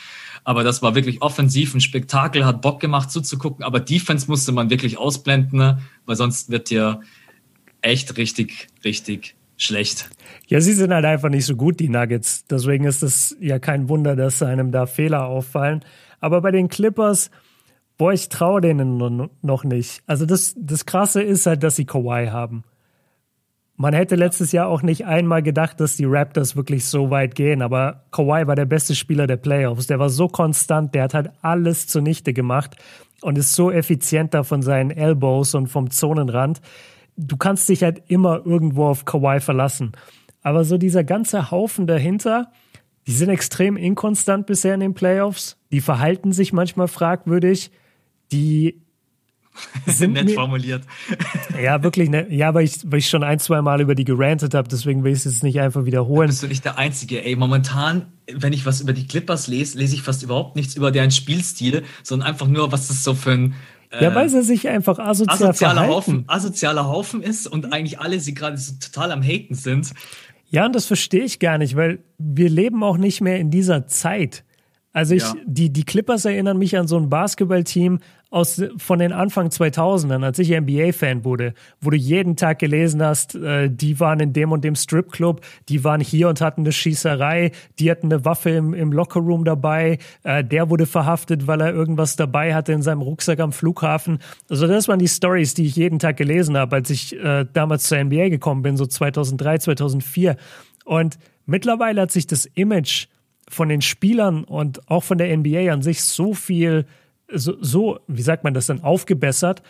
[0.44, 3.62] Aber das war wirklich offensiv, ein Spektakel, hat Bock gemacht zuzugucken.
[3.62, 5.82] Aber Defense musste man wirklich ausblenden, ne?
[6.07, 7.01] weil sonst wird dir
[7.82, 10.11] echt richtig, richtig schlecht.
[10.46, 12.44] Ja, sie sind halt einfach nicht so gut, die Nuggets.
[12.46, 15.84] Deswegen ist es ja kein Wunder, dass einem da Fehler auffallen.
[16.18, 17.30] Aber bei den Clippers,
[17.96, 18.98] boah, ich traue denen
[19.42, 20.02] noch nicht.
[20.06, 22.64] Also das, das Krasse ist halt, dass sie Kawhi haben.
[23.76, 27.62] Man hätte letztes Jahr auch nicht einmal gedacht, dass die Raptors wirklich so weit gehen,
[27.62, 29.86] aber Kawhi war der beste Spieler der Playoffs.
[29.86, 32.76] Der war so konstant, der hat halt alles zunichte gemacht
[33.22, 36.61] und ist so effizienter von seinen Elbows und vom Zonenrand.
[37.23, 39.93] Du kannst dich halt immer irgendwo auf Kawhi verlassen.
[40.43, 42.51] Aber so dieser ganze Haufen dahinter,
[43.07, 45.59] die sind extrem inkonstant bisher in den Playoffs.
[45.71, 47.71] Die verhalten sich manchmal fragwürdig.
[48.33, 48.81] Die
[49.87, 50.85] sind nett formuliert.
[51.61, 52.31] Ja, wirklich nett.
[52.31, 55.12] Ja, weil ich, weil ich schon ein, zwei Mal über die gerantet habe, deswegen will
[55.12, 56.29] ich es jetzt nicht einfach wiederholen.
[56.29, 57.23] Da bist du nicht der Einzige.
[57.23, 60.91] Ey, momentan, wenn ich was über die Clippers lese, lese ich fast überhaupt nichts über
[60.91, 63.55] deren Spielstil, sondern einfach nur, was das so für ein
[63.91, 68.20] äh, ja, weil sie sich einfach asozial asozialer Haufen, asozialer Haufen ist und eigentlich alle
[68.20, 69.93] sie gerade so total am Haten sind.
[70.49, 73.86] Ja, und das verstehe ich gar nicht, weil wir leben auch nicht mehr in dieser
[73.86, 74.45] Zeit.
[74.93, 75.34] Also ich, ja.
[75.45, 78.01] die, die Clippers erinnern mich an so ein Basketballteam
[78.31, 83.35] aus, von den Anfang 2000ern, als ich NBA-Fan wurde, wo du jeden Tag gelesen hast,
[83.35, 87.51] äh, die waren in dem und dem Stripclub, die waren hier und hatten eine Schießerei,
[87.81, 92.14] die hatten eine Waffe im, im Lockerroom dabei, äh, der wurde verhaftet, weil er irgendwas
[92.14, 94.20] dabei hatte in seinem Rucksack am Flughafen.
[94.49, 97.85] Also das waren die Stories, die ich jeden Tag gelesen habe, als ich äh, damals
[97.85, 100.37] zur NBA gekommen bin, so 2003, 2004.
[100.85, 103.09] Und mittlerweile hat sich das Image
[103.49, 106.87] von den Spielern und auch von der NBA an sich so viel,
[107.33, 109.62] so, so wie sagt man das denn, aufgebessert,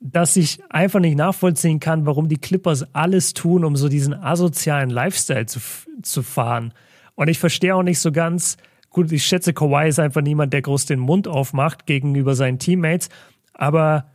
[0.00, 4.90] dass ich einfach nicht nachvollziehen kann, warum die Clippers alles tun, um so diesen asozialen
[4.90, 5.60] Lifestyle zu,
[6.02, 6.74] zu fahren.
[7.14, 8.56] Und ich verstehe auch nicht so ganz,
[8.90, 13.10] gut, ich schätze, Kawhi ist einfach niemand, der groß den Mund aufmacht gegenüber seinen Teammates,
[13.54, 14.06] aber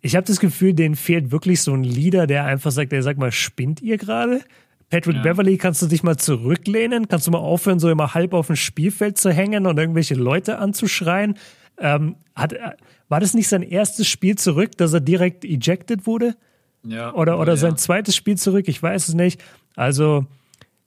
[0.00, 3.18] ich habe das Gefühl, denen fehlt wirklich so ein Leader, der einfach sagt, der sagt
[3.18, 4.42] mal, spinnt ihr gerade?
[4.90, 5.22] Patrick ja.
[5.22, 7.08] Beverly, kannst du dich mal zurücklehnen?
[7.08, 10.58] Kannst du mal aufhören, so immer halb auf dem Spielfeld zu hängen und irgendwelche Leute
[10.58, 11.34] anzuschreien?
[11.80, 12.72] Ähm, hat, äh,
[13.08, 16.36] war das nicht sein erstes Spiel zurück, dass er direkt ejected wurde?
[16.82, 17.12] Ja.
[17.14, 17.56] Oder, oder ja.
[17.56, 18.68] sein zweites Spiel zurück?
[18.68, 19.42] Ich weiß es nicht.
[19.76, 20.26] Also,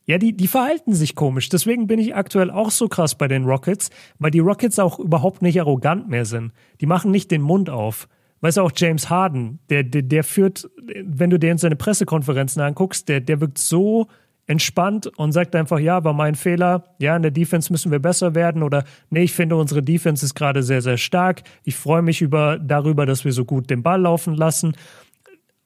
[0.06, 1.50] ja, die, die verhalten sich komisch.
[1.50, 3.90] Deswegen bin ich aktuell auch so krass bei den Rockets,
[4.20, 6.52] weil die Rockets auch überhaupt nicht arrogant mehr sind.
[6.82, 8.08] Die machen nicht den Mund auf.
[8.42, 10.70] Weißt du, auch James Harden, der, der, der führt,
[11.04, 14.08] wenn du dir seine Pressekonferenzen anguckst, der, der wirkt so
[14.48, 18.36] entspannt und sagt einfach, ja, war mein Fehler, ja, in der Defense müssen wir besser
[18.36, 21.44] werden oder nee, ich finde unsere Defense ist gerade sehr, sehr stark.
[21.64, 24.76] Ich freue mich über, darüber, dass wir so gut den Ball laufen lassen.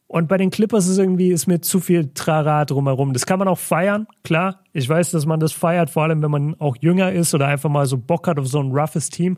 [0.08, 3.14] Und bei den Clippers ist irgendwie, ist mir zu viel Trara drumherum.
[3.14, 4.62] Das kann man auch feiern, klar.
[4.72, 7.70] Ich weiß, dass man das feiert, vor allem wenn man auch jünger ist oder einfach
[7.70, 9.38] mal so Bock hat auf so ein roughes Team.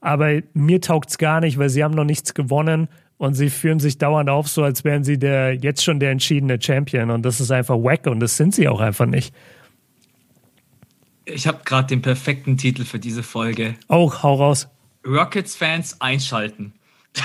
[0.00, 2.88] Aber mir taugt es gar nicht, weil sie haben noch nichts gewonnen
[3.18, 6.60] und sie führen sich dauernd auf, so als wären sie der jetzt schon der entschiedene
[6.60, 7.10] Champion.
[7.10, 9.34] Und das ist einfach wack und das sind sie auch einfach nicht.
[11.24, 13.74] Ich habe gerade den perfekten Titel für diese Folge.
[13.88, 14.68] Oh, hau raus.
[15.04, 16.72] Rockets-Fans einschalten.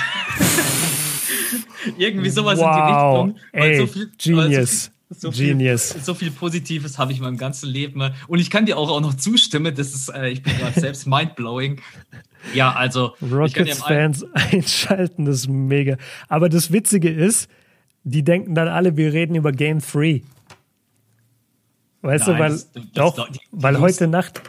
[1.98, 2.66] Irgendwie sowas wow.
[2.66, 3.36] in die Richtung.
[3.52, 4.90] Ey, so viel, Genius.
[5.10, 5.92] So Genius.
[5.92, 8.12] Viel, so viel Positives habe ich in meinem ganzen Leben.
[8.28, 9.74] Und ich kann dir auch, auch noch zustimmen.
[9.74, 11.80] Das ist, äh, ich bin gerade selbst mindblowing.
[12.54, 13.14] Ja, also.
[13.22, 15.96] Rockets-Fans einschalten, das ist mega.
[16.28, 17.48] Aber das Witzige ist,
[18.04, 20.22] die denken dann alle, wir reden über Game 3.
[22.02, 24.42] Weißt Nein, du, weil, das, das, doch, das, die, weil heute Nacht.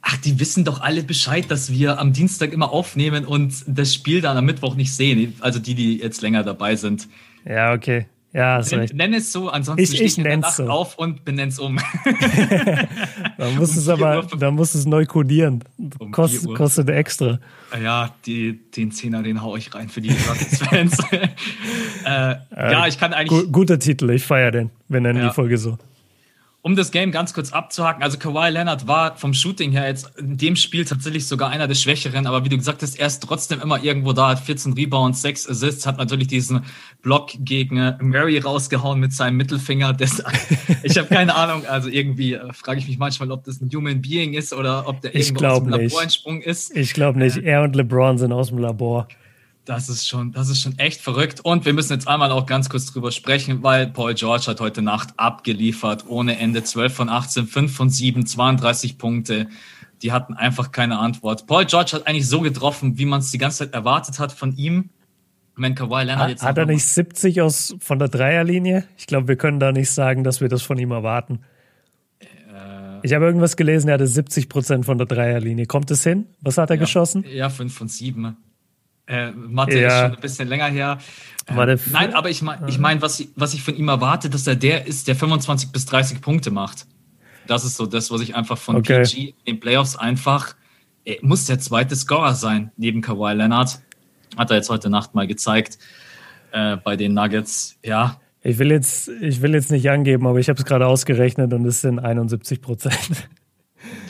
[0.00, 4.20] Ach, die wissen doch alle Bescheid, dass wir am Dienstag immer aufnehmen und das Spiel
[4.20, 5.34] dann am Mittwoch nicht sehen.
[5.40, 7.08] Also die, die jetzt länger dabei sind.
[7.44, 8.06] Ja, okay.
[8.36, 8.92] Ja, hast recht.
[8.92, 10.68] Nenn es so, ansonsten ich, ich Nacht so.
[10.68, 11.78] auf und benenn's um.
[13.38, 15.64] da muss um es aber, da muss es neu kodieren.
[15.98, 17.38] Um Kost, kostet extra.
[17.82, 20.98] Ja, die, den Zehner, den hau ich rein für die Rockets-Fans.
[22.04, 23.50] äh, ja, ich kann eigentlich.
[23.50, 24.70] Guter Titel, ich feiere den.
[24.88, 25.28] Wir nennen ja.
[25.28, 25.78] die Folge so.
[26.66, 30.36] Um das Game ganz kurz abzuhaken, also Kawhi Leonard war vom Shooting her jetzt in
[30.36, 33.60] dem Spiel tatsächlich sogar einer der Schwächeren, aber wie du gesagt hast, er ist trotzdem
[33.60, 36.64] immer irgendwo da, hat 14 Rebounds, 6 Assists, hat natürlich diesen
[37.02, 39.92] Block gegen Murray rausgehauen mit seinem Mittelfinger.
[39.92, 40.20] Das,
[40.82, 44.02] ich habe keine Ahnung, also irgendwie äh, frage ich mich manchmal, ob das ein Human
[44.02, 46.76] Being ist oder ob der irgendwo aus dem Labor entsprungen ist.
[46.76, 49.06] Ich glaube nicht, er und LeBron sind aus dem Labor.
[49.66, 51.40] Das ist schon, das ist schon echt verrückt.
[51.40, 54.80] Und wir müssen jetzt einmal auch ganz kurz drüber sprechen, weil Paul George hat heute
[54.80, 59.48] Nacht abgeliefert ohne Ende 12 von 18, 5 von 7, 32 Punkte.
[60.02, 61.48] Die hatten einfach keine Antwort.
[61.48, 64.56] Paul George hat eigentlich so getroffen, wie man es die ganze Zeit erwartet hat von
[64.56, 64.90] ihm.
[65.56, 68.84] Wenn Kawhi Leonard jetzt hat er nicht 70 aus von der Dreierlinie?
[68.96, 71.40] Ich glaube, wir können da nicht sagen, dass wir das von ihm erwarten.
[72.20, 75.66] Äh, ich habe irgendwas gelesen, er hatte 70 Prozent von der Dreierlinie.
[75.66, 76.26] Kommt es hin?
[76.40, 77.24] Was hat er ja, geschossen?
[77.28, 78.36] Ja, 5 von 7.
[79.06, 79.88] Äh, Mathe ja.
[79.88, 80.98] ist schon ein bisschen länger her.
[81.46, 84.46] Äh, nein, aber ich meine, ich mein, was, ich, was ich von ihm erwarte, dass
[84.46, 86.86] er der ist, der 25 bis 30 Punkte macht.
[87.46, 89.02] Das ist so das, was ich einfach von okay.
[89.02, 90.56] PG in den Playoffs einfach,
[91.04, 93.80] er muss der zweite Scorer sein, neben Kawhi Leonard.
[94.36, 95.78] Hat er jetzt heute Nacht mal gezeigt
[96.50, 97.78] äh, bei den Nuggets.
[97.84, 98.20] Ja.
[98.42, 101.64] Ich will jetzt, ich will jetzt nicht angeben, aber ich habe es gerade ausgerechnet und
[101.64, 103.28] es sind 71 Prozent.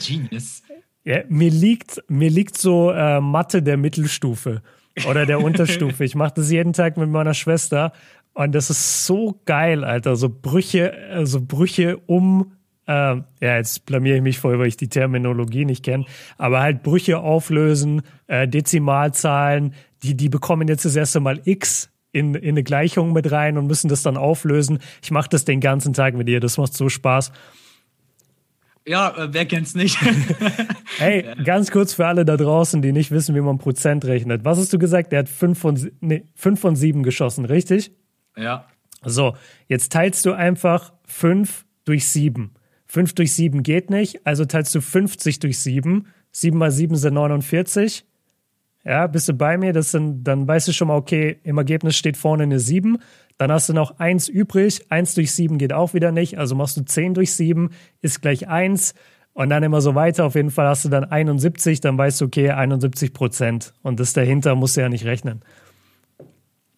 [0.05, 0.63] Genius.
[1.03, 4.61] Ja, mir liegt, mir liegt so äh, Mathe der Mittelstufe
[5.07, 6.03] oder der Unterstufe.
[6.03, 7.91] Ich mache das jeden Tag mit meiner Schwester
[8.37, 10.15] und das ist so geil, Alter.
[10.15, 12.51] So Brüche, so also Brüche um,
[12.85, 16.05] äh, ja, jetzt blamiere ich mich voll, weil ich die Terminologie nicht kenne,
[16.37, 19.73] aber halt Brüche auflösen, äh, Dezimalzahlen,
[20.03, 23.65] die, die bekommen jetzt das erste Mal X in, in eine Gleichung mit rein und
[23.65, 24.79] müssen das dann auflösen.
[25.01, 27.31] Ich mache das den ganzen Tag mit ihr, das macht so Spaß.
[28.87, 29.99] Ja, äh, wer kennt's nicht?
[30.97, 34.45] hey, ganz kurz für alle da draußen, die nicht wissen, wie man Prozent rechnet.
[34.45, 35.11] Was hast du gesagt?
[35.11, 37.91] Der hat 5 von, nee, 5 von 7 geschossen, richtig?
[38.37, 38.65] Ja.
[39.03, 39.35] So,
[39.67, 42.53] jetzt teilst du einfach 5 durch 7.
[42.85, 46.07] 5 durch 7 geht nicht, also teilst du 50 durch 7.
[46.31, 48.05] 7 mal 7 sind 49.
[48.85, 49.73] Ja, bist du bei mir?
[49.73, 52.99] Das sind, dann weißt du schon mal, okay, im Ergebnis steht vorne eine 7.
[53.37, 54.85] Dann hast du noch 1 übrig.
[54.89, 56.37] 1 durch 7 geht auch wieder nicht.
[56.37, 57.69] Also machst du 10 durch 7,
[58.01, 58.93] ist gleich 1.
[59.33, 60.25] Und dann immer so weiter.
[60.25, 61.79] Auf jeden Fall hast du dann 71.
[61.81, 63.73] Dann weißt du, okay, 71 Prozent.
[63.83, 65.43] Und das dahinter musst du ja nicht rechnen.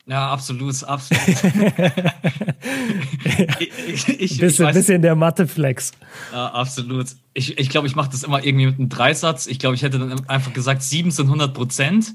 [0.05, 1.23] Ja, absolut, absolut.
[3.87, 5.91] ich, ich, bisschen, ich bisschen der Mathe-Flex.
[6.33, 7.07] Ja, absolut.
[7.33, 9.45] Ich glaube, ich, glaub, ich mache das immer irgendwie mit einem Dreisatz.
[9.47, 12.13] Ich glaube, ich hätte dann einfach gesagt, 7 sind 100 Prozent.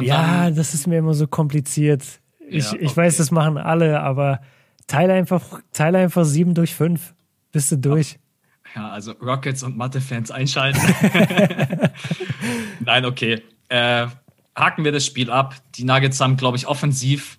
[0.00, 2.02] Ja, das ist mir immer so kompliziert.
[2.48, 2.84] Ich, ja, okay.
[2.84, 4.40] ich weiß, das machen alle, aber
[4.86, 7.14] teile einfach, teile einfach 7 durch 5.
[7.52, 8.18] Bist du durch.
[8.74, 10.80] Ja, also Rockets und Mathe-Fans einschalten.
[12.80, 13.42] Nein, okay.
[13.68, 14.06] Äh,
[14.54, 15.54] haken wir das Spiel ab.
[15.76, 17.38] Die Nuggets haben, glaube ich, offensiv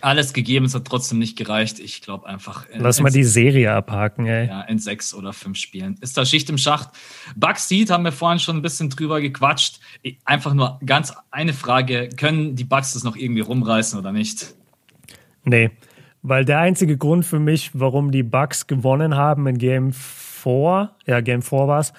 [0.00, 0.66] alles gegeben.
[0.66, 1.78] Es hat trotzdem nicht gereicht.
[1.78, 2.68] Ich glaube einfach.
[2.70, 4.48] In, Lass mal die Serie abhaken, ey.
[4.48, 5.96] Ja, in sechs oder fünf Spielen.
[6.00, 6.90] Ist da Schicht im Schacht.
[7.36, 9.80] Bucks Seed haben wir vorhin schon ein bisschen drüber gequatscht.
[10.24, 12.08] Einfach nur ganz eine Frage.
[12.16, 14.54] Können die Bucks das noch irgendwie rumreißen oder nicht?
[15.44, 15.70] Nee.
[16.22, 21.20] Weil der einzige Grund für mich, warum die Bucks gewonnen haben in Game 4, ja,
[21.20, 21.92] Game 4 war es,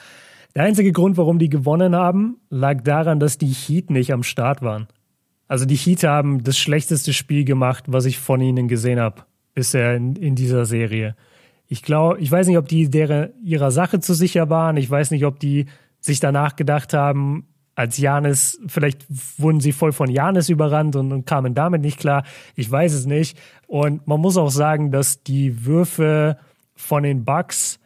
[0.56, 4.62] der einzige Grund, warum die gewonnen haben, lag daran, dass die Heat nicht am Start
[4.62, 4.88] waren.
[5.48, 9.24] Also die Heat haben das schlechteste Spiel gemacht, was ich von ihnen gesehen habe
[9.54, 11.16] bisher in, in dieser Serie.
[11.68, 14.78] Ich glaube, ich weiß nicht, ob die deren, ihrer Sache zu sicher waren.
[14.78, 15.66] Ich weiß nicht, ob die
[16.00, 19.06] sich danach gedacht haben, als Janis, vielleicht
[19.38, 22.24] wurden sie voll von Janis überrannt und, und kamen damit nicht klar.
[22.56, 23.38] Ich weiß es nicht.
[23.68, 26.38] Und man muss auch sagen, dass die Würfe
[26.76, 27.80] von den Bucks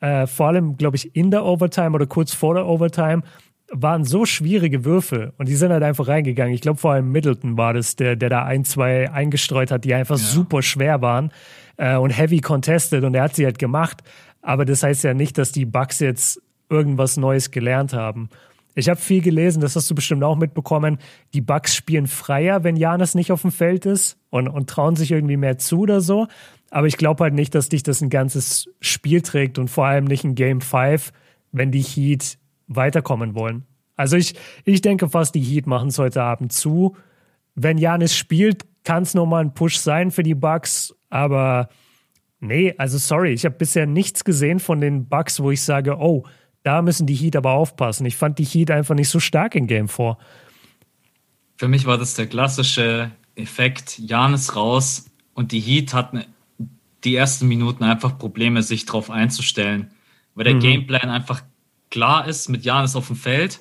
[0.00, 3.22] äh, vor allem, glaube ich, in der Overtime oder kurz vor der Overtime,
[3.70, 6.54] waren so schwierige Würfe und die sind halt einfach reingegangen.
[6.54, 9.94] Ich glaube, vor allem Middleton war das, der, der da ein, zwei eingestreut hat, die
[9.94, 10.24] einfach ja.
[10.24, 11.32] super schwer waren
[11.76, 14.02] äh, und heavy contested und er hat sie halt gemacht.
[14.40, 16.40] Aber das heißt ja nicht, dass die Bucks jetzt
[16.70, 18.28] irgendwas Neues gelernt haben.
[18.74, 20.98] Ich habe viel gelesen, das hast du bestimmt auch mitbekommen.
[21.34, 25.10] Die Bucks spielen freier, wenn Janis nicht auf dem Feld ist und, und trauen sich
[25.10, 26.28] irgendwie mehr zu oder so.
[26.70, 30.04] Aber ich glaube halt nicht, dass dich das ein ganzes Spiel trägt und vor allem
[30.04, 31.12] nicht ein Game 5,
[31.50, 32.38] wenn die Heat
[32.68, 33.66] weiterkommen wollen.
[33.96, 36.96] Also ich, ich denke fast, die Heat machen es heute Abend zu.
[37.54, 41.68] Wenn Janis spielt, kann es nochmal ein Push sein für die Bucks, aber
[42.40, 46.24] nee, also sorry, ich habe bisher nichts gesehen von den Bucks, wo ich sage, oh,
[46.62, 48.06] da müssen die Heat aber aufpassen.
[48.06, 50.16] Ich fand die Heat einfach nicht so stark in Game 4.
[51.56, 56.24] Für mich war das der klassische Effekt, Janis raus und die Heat hatten
[57.04, 59.90] die ersten Minuten einfach Probleme, sich darauf einzustellen,
[60.34, 60.60] weil der mhm.
[60.60, 61.42] Gameplan einfach
[61.90, 63.60] klar ist mit Janis auf dem Feld.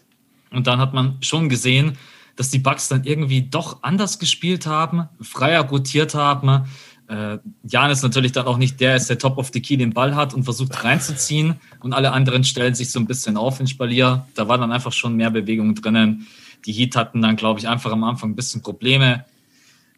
[0.51, 1.97] Und dann hat man schon gesehen,
[2.35, 6.65] dass die Bucks dann irgendwie doch anders gespielt haben, freier rotiert haben.
[7.07, 9.93] Äh, Jan ist natürlich dann auch nicht der, ist der Top of the Key den
[9.93, 13.67] Ball hat und versucht reinzuziehen und alle anderen stellen sich so ein bisschen auf in
[13.67, 14.27] Spalier.
[14.35, 16.27] Da war dann einfach schon mehr Bewegung drinnen.
[16.65, 19.25] Die Heat hatten dann, glaube ich, einfach am Anfang ein bisschen Probleme,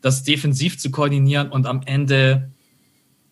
[0.01, 2.51] das defensiv zu koordinieren und am Ende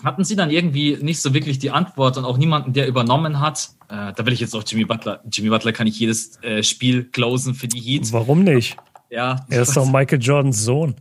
[0.04, 3.70] hatten sie dann irgendwie nicht so wirklich die Antwort und auch niemanden, der übernommen hat.
[3.90, 5.22] Äh, da will ich jetzt auch Jimmy Butler.
[5.32, 8.12] Jimmy Butler kann ich jedes äh, Spiel closen für die Heat.
[8.12, 8.78] Warum nicht?
[9.10, 9.46] Ja.
[9.50, 10.96] Er ist doch Michael Jordans Sohn.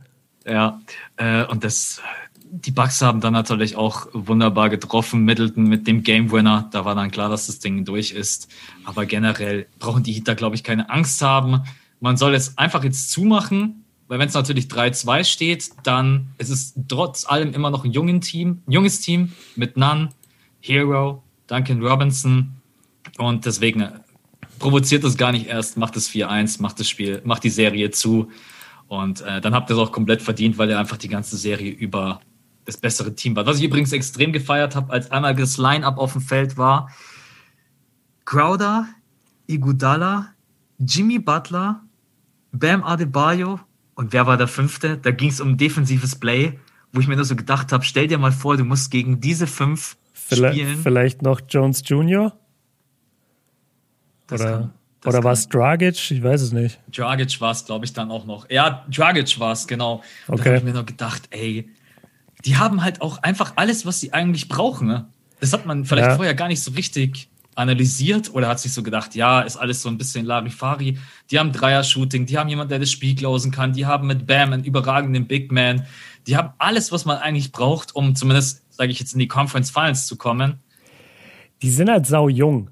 [0.45, 0.79] Ja,
[1.17, 2.01] äh, und das,
[2.49, 5.25] die Bucks haben dann natürlich auch wunderbar getroffen.
[5.25, 6.69] Middleton mit dem Game Winner.
[6.71, 8.47] Da war dann klar, dass das Ding durch ist.
[8.85, 11.63] Aber generell brauchen die Heat da, glaube ich, keine Angst haben.
[11.99, 16.73] Man soll es einfach jetzt zumachen, weil wenn es natürlich 3-2 steht, dann ist es
[16.87, 20.09] trotz allem immer noch ein jungen Team, ein junges Team mit Nunn,
[20.61, 22.53] Hero, Duncan Robinson.
[23.17, 23.91] Und deswegen äh,
[24.59, 28.29] provoziert es gar nicht erst, macht es 4-1, macht das Spiel, macht die Serie zu.
[28.87, 31.71] Und äh, dann habt ihr es auch komplett verdient, weil ihr einfach die ganze Serie
[31.71, 32.21] über
[32.63, 33.45] das bessere Team war.
[33.45, 36.89] Was ich übrigens extrem gefeiert habe, als einmal das Line-Up auf dem Feld war,
[38.25, 38.87] Crowder,
[39.47, 40.33] Igudala,
[40.79, 41.81] Jimmy Butler,
[42.51, 43.59] Bam Adebayo
[43.97, 44.97] und wer war der Fünfte?
[44.97, 46.59] Da ging es um defensives Play,
[46.93, 49.47] wo ich mir nur so gedacht habe, stell dir mal vor, du musst gegen diese
[49.47, 50.77] fünf vielleicht, spielen.
[50.77, 52.37] Vielleicht noch Jones Jr.?
[54.27, 54.73] Das oder kann,
[55.03, 56.11] oder war es Dragic?
[56.11, 56.79] Ich weiß es nicht.
[56.95, 58.47] Dragic war es, glaube ich, dann auch noch.
[58.51, 60.03] Ja, Dragic war es, genau.
[60.27, 60.43] Und okay.
[60.43, 61.67] da habe ich mir nur gedacht, ey,
[62.45, 64.87] die haben halt auch einfach alles, was sie eigentlich brauchen.
[64.87, 65.07] Ne?
[65.39, 66.15] Das hat man vielleicht ja.
[66.15, 69.89] vorher gar nicht so richtig analysiert oder hat sich so gedacht, ja, ist alles so
[69.89, 70.97] ein bisschen Larifari.
[71.31, 74.53] Die haben Dreier-Shooting, die haben jemanden, der das Spiel closen kann, die haben mit Bam
[74.53, 75.85] einen überragenden Big Man.
[76.27, 79.71] Die haben alles, was man eigentlich braucht, um zumindest, sage ich jetzt, in die Conference
[79.71, 80.59] Finals zu kommen.
[81.61, 82.69] Die sind halt sau jung.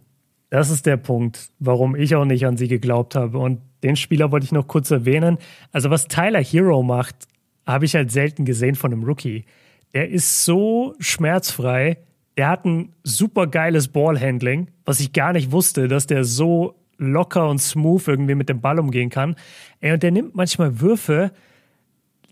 [0.50, 3.40] Das ist der Punkt, warum ich auch nicht an sie geglaubt habe.
[3.40, 5.38] Und den Spieler wollte ich noch kurz erwähnen.
[5.72, 7.28] Also was Tyler Hero macht,
[7.66, 9.46] habe ich halt selten gesehen von einem Rookie.
[9.94, 11.98] Der ist so schmerzfrei,
[12.38, 17.50] der hat ein super geiles Ballhandling, was ich gar nicht wusste, dass der so locker
[17.50, 19.36] und smooth irgendwie mit dem Ball umgehen kann.
[19.82, 21.32] Ey, und der nimmt manchmal Würfe,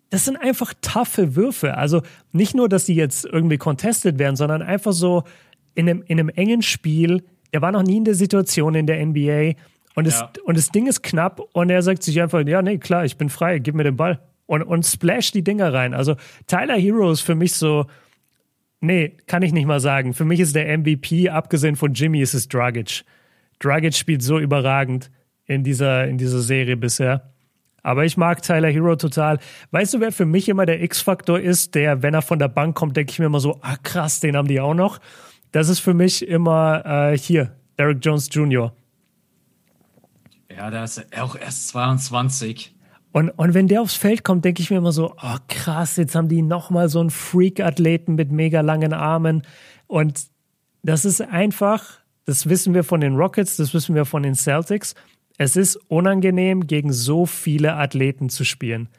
[0.10, 1.76] das sind einfach taffe Würfe.
[1.76, 2.02] Also
[2.32, 5.24] nicht nur, dass die jetzt irgendwie contested werden, sondern einfach so
[5.74, 7.24] in einem, in einem engen Spiel.
[7.52, 9.54] Er war noch nie in der Situation in der NBA
[9.96, 10.32] und, es, ja.
[10.44, 13.30] und das Ding ist knapp und er sagt sich einfach, ja, nee, klar, ich bin
[13.30, 14.20] frei, gib mir den Ball.
[14.46, 15.94] Und, und splash die Dinger rein.
[15.94, 16.16] Also
[16.48, 17.86] Tyler Hero ist für mich so,
[18.84, 20.14] Nee, kann ich nicht mal sagen.
[20.14, 23.06] Für mich ist der MVP, abgesehen von Jimmy, ist es Dragic.
[23.60, 25.10] Dragic spielt so überragend
[25.46, 27.32] in dieser, in dieser Serie bisher.
[27.82, 29.40] Aber ich mag Tyler Hero total.
[29.72, 32.76] Weißt du, wer für mich immer der X-Faktor ist, der, wenn er von der Bank
[32.76, 35.00] kommt, denke ich mir immer so, ah krass, den haben die auch noch.
[35.54, 38.74] Das ist für mich immer äh, hier, Derek Jones Jr.
[40.54, 42.76] Ja, der ist auch erst 22.
[43.14, 46.16] Und, und wenn der aufs Feld kommt, denke ich mir immer so, oh krass, jetzt
[46.16, 49.44] haben die nochmal so einen Freak-Athleten mit mega langen Armen.
[49.86, 50.26] Und
[50.82, 54.96] das ist einfach, das wissen wir von den Rockets, das wissen wir von den Celtics.
[55.38, 58.90] Es ist unangenehm, gegen so viele Athleten zu spielen.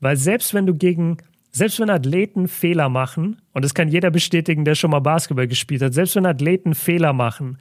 [0.00, 1.18] Weil selbst wenn du gegen,
[1.52, 5.82] selbst wenn Athleten Fehler machen, und das kann jeder bestätigen, der schon mal Basketball gespielt
[5.82, 7.58] hat, selbst wenn Athleten Fehler machen,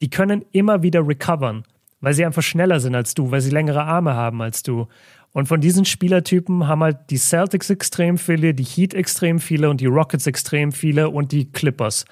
[0.00, 1.62] die können immer wieder recovern,
[2.00, 4.88] weil sie einfach schneller sind als du, weil sie längere Arme haben als du.
[5.36, 9.82] Und von diesen Spielertypen haben halt die Celtics extrem viele, die Heat extrem viele und
[9.82, 12.06] die Rockets extrem viele und die Clippers.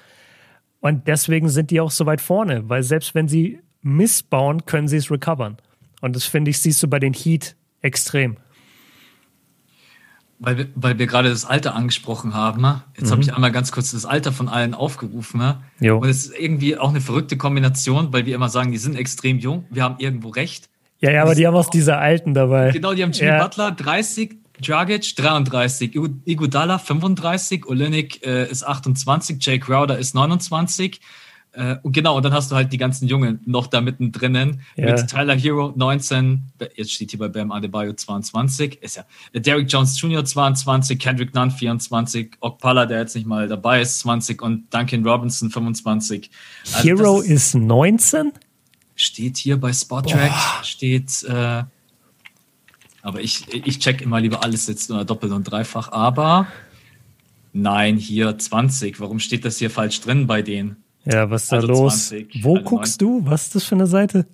[0.79, 4.97] Und deswegen sind die auch so weit vorne, weil selbst wenn sie missbauen, können sie
[4.97, 5.57] es recovern.
[6.01, 8.37] Und das finde ich, siehst du bei den Heat extrem.
[10.37, 12.61] Weil wir, weil wir gerade das Alter angesprochen haben.
[12.61, 12.83] Ne?
[12.95, 13.11] Jetzt mhm.
[13.11, 15.39] habe ich einmal ganz kurz das Alter von allen aufgerufen.
[15.39, 15.63] Ne?
[15.95, 19.39] Und es ist irgendwie auch eine verrückte Kombination, weil wir immer sagen, die sind extrem
[19.39, 19.65] jung.
[19.71, 20.69] Wir haben irgendwo recht.
[20.99, 22.71] Ja, ja, aber die haben auch diese Alten dabei.
[22.71, 23.43] Genau, die haben Jimmy ja.
[23.43, 25.93] Butler 30, Dragic 33,
[26.25, 31.01] Iguodala 35, Olenek äh, ist 28, Jay Crowder ist 29.
[31.51, 34.91] Äh, und genau, und dann hast du halt die ganzen Jungen noch da mittendrin ja.
[34.91, 36.43] mit Tyler Hero 19,
[36.75, 40.25] jetzt steht hier bei Bam Adebayo 22, ist ja Derrick Jones Jr.
[40.25, 45.49] 22, Kendrick Nunn 24, Okpala, der jetzt nicht mal dabei ist, 20 und Duncan Robinson
[45.49, 46.29] 25.
[46.73, 48.33] Also Hero ist, ist 19?
[48.95, 50.31] Steht hier bei Spottrack,
[50.63, 51.63] steht, äh,
[53.01, 56.47] aber ich, ich check immer lieber alles jetzt nur doppelt und dreifach, aber
[57.53, 58.99] nein, hier 20.
[58.99, 60.77] Warum steht das hier falsch drin bei denen?
[61.05, 62.07] Ja, was ist da also los?
[62.09, 63.23] 20, Wo also guckst 9.
[63.23, 63.29] du?
[63.29, 64.25] Was ist das für eine Seite?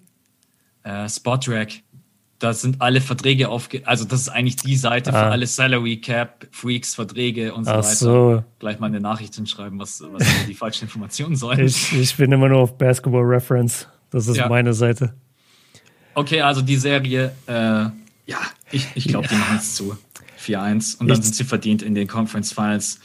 [0.83, 1.83] Äh, Spotrack.
[2.39, 3.85] Da sind alle Verträge aufge...
[3.85, 5.25] Also das ist eigentlich die Seite ah.
[5.25, 7.95] für alle Salary Cap, Freaks, Verträge und so Ach weiter.
[7.95, 8.43] So.
[8.57, 11.59] Gleich mal eine Nachricht hinschreiben, was, was die falschen Informationen sollen.
[11.59, 13.87] Ich, ich bin immer nur auf Basketball Reference.
[14.11, 14.47] Das ist ja.
[14.47, 15.13] meine Seite.
[16.13, 17.93] Okay, also die Serie, äh, ja,
[18.71, 19.97] ich, ich glaube, die machen es zu.
[20.39, 22.99] 4-1 und dann ich, sind sie verdient in den Conference Finals.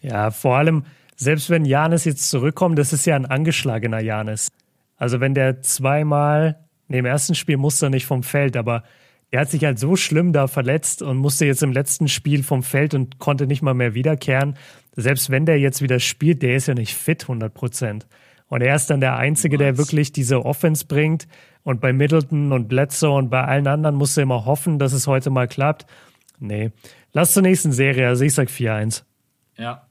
[0.00, 0.84] Ja, vor allem,
[1.16, 4.48] selbst wenn Janis jetzt zurückkommt, das ist ja ein angeschlagener Janis.
[4.96, 8.82] Also wenn der zweimal, nee, im ersten Spiel musste er nicht vom Feld, aber
[9.30, 12.62] er hat sich halt so schlimm da verletzt und musste jetzt im letzten Spiel vom
[12.62, 14.56] Feld und konnte nicht mal mehr wiederkehren.
[14.94, 18.06] Selbst wenn der jetzt wieder spielt, der ist ja nicht fit 100 Prozent.
[18.52, 21.26] Und er ist dann der Einzige, der wirklich diese Offense bringt.
[21.62, 25.30] Und bei Middleton und Bledsoe und bei allen anderen musste immer hoffen, dass es heute
[25.30, 25.86] mal klappt.
[26.38, 26.70] Nee.
[27.14, 28.08] Lass zur nächsten Serie.
[28.08, 29.04] Also ich sag 4-1.
[29.56, 29.86] Ja.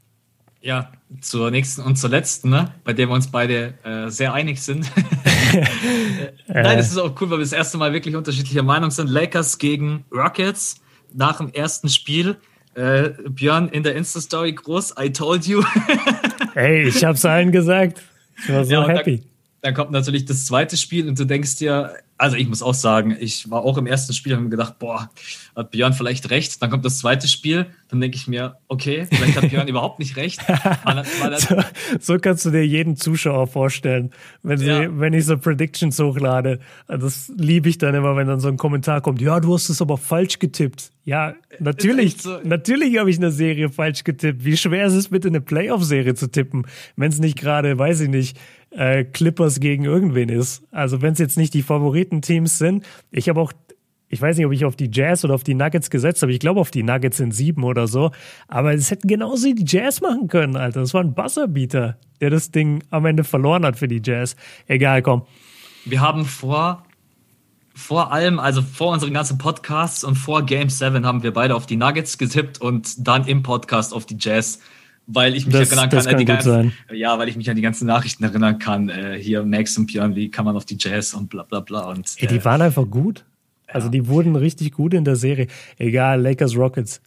[0.61, 0.91] Ja,
[1.21, 2.71] zur nächsten und zur letzten, ne?
[2.83, 4.85] bei der wir uns beide äh, sehr einig sind.
[6.47, 9.09] Nein, das ist auch cool, weil wir das erste Mal wirklich unterschiedlicher Meinung sind.
[9.09, 10.75] Lakers gegen Rockets
[11.11, 12.37] nach dem ersten Spiel.
[12.75, 15.63] Äh, Björn in der Insta-Story groß, I told you.
[16.53, 18.03] Ey, ich hab's allen gesagt.
[18.43, 19.17] Ich war so ja, happy.
[19.17, 19.25] Dann,
[19.61, 23.17] dann, kommt natürlich das zweite Spiel und du denkst dir, also ich muss auch sagen,
[23.19, 25.09] ich war auch im ersten Spiel und habe mir gedacht, boah,
[25.55, 26.61] hat Björn vielleicht recht.
[26.61, 30.15] Dann kommt das zweite Spiel, dann denke ich mir, okay, vielleicht hat Björn überhaupt nicht
[30.17, 30.39] recht.
[30.85, 31.55] Man, man so,
[31.99, 34.11] so, kannst du dir jeden Zuschauer vorstellen,
[34.43, 34.99] wenn, sie, ja.
[34.99, 36.59] wenn ich so Predictions hochlade.
[36.87, 39.81] Das liebe ich dann immer, wenn dann so ein Kommentar kommt, ja, du hast es
[39.81, 40.91] aber falsch getippt.
[41.03, 42.37] Ja, natürlich, so.
[42.43, 44.45] natürlich habe ich eine Serie falsch getippt.
[44.45, 48.09] Wie schwer ist es bitte, eine Playoff-Serie zu tippen, wenn es nicht gerade, weiß ich
[48.09, 48.37] nicht,
[48.71, 50.63] äh, Clippers gegen irgendwen ist.
[50.71, 52.85] Also wenn es jetzt nicht die Favoritenteams sind.
[53.11, 53.51] Ich habe auch,
[54.07, 56.31] ich weiß nicht, ob ich auf die Jazz oder auf die Nuggets gesetzt habe.
[56.31, 58.11] Ich glaube auf die Nuggets in sieben oder so.
[58.47, 60.81] Aber es hätten genauso die Jazz machen können, Alter.
[60.81, 64.35] Das war ein Buzzerbeater, der das Ding am Ende verloren hat für die Jazz.
[64.67, 65.23] Egal, komm.
[65.85, 66.85] Wir haben vor
[67.73, 71.65] vor allem, also vor unseren ganzen Podcasts und vor Game 7 haben wir beide auf
[71.65, 74.59] die Nuggets getippt und dann im Podcast auf die Jazz
[75.07, 77.61] weil ich mich das, erinnern kann, kann die ganzen, ja, weil ich mich an die
[77.61, 78.89] ganzen Nachrichten erinnern kann.
[78.89, 81.89] Äh, hier Max und Björn, wie kann man auf die Jazz und bla bla bla.
[81.89, 83.25] Und, äh, Ey, die waren einfach gut.
[83.67, 85.47] Also die wurden richtig gut in der Serie.
[85.77, 87.01] Egal, Lakers Rockets.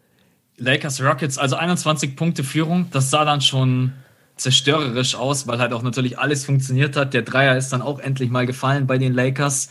[0.57, 3.93] Lakers Rockets, also 21 Punkte Führung, das sah dann schon
[4.37, 7.15] zerstörerisch aus, weil halt auch natürlich alles funktioniert hat.
[7.15, 9.69] Der Dreier ist dann auch endlich mal gefallen bei den Lakers.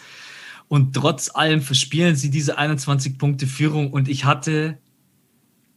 [0.67, 3.91] Und trotz allem verspielen sie diese 21 Punkte Führung.
[3.91, 4.77] Und ich hatte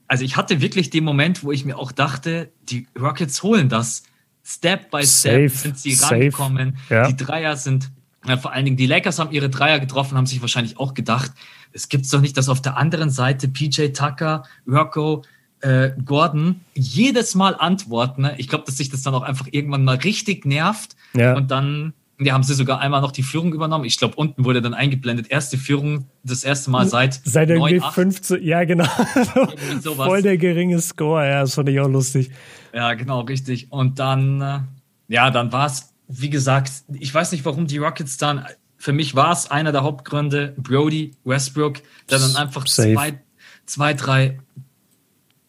[0.09, 4.05] also ich hatte wirklich den Moment, wo ich mir auch dachte, die Rockets holen das.
[4.45, 6.15] Step by Step safe, sind sie safe.
[6.15, 6.77] rangekommen.
[6.89, 7.09] Ja.
[7.09, 7.91] Die Dreier sind,
[8.25, 11.33] ja, vor allen Dingen die Lakers haben ihre Dreier getroffen, haben sich wahrscheinlich auch gedacht,
[11.73, 15.25] es gibt's doch nicht, dass auf der anderen Seite PJ Tucker, Rocco,
[15.61, 18.23] äh, Gordon jedes Mal antworten.
[18.23, 18.35] Ne?
[18.39, 21.35] Ich glaube, dass sich das dann auch einfach irgendwann mal richtig nervt ja.
[21.35, 23.85] und dann ja, haben sie sogar einmal noch die Führung übernommen.
[23.85, 25.31] Ich glaube, unten wurde dann eingeblendet.
[25.31, 27.21] Erste Führung, das erste Mal seit.
[27.25, 28.87] Seit irgendwie 9, 15, ja, genau.
[29.83, 32.31] Voll der geringe Score, ja, das fand ich auch lustig.
[32.73, 33.71] Ja, genau, richtig.
[33.71, 34.61] Und dann, äh,
[35.09, 38.47] ja, dann war es, wie gesagt, ich weiß nicht, warum die Rockets dann,
[38.79, 43.21] für mich war es einer der Hauptgründe, Brody, Westbrook, der dann einfach zwei,
[43.67, 44.39] zwei, drei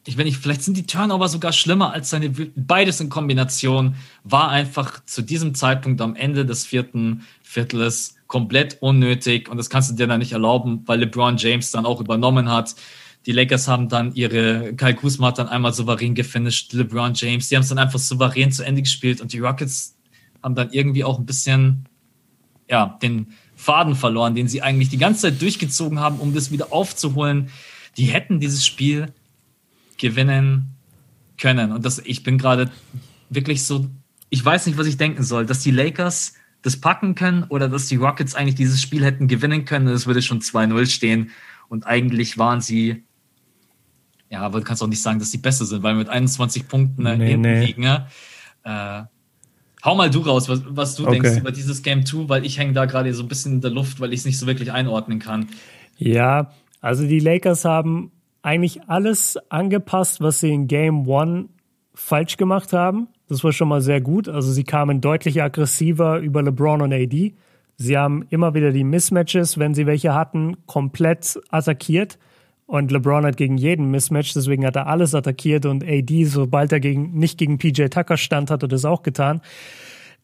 [0.08, 3.94] ich wenn ich, vielleicht sind die Turnover sogar schlimmer als seine, beides in Kombination,
[4.24, 9.90] war einfach zu diesem Zeitpunkt am Ende des vierten Viertels komplett unnötig und das kannst
[9.90, 12.74] du dir dann nicht erlauben, weil LeBron James dann auch übernommen hat.
[13.26, 17.56] Die Lakers haben dann ihre, Kyle Kuzma hat dann einmal souverän gefinisht, LeBron James, die
[17.56, 19.94] haben es dann einfach souverän zu Ende gespielt und die Rockets
[20.42, 21.86] haben dann irgendwie auch ein bisschen,
[22.70, 26.72] ja, den Faden verloren, den sie eigentlich die ganze Zeit durchgezogen haben, um das wieder
[26.72, 27.50] aufzuholen.
[27.98, 29.12] Die hätten dieses Spiel
[29.98, 30.74] gewinnen
[31.36, 31.72] können.
[31.72, 32.70] Und das, ich bin gerade
[33.30, 33.86] wirklich so,
[34.30, 37.86] ich weiß nicht, was ich denken soll, dass die Lakers das packen können oder dass
[37.86, 39.88] die Rockets eigentlich dieses Spiel hätten gewinnen können.
[39.88, 41.30] Es würde schon 2-0 stehen.
[41.68, 43.04] Und eigentlich waren sie,
[44.30, 47.04] ja, aber du kannst auch nicht sagen, dass sie besser sind, weil mit 21 Punkten
[47.04, 47.66] nee, hinten nee.
[47.66, 47.84] liegen.
[48.64, 49.02] Äh,
[49.84, 51.20] hau mal du raus, was, was du okay.
[51.20, 53.70] denkst über dieses Game 2, weil ich hänge da gerade so ein bisschen in der
[53.70, 55.48] Luft, weil ich es nicht so wirklich einordnen kann.
[55.96, 58.12] Ja, also die Lakers haben
[58.42, 61.48] eigentlich alles angepasst, was sie in Game One
[61.94, 63.08] falsch gemacht haben.
[63.28, 64.28] Das war schon mal sehr gut.
[64.28, 67.34] Also sie kamen deutlich aggressiver über LeBron und AD.
[67.76, 72.18] Sie haben immer wieder die Mismatches, wenn sie welche hatten, komplett attackiert.
[72.66, 76.80] Und LeBron hat gegen jeden Mismatch, deswegen hat er alles attackiert und AD, sobald er
[76.80, 79.40] gegen, nicht gegen PJ Tucker stand, hat er das auch getan.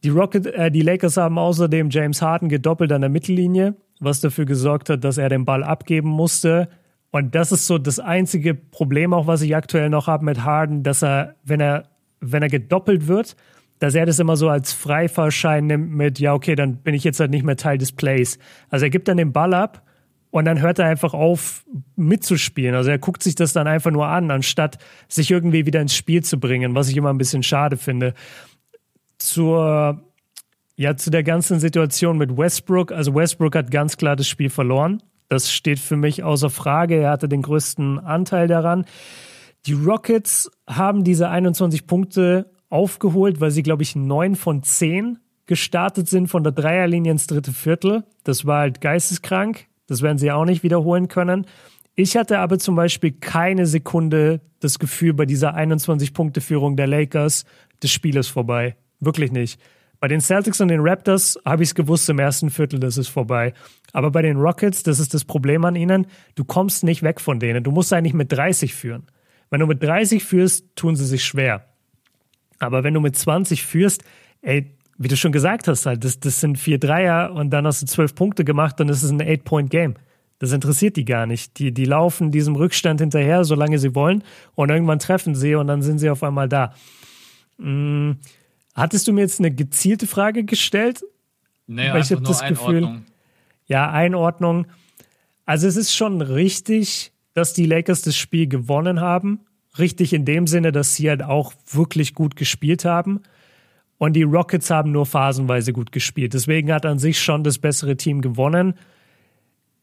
[0.02, 4.44] Die Rocket, äh, die Lakers haben außerdem James Harden gedoppelt an der Mittellinie, was dafür
[4.44, 6.68] gesorgt hat, dass er den Ball abgeben musste.
[7.14, 10.82] Und das ist so das einzige Problem auch, was ich aktuell noch habe mit Harden,
[10.82, 11.84] dass er, wenn er,
[12.18, 13.36] wenn er gedoppelt wird,
[13.78, 17.20] dass er das immer so als Freifahrschein nimmt mit, ja, okay, dann bin ich jetzt
[17.20, 18.40] halt nicht mehr Teil des Plays.
[18.68, 19.86] Also er gibt dann den Ball ab
[20.30, 22.74] und dann hört er einfach auf mitzuspielen.
[22.74, 26.24] Also er guckt sich das dann einfach nur an, anstatt sich irgendwie wieder ins Spiel
[26.24, 28.14] zu bringen, was ich immer ein bisschen schade finde.
[29.18, 30.02] Zur,
[30.74, 32.90] ja, zu der ganzen Situation mit Westbrook.
[32.90, 35.00] Also Westbrook hat ganz klar das Spiel verloren.
[35.34, 36.94] Das steht für mich außer Frage.
[36.94, 38.84] Er hatte den größten Anteil daran.
[39.66, 46.08] Die Rockets haben diese 21 Punkte aufgeholt, weil sie, glaube ich, neun von zehn gestartet
[46.08, 48.04] sind von der Dreierlinie ins dritte Viertel.
[48.22, 49.66] Das war halt geisteskrank.
[49.88, 51.48] Das werden sie auch nicht wiederholen können.
[51.96, 57.44] Ich hatte aber zum Beispiel keine Sekunde das Gefühl bei dieser 21-Punkte-Führung der Lakers,
[57.80, 58.76] das Spiel ist vorbei.
[59.00, 59.60] Wirklich nicht.
[60.04, 63.08] Bei den Celtics und den Raptors habe ich es gewusst im ersten Viertel, das ist
[63.08, 63.54] vorbei.
[63.94, 67.40] Aber bei den Rockets, das ist das Problem an ihnen, du kommst nicht weg von
[67.40, 67.64] denen.
[67.64, 69.04] Du musst eigentlich mit 30 führen.
[69.48, 71.64] Wenn du mit 30 führst, tun sie sich schwer.
[72.58, 74.04] Aber wenn du mit 20 führst,
[74.42, 77.80] ey, wie du schon gesagt hast, halt, das, das sind vier Dreier und dann hast
[77.80, 79.94] du zwölf Punkte gemacht, dann ist es ein Eight-Point-Game.
[80.38, 81.58] Das interessiert die gar nicht.
[81.58, 84.22] Die, die laufen diesem Rückstand hinterher, solange sie wollen,
[84.54, 86.74] und irgendwann treffen sie und dann sind sie auf einmal da.
[87.58, 88.18] Hm.
[88.74, 91.04] Hattest du mir jetzt eine gezielte Frage gestellt?
[91.66, 92.78] Nee, Weil ich habe das Gefühl.
[92.78, 93.04] Einordnung.
[93.66, 94.66] Ja, Einordnung.
[95.46, 99.40] Also es ist schon richtig, dass die Lakers das Spiel gewonnen haben.
[99.78, 103.20] Richtig in dem Sinne, dass sie halt auch wirklich gut gespielt haben.
[103.98, 106.34] Und die Rockets haben nur phasenweise gut gespielt.
[106.34, 108.74] Deswegen hat an sich schon das bessere Team gewonnen.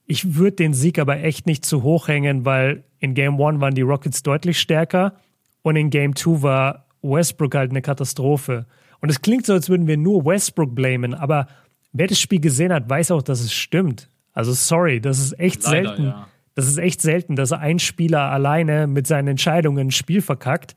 [0.05, 3.73] Ich würde den Sieg aber echt nicht zu hoch hängen, weil in Game 1 waren
[3.73, 5.15] die Rockets deutlich stärker
[5.61, 8.65] und in Game 2 war Westbrook halt eine Katastrophe.
[9.01, 11.47] Und es klingt so, als würden wir nur Westbrook blamen, aber
[11.91, 14.09] wer das Spiel gesehen hat, weiß auch, dass es stimmt.
[14.33, 16.03] Also sorry, das ist echt Leider, selten.
[16.05, 16.27] Ja.
[16.55, 20.75] Das ist echt selten, dass ein Spieler alleine mit seinen Entscheidungen ein Spiel verkackt.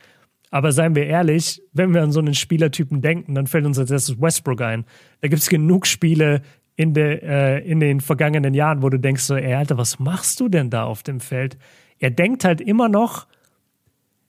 [0.50, 3.90] Aber seien wir ehrlich, wenn wir an so einen Spielertypen denken, dann fällt uns als
[3.90, 4.84] erstes Westbrook ein.
[5.20, 6.42] Da gibt es genug Spiele
[6.76, 10.38] in, de, äh, in den vergangenen Jahren, wo du denkst so, ey, Alter, was machst
[10.40, 11.58] du denn da auf dem Feld?
[11.98, 13.26] Er denkt halt immer noch,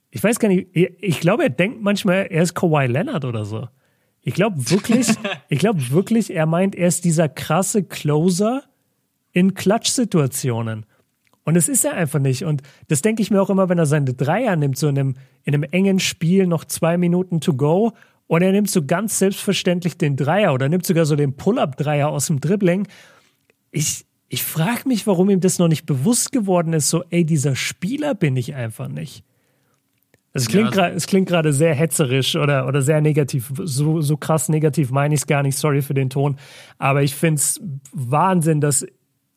[0.09, 3.67] ich weiß gar nicht, ich glaube, er denkt manchmal, er ist Kawhi Leonard oder so.
[4.25, 5.07] Ich glaube wirklich,
[5.49, 8.63] ich glaube wirklich, er meint, er ist dieser krasse Closer
[9.31, 10.85] in Klatschsituationen.
[11.43, 12.43] Und es ist er einfach nicht.
[12.43, 15.15] Und das denke ich mir auch immer, wenn er seine Dreier nimmt, so in einem,
[15.43, 17.93] in einem engen Spiel, noch zwei Minuten to go.
[18.25, 22.25] Und er nimmt so ganz selbstverständlich den Dreier oder nimmt sogar so den Pull-Up-Dreier aus
[22.25, 22.87] dem Dribbling.
[23.69, 26.89] Ich, ich frage mich, warum ihm das noch nicht bewusst geworden ist.
[26.89, 29.23] So, ey, dieser Spieler bin ich einfach nicht.
[30.35, 33.53] Es klingt, ja, es klingt gerade sehr hetzerisch oder, oder sehr negativ.
[33.63, 35.57] So, so krass negativ meine ich es gar nicht.
[35.57, 36.35] Sorry für den Ton.
[36.77, 37.61] Aber ich finde es
[37.93, 38.85] Wahnsinn, dass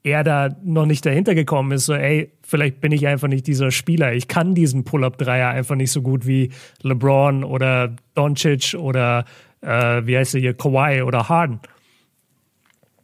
[0.02, 3.70] er da noch nicht dahinter gekommen ist, so, ey, vielleicht bin ich einfach nicht dieser
[3.70, 4.12] Spieler.
[4.12, 6.50] Ich kann diesen Pull-Up-Dreier einfach nicht so gut wie
[6.82, 9.24] LeBron oder Doncic oder
[9.60, 11.60] äh, wie heißt er hier, Kawhi oder Harden.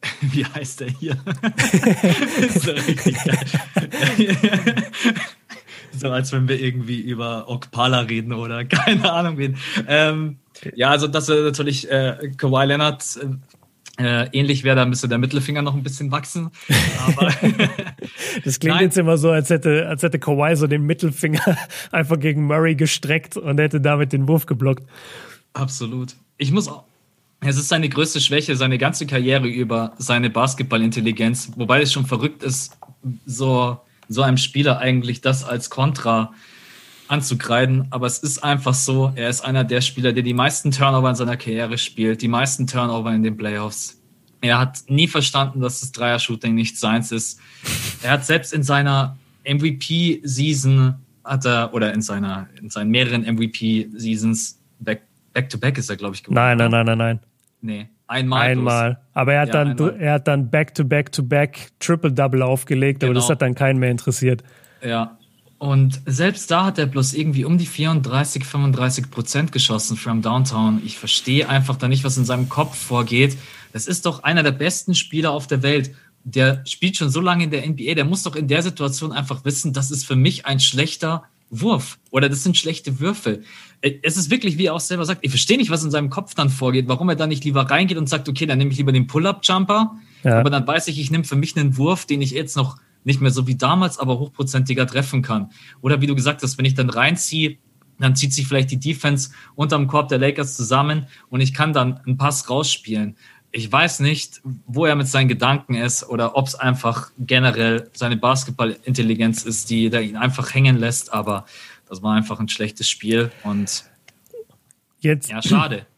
[0.20, 1.16] Wie heißt er hier?
[1.24, 3.38] das ist richtig geil.
[5.96, 9.56] so als wenn wir irgendwie über Okpala reden oder keine Ahnung wen.
[9.86, 10.38] Ähm,
[10.74, 13.26] ja, also dass er natürlich äh, Kawhi Leonard äh,
[13.96, 16.50] äh, ähnlich wäre, da müsste der Mittelfinger noch ein bisschen wachsen.
[18.44, 18.84] das klingt Nein.
[18.84, 21.56] jetzt immer so, als hätte, als hätte Kawhi so den Mittelfinger
[21.92, 24.84] einfach gegen Murray gestreckt und hätte damit den Wurf geblockt.
[25.52, 26.14] Absolut.
[26.38, 26.84] Ich muss auch.
[27.40, 32.42] Es ist seine größte Schwäche, seine ganze Karriere über seine Basketballintelligenz, wobei es schon verrückt
[32.42, 32.76] ist,
[33.26, 33.78] so,
[34.08, 36.32] so einem Spieler eigentlich das als Kontra
[37.08, 41.10] anzukreiden, aber es ist einfach so, er ist einer der Spieler, der die meisten Turnover
[41.10, 44.00] in seiner Karriere spielt, die meisten Turnover in den Playoffs.
[44.40, 47.40] Er hat nie verstanden, dass das Dreier-Shooting nicht seins ist.
[48.02, 50.94] Er hat selbst in seiner MVP-Season
[51.24, 55.02] hat er, oder in seiner, in seinen mehreren MVP-Seasons, back,
[55.32, 56.34] back to back ist er, glaube ich, geworden.
[56.34, 57.20] Nein, nein, nein, nein, nein.
[57.62, 58.50] Nee, einmal.
[58.50, 58.98] Einmal.
[59.12, 60.00] Aber er hat ja, dann, einmal.
[60.00, 63.10] er hat dann back to back to back Triple-Double aufgelegt, genau.
[63.10, 63.32] aber das genau.
[63.32, 64.42] hat dann keinen mehr interessiert.
[64.82, 65.16] Ja,
[65.58, 70.82] und selbst da hat er bloß irgendwie um die 34, 35 Prozent geschossen from Downtown.
[70.84, 73.38] Ich verstehe einfach da nicht, was in seinem Kopf vorgeht.
[73.72, 75.94] Das ist doch einer der besten Spieler auf der Welt.
[76.22, 77.94] Der spielt schon so lange in der NBA.
[77.94, 81.98] Der muss doch in der Situation einfach wissen, das ist für mich ein schlechter Wurf
[82.10, 83.42] oder das sind schlechte Würfe.
[83.80, 86.10] Äh, es ist wirklich, wie er auch selber sagt, ich verstehe nicht, was in seinem
[86.10, 88.78] Kopf dann vorgeht, warum er da nicht lieber reingeht und sagt, okay, dann nehme ich
[88.78, 90.40] lieber den Pull-Up-Jumper, ja.
[90.40, 93.20] aber dann weiß ich, ich nehme für mich einen Wurf, den ich jetzt noch nicht
[93.20, 95.50] mehr so wie damals, aber hochprozentiger treffen kann.
[95.82, 97.58] Oder wie du gesagt hast, wenn ich dann reinziehe,
[97.98, 101.98] dann zieht sich vielleicht die Defense unterm Korb der Lakers zusammen und ich kann dann
[101.98, 103.16] einen Pass rausspielen.
[103.56, 108.16] Ich weiß nicht, wo er mit seinen Gedanken ist oder ob es einfach generell seine
[108.16, 111.46] Basketballintelligenz ist, die da ihn einfach hängen lässt, aber
[111.88, 113.84] das war einfach ein schlechtes Spiel und
[114.98, 115.86] jetzt, ja, schade.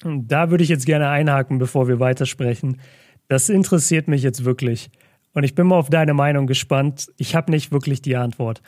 [0.00, 2.80] Da würde ich jetzt gerne einhaken, bevor wir weitersprechen.
[3.26, 4.90] Das interessiert mich jetzt wirklich.
[5.34, 7.08] Und ich bin mal auf deine Meinung gespannt.
[7.16, 8.62] Ich habe nicht wirklich die Antwort.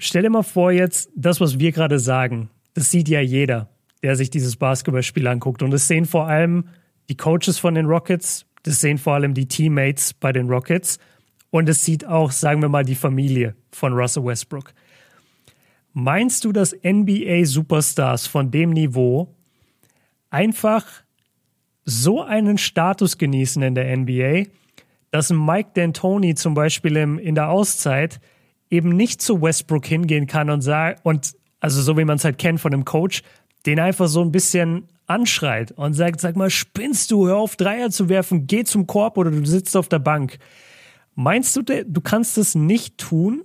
[0.00, 3.68] Stell dir mal vor jetzt, das, was wir gerade sagen, das sieht ja jeder,
[4.04, 5.62] der sich dieses Basketballspiel anguckt.
[5.62, 6.68] Und das sehen vor allem
[7.08, 10.98] die Coaches von den Rockets, das sehen vor allem die Teammates bei den Rockets.
[11.48, 14.74] Und es sieht auch, sagen wir mal, die Familie von Russell Westbrook.
[15.94, 19.34] Meinst du, dass NBA-Superstars von dem Niveau
[20.28, 20.84] einfach
[21.86, 24.50] so einen Status genießen in der NBA,
[25.12, 28.20] dass Mike D'Antoni zum Beispiel im, in der Auszeit
[28.68, 32.36] eben nicht zu Westbrook hingehen kann und sagt, und also so wie man es halt
[32.36, 33.22] kennt von einem Coach,
[33.66, 37.90] den einfach so ein bisschen anschreit und sagt, sag mal, spinnst du, hör auf Dreier
[37.90, 40.38] zu werfen, geh zum Korb oder du sitzt auf der Bank.
[41.14, 43.44] Meinst du, du kannst das nicht tun?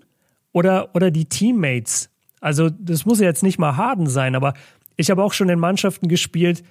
[0.51, 2.09] Oder, oder die Teammates?
[2.41, 4.53] Also, das muss ja jetzt nicht mal Harden sein, aber
[4.95, 6.63] ich habe auch schon in Mannschaften gespielt,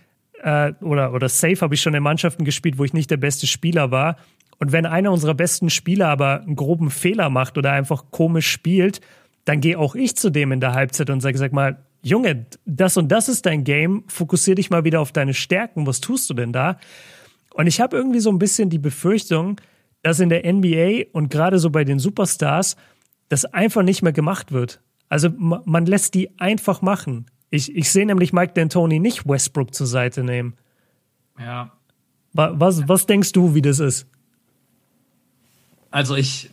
[0.42, 3.46] äh, oder, oder safe habe ich schon in Mannschaften gespielt, wo ich nicht der beste
[3.46, 4.16] Spieler war.
[4.58, 9.00] Und wenn einer unserer besten Spieler aber einen groben Fehler macht oder einfach komisch spielt,
[9.44, 12.96] dann gehe auch ich zu dem in der Halbzeit und sage, sag mal, Junge, das
[12.96, 16.34] und das ist dein Game, fokussier dich mal wieder auf deine Stärken, was tust du
[16.34, 16.78] denn da?
[17.54, 19.60] Und ich habe irgendwie so ein bisschen die Befürchtung,
[20.02, 22.76] dass in der NBA und gerade so bei den Superstars
[23.28, 24.80] das einfach nicht mehr gemacht wird.
[25.08, 27.26] Also man lässt die einfach machen.
[27.50, 30.54] Ich, ich sehe nämlich Mike D'Antoni nicht Westbrook zur Seite nehmen.
[31.38, 31.72] Ja.
[32.32, 34.06] Was, was denkst du, wie das ist?
[35.90, 36.50] Also ich,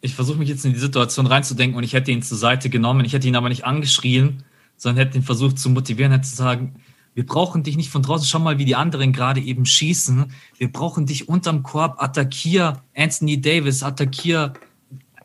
[0.00, 3.04] ich versuche mich jetzt in die Situation reinzudenken und ich hätte ihn zur Seite genommen.
[3.04, 4.44] Ich hätte ihn aber nicht angeschrien,
[4.78, 6.76] sondern hätte ihn versucht zu motivieren, hätte zu sagen,
[7.14, 10.32] wir brauchen dich nicht von draußen, schau mal, wie die anderen gerade eben schießen.
[10.56, 14.52] Wir brauchen dich unterm Korb, attackier Anthony Davis, attackier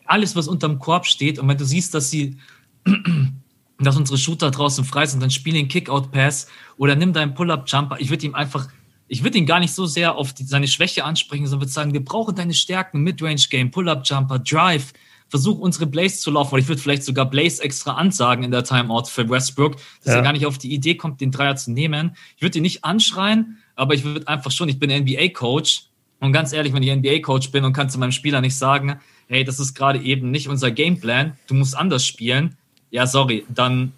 [0.05, 1.37] alles, was unterm Korb steht.
[1.37, 2.37] Und wenn du siehst, dass sie,
[3.77, 6.47] dass unsere Shooter draußen frei sind, dann spiel den Kickout-Pass
[6.77, 7.97] oder nimm deinen Pull-Up-Jumper.
[7.99, 8.69] Ich würde ihm einfach,
[9.07, 11.93] ich würde ihn gar nicht so sehr auf die, seine Schwäche ansprechen, sondern würde sagen,
[11.93, 14.93] wir brauchen deine Stärken, Midrange-Game, Pull-Up-Jumper, Drive,
[15.33, 18.63] versuch unsere Blaze zu laufen, oder ich würde vielleicht sogar Blaze extra ansagen in der
[18.63, 20.17] Timeout für Westbrook, dass ja.
[20.17, 22.15] er gar nicht auf die Idee kommt, den Dreier zu nehmen.
[22.35, 25.85] Ich würde ihn nicht anschreien, aber ich würde einfach schon, ich bin NBA-Coach
[26.19, 29.43] und ganz ehrlich, wenn ich NBA-Coach bin und kann zu meinem Spieler nicht sagen, hey,
[29.43, 32.55] das ist gerade eben nicht unser Gameplan, du musst anders spielen,
[32.91, 33.91] ja, sorry, dann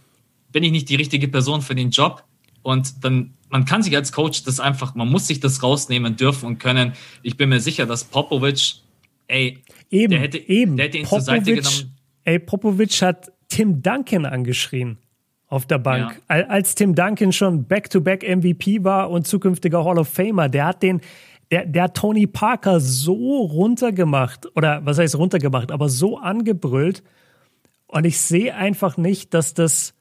[0.54, 2.24] bin ich nicht die richtige Person für den Job
[2.62, 6.46] und dann man kann sich als Coach das einfach, man muss sich das rausnehmen dürfen
[6.46, 6.94] und können.
[7.24, 8.76] Ich bin mir sicher, dass Popovic,
[9.28, 10.78] ey, Eben, der hätte, eben.
[10.78, 11.98] Der hätte ihn Popovic, zur Seite genommen.
[12.24, 14.98] Ey, Popovic hat Tim Duncan angeschrien
[15.48, 16.22] auf der Bank.
[16.30, 16.48] Ja.
[16.48, 20.84] Als Tim Duncan schon Back-to-Back -back MVP war und zukünftiger Hall of Famer, der hat
[20.84, 21.02] den,
[21.52, 23.14] der, der hat Tony Parker so
[23.44, 27.04] runtergemacht, oder was heißt runtergemacht, aber so angebrüllt.
[27.88, 29.94] Und ich sehe einfach nicht, dass das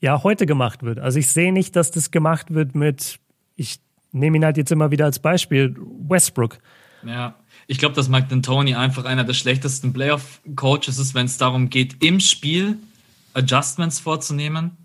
[0.00, 0.98] ja heute gemacht wird.
[0.98, 3.20] Also ich sehe nicht, dass das gemacht wird mit,
[3.54, 3.78] ich
[4.10, 5.76] nehme ihn halt jetzt immer wieder als Beispiel,
[6.08, 6.58] Westbrook.
[7.04, 7.36] Ja.
[7.66, 12.02] Ich glaube, dass Mike D'Antoni einfach einer der schlechtesten Playoff-Coaches ist, wenn es darum geht,
[12.02, 12.78] im Spiel
[13.34, 14.76] Adjustments vorzunehmen.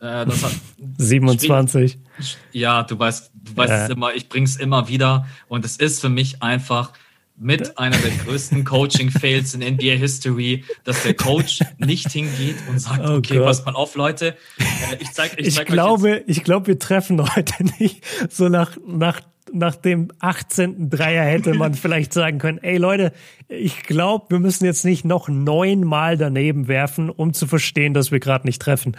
[0.00, 0.52] Äh, das hat
[0.98, 1.92] 27.
[1.92, 3.84] Spiel, ja, du weißt, du weißt ja.
[3.84, 5.26] es immer, ich bring's immer wieder.
[5.48, 6.92] Und es ist für mich einfach
[7.36, 13.00] mit einer der größten Coaching-Fails in NBA History, dass der Coach nicht hingeht und sagt,
[13.04, 13.46] oh okay, Gott.
[13.46, 14.36] pass mal auf, Leute.
[14.58, 18.76] Äh, ich zeig, ich, zeig ich glaube, ich glaube, wir treffen heute nicht so nach,
[18.86, 19.20] nach
[19.54, 20.90] nach dem 18.
[20.90, 23.12] Dreier hätte man vielleicht sagen können, ey Leute,
[23.48, 28.20] ich glaube, wir müssen jetzt nicht noch neunmal daneben werfen, um zu verstehen, dass wir
[28.20, 28.96] gerade nicht treffen.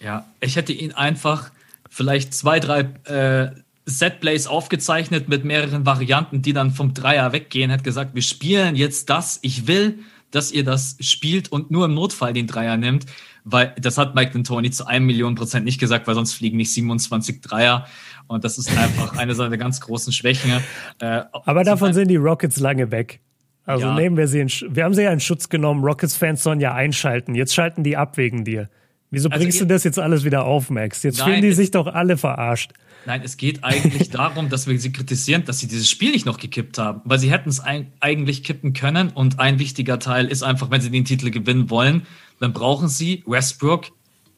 [0.00, 1.50] Ja, ich hätte ihn einfach
[1.88, 3.50] vielleicht zwei, drei äh,
[3.86, 9.08] Setplays aufgezeichnet mit mehreren Varianten, die dann vom Dreier weggehen, hätte gesagt, wir spielen jetzt
[9.08, 13.06] das, ich will, dass ihr das spielt und nur im Notfall den Dreier nimmt,
[13.44, 16.72] weil das hat Mike D'Antoni zu einem Million Prozent nicht gesagt, weil sonst fliegen nicht
[16.72, 17.86] 27 Dreier.
[18.28, 20.52] Und das ist einfach eine seiner ganz großen Schwächen.
[21.00, 23.20] Äh, Aber davon sind die Rockets lange weg.
[23.64, 23.94] Also ja.
[23.94, 25.84] nehmen wir sie in, wir haben sie ja in Schutz genommen.
[25.84, 27.34] Rockets-Fans sollen ja einschalten.
[27.34, 28.70] Jetzt schalten die ab wegen dir.
[29.10, 31.02] Wieso also bringst du das jetzt alles wieder auf, Max?
[31.02, 32.72] Jetzt nein, fühlen die sich doch alle verarscht.
[33.06, 36.38] Nein, es geht eigentlich darum, dass wir sie kritisieren, dass sie dieses Spiel nicht noch
[36.38, 37.00] gekippt haben.
[37.04, 39.10] Weil sie hätten es eigentlich kippen können.
[39.10, 42.06] Und ein wichtiger Teil ist einfach, wenn sie den Titel gewinnen wollen,
[42.40, 43.86] dann brauchen sie Westbrook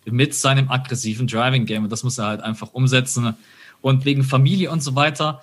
[0.07, 1.85] mit seinem aggressiven Driving Game.
[1.85, 3.35] Und das muss er halt einfach umsetzen
[3.81, 5.43] und wegen Familie und so weiter.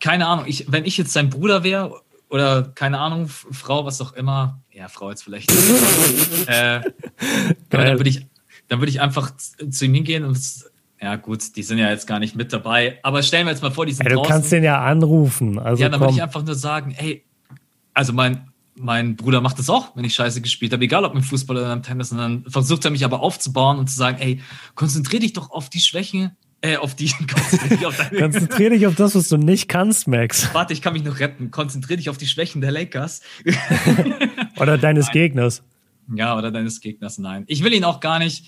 [0.00, 4.12] Keine Ahnung, ich, wenn ich jetzt sein Bruder wäre oder keine Ahnung, Frau, was auch
[4.12, 5.50] immer, ja, Frau jetzt vielleicht,
[6.46, 6.80] äh,
[7.70, 8.26] dann würde ich,
[8.68, 10.38] dann würde ich einfach zu ihm hingehen und
[11.00, 12.98] ja, gut, die sind ja jetzt gar nicht mit dabei.
[13.02, 14.32] Aber stellen wir jetzt mal vor, die sind hey, Du draußen.
[14.32, 15.58] kannst den ja anrufen.
[15.58, 17.24] Also ja, dann würde ich einfach nur sagen, ey,
[17.94, 21.22] also mein, mein Bruder macht das auch, wenn ich Scheiße gespielt habe, egal ob im
[21.22, 22.10] Fußball oder im Tennis.
[22.10, 24.42] Und dann versucht er mich aber aufzubauen und zu sagen, ey,
[24.74, 27.08] konzentrier dich doch auf die Schwächen äh, auf die.
[27.32, 30.52] Konzentrier dich auf, konzentrier dich auf das, was du nicht kannst, Max.
[30.52, 31.50] Warte, ich kann mich noch retten.
[31.50, 33.22] Konzentrier dich auf die Schwächen der Lakers.
[34.56, 35.12] oder deines nein.
[35.12, 35.62] Gegners.
[36.14, 37.44] Ja, oder deines Gegners, nein.
[37.46, 38.46] Ich will ihn auch gar nicht.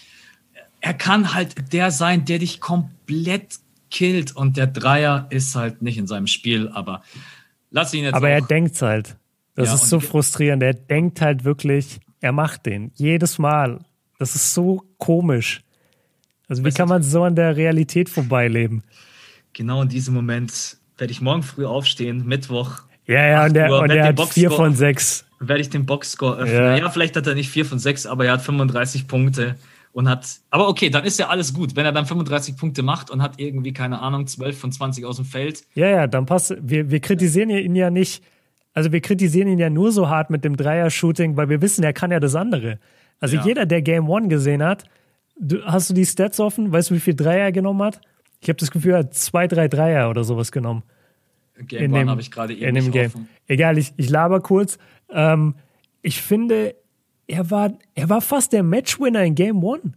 [0.80, 3.58] Er kann halt der sein, der dich komplett
[3.90, 4.34] killt.
[4.34, 7.02] Und der Dreier ist halt nicht in seinem Spiel, aber
[7.70, 8.14] lass ihn jetzt.
[8.14, 9.16] Aber er denkt halt.
[9.54, 10.62] Das ja, ist so frustrierend.
[10.62, 12.92] Er denkt halt wirklich, er macht den.
[12.94, 13.80] Jedes Mal.
[14.18, 15.62] Das ist so komisch.
[16.50, 18.82] Also wie kann man so an der Realität vorbeileben?
[19.52, 22.82] Genau in diesem Moment werde ich morgen früh aufstehen, Mittwoch.
[23.06, 25.24] Ja, ja, und der, und der hat vier von sechs.
[25.38, 26.56] Werde ich den Boxscore öffnen.
[26.56, 26.76] Ja.
[26.76, 29.54] ja, vielleicht hat er nicht vier von sechs, aber er hat 35 Punkte
[29.92, 30.26] und hat.
[30.50, 31.76] Aber okay, dann ist ja alles gut.
[31.76, 35.16] Wenn er dann 35 Punkte macht und hat irgendwie, keine Ahnung, 12 von 20 aus
[35.16, 35.62] dem Feld.
[35.74, 36.54] Ja, ja, dann passt.
[36.60, 38.24] Wir, wir kritisieren ihn ja nicht.
[38.74, 41.92] Also wir kritisieren ihn ja nur so hart mit dem Dreier-Shooting, weil wir wissen, er
[41.92, 42.80] kann ja das andere.
[43.20, 43.44] Also ja.
[43.44, 44.84] jeder, der Game One gesehen hat,
[45.40, 46.70] du, hast du die Stats offen?
[46.70, 48.00] Weißt du, wie viel Dreier er genommen hat?
[48.40, 50.82] Ich habe das Gefühl, er hat zwei, drei Dreier oder sowas genommen.
[51.66, 53.06] Game One habe ich gerade eben in dem Game.
[53.06, 53.28] Offen.
[53.46, 54.78] Egal, ich, ich laber kurz.
[55.10, 55.54] Ähm,
[56.02, 56.74] ich finde,
[57.26, 59.92] er war, er war fast der Matchwinner in Game One.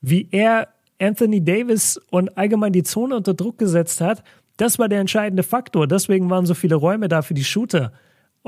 [0.00, 0.68] Wie er
[1.00, 4.22] Anthony Davis und allgemein die Zone unter Druck gesetzt hat,
[4.56, 5.86] das war der entscheidende Faktor.
[5.86, 7.92] Deswegen waren so viele Räume da für die Shooter.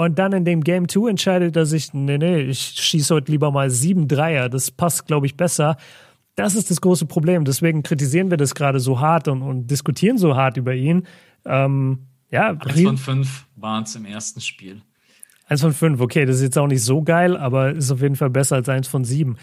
[0.00, 3.50] Und dann in dem Game 2 entscheidet er sich, nee, nee, ich schieße heute lieber
[3.50, 4.48] mal sieben Dreier.
[4.48, 5.76] Das passt, glaube ich, besser.
[6.36, 7.44] Das ist das große Problem.
[7.44, 11.06] Deswegen kritisieren wir das gerade so hart und, und diskutieren so hart über ihn.
[11.44, 14.80] Ähm, ja, Eins von fünf waren es im ersten Spiel.
[15.44, 18.16] Eins von fünf, okay, das ist jetzt auch nicht so geil, aber ist auf jeden
[18.16, 19.36] Fall besser als eins von sieben.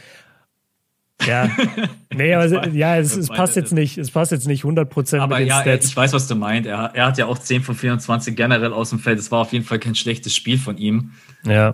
[1.26, 1.50] Ja,
[2.14, 5.40] nee, aber ja, es, es passt jetzt nicht, es passt jetzt nicht 100 Prozent Aber
[5.40, 5.88] ja, Stats.
[5.88, 6.70] ich weiß, was du meinst.
[6.70, 9.18] Er, er hat ja auch 10 von 24 generell aus dem Feld.
[9.18, 11.12] Es war auf jeden Fall kein schlechtes Spiel von ihm.
[11.44, 11.70] Ja.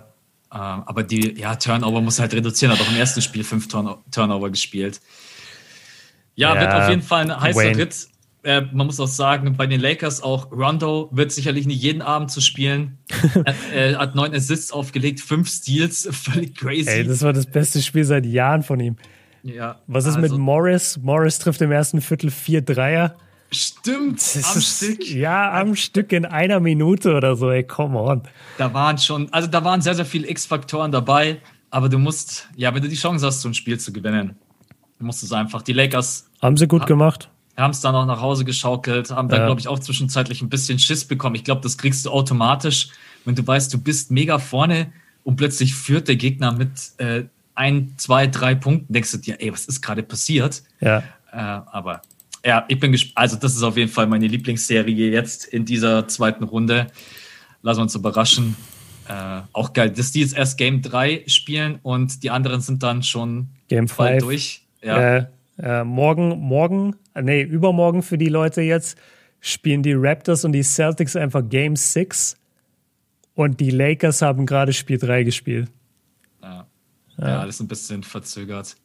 [0.52, 2.72] Ähm, aber die, ja, Turnover muss halt reduzieren.
[2.72, 5.00] Hat auch im ersten Spiel fünf Turn Turnover gespielt.
[6.36, 7.76] Ja, ja, wird auf jeden Fall ein heißer Wayne.
[7.76, 8.08] Ritt
[8.44, 12.30] äh, man muss auch sagen, bei den Lakers auch Rondo wird sicherlich nicht jeden Abend
[12.30, 12.98] zu spielen.
[13.74, 16.88] er, hat neun Assists aufgelegt, fünf Steals, völlig crazy.
[16.88, 18.96] Ey, das war das beste Spiel seit Jahren von ihm.
[19.44, 19.76] Ja.
[19.86, 20.98] Was ist also, mit Morris?
[21.00, 23.16] Morris trifft im ersten Viertel vier Dreier.
[23.52, 25.08] Stimmt, am ist, Stück.
[25.10, 28.22] Ja, am Stück in einer Minute oder so, ey, come on.
[28.58, 31.40] Da waren schon, also da waren sehr, sehr viele X-Faktoren dabei,
[31.70, 34.34] aber du musst, ja, wenn du die Chance hast, so ein Spiel zu gewinnen,
[34.98, 35.62] musst du es einfach.
[35.62, 36.28] Die Lakers.
[36.40, 39.46] Haben sie gut gemacht haben es dann auch nach Hause geschaukelt, haben ja.
[39.46, 41.36] glaube ich, auch zwischenzeitlich ein bisschen Schiss bekommen.
[41.36, 42.88] Ich glaube, das kriegst du automatisch,
[43.24, 44.92] wenn du weißt, du bist mega vorne
[45.22, 48.92] und plötzlich führt der Gegner mit äh, ein, zwei, drei Punkten.
[48.92, 50.62] Denkst du dir, ey, was ist gerade passiert?
[50.80, 50.98] Ja.
[51.32, 52.02] Äh, aber
[52.44, 53.16] ja, ich bin gespannt.
[53.16, 56.88] Also, das ist auf jeden Fall meine Lieblingsserie jetzt in dieser zweiten Runde.
[57.62, 58.56] Lassen wir uns überraschen.
[59.08, 63.02] Äh, auch geil, dass die jetzt erst Game 3 spielen und die anderen sind dann
[63.02, 64.62] schon Game 5 durch.
[64.82, 65.16] Ja.
[65.16, 65.26] Äh,
[65.62, 68.98] äh, morgen, morgen, nee, übermorgen für die Leute jetzt,
[69.40, 72.36] spielen die Raptors und die Celtics einfach Game 6
[73.34, 75.70] und die Lakers haben gerade Spiel 3 gespielt.
[77.18, 77.40] Ja.
[77.40, 78.76] alles ein bisschen verzögert.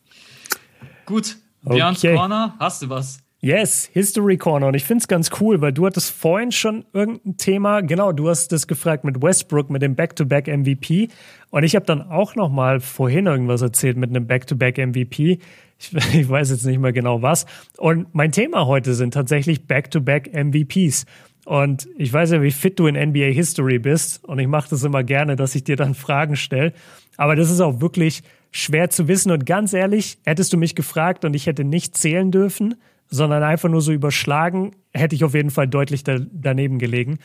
[1.06, 2.15] Gut, Björns okay.
[2.15, 3.19] Corner, hast du was?
[3.41, 4.68] Yes, History Corner.
[4.68, 8.27] Und ich finde es ganz cool, weil du hattest vorhin schon irgendein Thema, genau, du
[8.27, 11.07] hast das gefragt mit Westbrook, mit dem Back-to-Back MVP.
[11.49, 15.39] Und ich habe dann auch noch mal vorhin irgendwas erzählt mit einem Back-to-Back MVP.
[15.80, 17.45] Ich, ich, weiß jetzt nicht mehr genau was.
[17.77, 21.06] Und mein Thema heute sind tatsächlich Back-to-Back MVPs.
[21.45, 24.23] Und ich weiß ja, wie fit du in NBA History bist.
[24.26, 26.73] Und ich mache das immer gerne, dass ich dir dann Fragen stelle.
[27.19, 29.29] Aber das ist auch wirklich schwer zu wissen.
[29.31, 32.75] Und ganz ehrlich, hättest du mich gefragt und ich hätte nicht zählen dürfen,
[33.09, 37.19] sondern einfach nur so überschlagen, hätte ich auf jeden Fall deutlich da, daneben gelegen.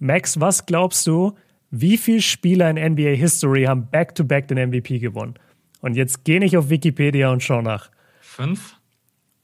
[0.00, 1.36] Max, was glaubst du,
[1.70, 5.34] wie viele Spieler in NBA History haben back-to-back -back den MVP gewonnen?
[5.80, 7.90] Und jetzt geh nicht auf Wikipedia und schau nach.
[8.20, 8.74] Fünf.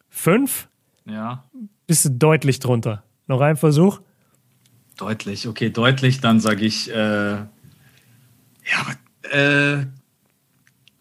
[0.08, 0.68] Fünf?
[1.04, 1.44] Ja.
[1.86, 3.04] Bist du deutlich drunter.
[3.28, 4.00] Noch ein Versuch?
[4.96, 7.46] Deutlich, okay, deutlich, dann sage ich, äh, ja,
[9.31, 9.86] äh,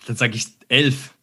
[0.08, 1.14] dann sage ich elf.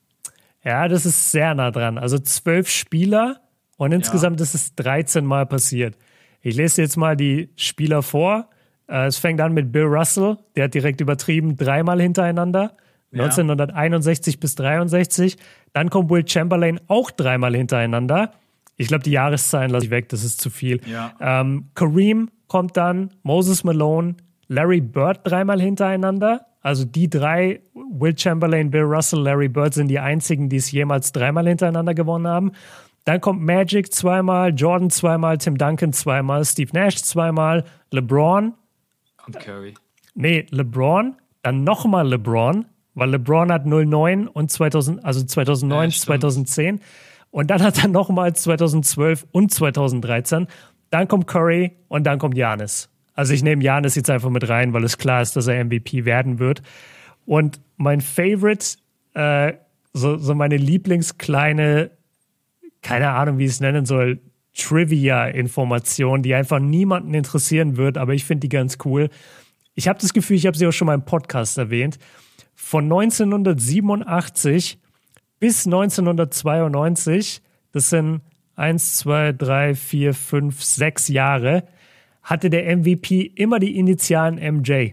[0.64, 1.98] Ja, das ist sehr nah dran.
[1.98, 3.40] Also zwölf Spieler
[3.76, 4.44] und insgesamt ja.
[4.44, 5.96] ist es 13 Mal passiert.
[6.42, 8.50] Ich lese jetzt mal die Spieler vor.
[8.88, 12.76] Äh, es fängt an mit Bill Russell, der hat direkt übertrieben, dreimal hintereinander.
[13.10, 13.24] Ja.
[13.24, 15.36] 1961 bis 63.
[15.72, 18.32] Dann kommt Will Chamberlain auch dreimal hintereinander.
[18.76, 20.80] Ich glaube, die Jahreszahlen lasse ich weg, das ist zu viel.
[20.86, 21.14] Ja.
[21.20, 24.16] Ähm, Kareem kommt dann, Moses Malone,
[24.48, 26.46] Larry Bird dreimal hintereinander.
[26.60, 31.12] Also die drei, Will Chamberlain, Bill Russell, Larry Bird, sind die einzigen, die es jemals
[31.12, 32.52] dreimal hintereinander gewonnen haben.
[33.04, 38.54] Dann kommt Magic zweimal, Jordan zweimal, Tim Duncan zweimal, Steve Nash zweimal, LeBron.
[39.26, 39.74] Und Curry.
[40.14, 46.80] Nee, LeBron, dann nochmal LeBron, weil LeBron hat 09 und 2000, also 2009, ja, 2010.
[47.30, 50.48] Und dann hat er nochmal 2012 und 2013.
[50.90, 52.90] Dann kommt Curry und dann kommt Janis.
[53.18, 56.04] Also ich nehme Janis jetzt einfach mit rein, weil es klar ist, dass er MVP
[56.04, 56.62] werden wird.
[57.26, 58.76] Und mein Favorite,
[59.14, 59.54] äh,
[59.92, 61.90] so, so meine Lieblingskleine,
[62.80, 64.20] keine Ahnung, wie ich es nennen soll,
[64.56, 69.10] Trivia-Information, die einfach niemanden interessieren wird, aber ich finde die ganz cool.
[69.74, 71.98] Ich habe das Gefühl, ich habe sie auch schon mal im Podcast erwähnt
[72.54, 74.78] von 1987
[75.40, 77.42] bis 1992,
[77.72, 78.20] das sind
[78.54, 81.64] eins, zwei, drei, vier, fünf, sechs Jahre,
[82.28, 84.90] hatte der MVP immer die Initialen MJ.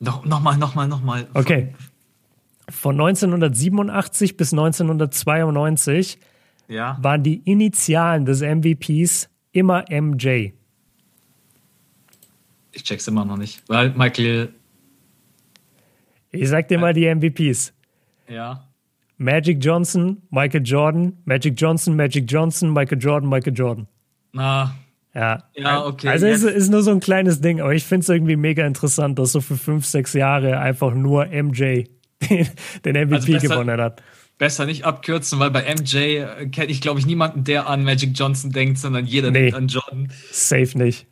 [0.00, 1.28] Noch, nochmal, nochmal, nochmal.
[1.34, 1.72] Okay.
[2.68, 6.18] Von 1987 bis 1992
[6.66, 6.98] ja.
[7.00, 10.50] waren die Initialen des MVPs immer MJ.
[12.72, 13.62] Ich check's immer noch nicht.
[13.68, 14.52] Weil Michael.
[16.32, 17.72] Ich sag dir mal die MVPs.
[18.28, 18.66] Ja.
[19.16, 23.86] Magic Johnson, Michael Jordan, Magic Johnson, Magic Johnson, Michael Jordan, Michael Jordan.
[24.34, 24.74] Na.
[25.14, 25.44] Ja.
[25.54, 26.08] Ja, okay.
[26.08, 29.18] Also es ist nur so ein kleines Ding, aber ich finde es irgendwie mega interessant,
[29.18, 31.84] dass so für fünf, sechs Jahre einfach nur MJ
[32.30, 32.48] den,
[32.84, 34.02] den MVP Also besser- gewonnen hat.
[34.36, 38.10] Besser nicht abkürzen, weil bei MJ äh, kenne ich, glaube ich, niemanden, der an Magic
[38.18, 39.42] Johnson denkt, sondern jeder Nee.
[39.52, 40.08] denkt an Jordan.
[40.32, 41.06] Safe nicht.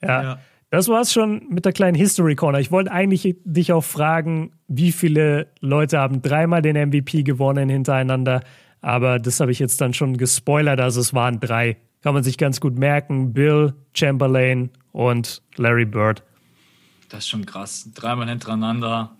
[0.00, 0.22] Ja.
[0.22, 0.38] Ja.
[0.70, 2.60] Das war's schon mit der kleinen History Corner.
[2.60, 8.42] Ich wollte eigentlich dich auch fragen, wie viele Leute haben dreimal den MVP gewonnen hintereinander,
[8.80, 11.78] aber das habe ich jetzt dann schon gespoilert, also es waren drei.
[12.02, 13.32] Kann man sich ganz gut merken.
[13.32, 16.22] Bill, Chamberlain und Larry Bird.
[17.08, 17.88] Das ist schon krass.
[17.94, 19.16] Dreimal hintereinander.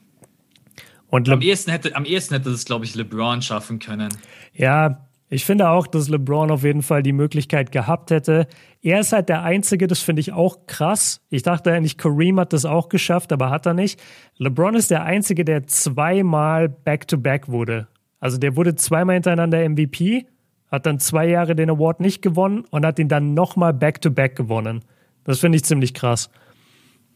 [1.09, 4.11] Und Am Le ehesten hätte, am ehesten hätte das, glaube ich, LeBron schaffen können.
[4.53, 8.47] ja, ich finde auch, dass LeBron auf jeden Fall die Möglichkeit gehabt hätte.
[8.81, 11.21] Er ist halt der Einzige, das finde ich auch krass.
[11.29, 14.01] Ich dachte eigentlich, Kareem hat das auch geschafft, aber hat er nicht.
[14.39, 17.89] LeBron ist der Einzige, der zweimal Back-to-Back wurde.
[18.21, 20.25] Also der wurde zweimal hintereinander MVP,
[20.71, 24.85] hat dann zwei Jahre den Award nicht gewonnen und hat ihn dann nochmal Back-to-Back gewonnen.
[25.25, 26.31] Das finde ich ziemlich krass.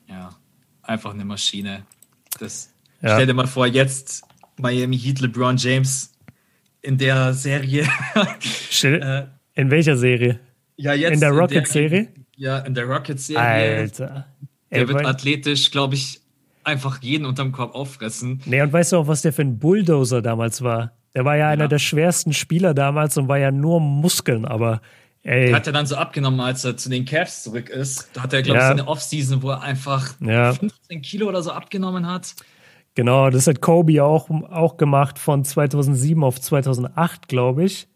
[0.08, 0.30] Ja,
[0.82, 1.84] einfach eine Maschine.
[2.38, 3.14] Das, Ja.
[3.14, 4.24] Stell dir mal vor, jetzt
[4.58, 6.12] Miami Heat, LeBron James
[6.82, 7.86] in der Serie.
[8.84, 10.40] Äh, In welcher Serie?
[10.76, 12.08] ja, jetzt In der Rockets-Serie?
[12.36, 13.80] Ja, in der Rockets-Serie.
[13.80, 14.26] Alter.
[14.70, 16.20] Der Ey, wird athletisch, glaube ich,
[16.64, 18.40] einfach jeden unterm Korb auffressen.
[18.46, 20.92] Nee, und weißt du auch, was der für ein Bulldozer damals war?
[21.14, 21.68] Der war ja, einer Ja.
[21.68, 24.80] der schwersten Spieler damals und war ja nur Muskeln, aber
[25.22, 28.10] ey, Hat er dann so abgenommen, als er zu den Cavs zurück ist.
[28.14, 28.68] Da hat er, glaube ich, Ja.
[28.68, 30.52] so eine Offseason, wo er einfach Ja.
[30.54, 32.34] 15 Kilo oder so abgenommen hat.
[32.94, 37.88] genau, das hat Kobe auch, auch gemacht von 2007 auf 2008, glaube ich.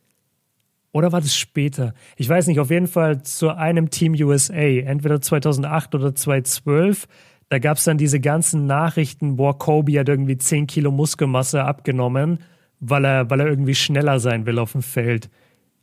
[0.93, 1.93] Oder war das später?
[2.17, 7.07] Ich weiß nicht, auf jeden Fall zu einem Team USA, entweder 2008 oder 2012.
[7.51, 12.39] Da gab es dann diese ganzen Nachrichten, boah, Kobe hat irgendwie 10 Kilo Muskelmasse abgenommen,
[12.81, 15.31] weil er, weil er irgendwie schneller sein will auf dem Feld.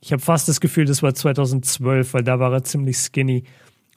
[0.00, 3.44] Ich habe fast das Gefühl, das war 2012, weil da war er ziemlich skinny.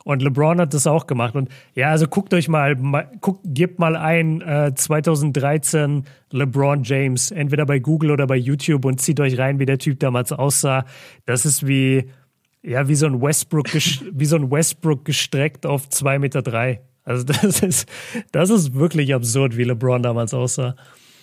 [0.07, 1.35] Und LeBron hat das auch gemacht.
[1.35, 7.31] Und ja, also guckt euch mal, mal guckt, gebt mal ein äh, 2013 LeBron James,
[7.31, 10.85] entweder bei Google oder bei YouTube und zieht euch rein, wie der Typ damals aussah.
[11.25, 12.09] Das ist wie,
[12.63, 16.41] ja, wie so ein Westbrook, wie so ein Westbrook gestreckt auf 2,3 Meter.
[16.41, 16.79] Drei.
[17.03, 17.89] Also das ist,
[18.31, 20.77] das ist wirklich absurd, wie LeBron damals aussah.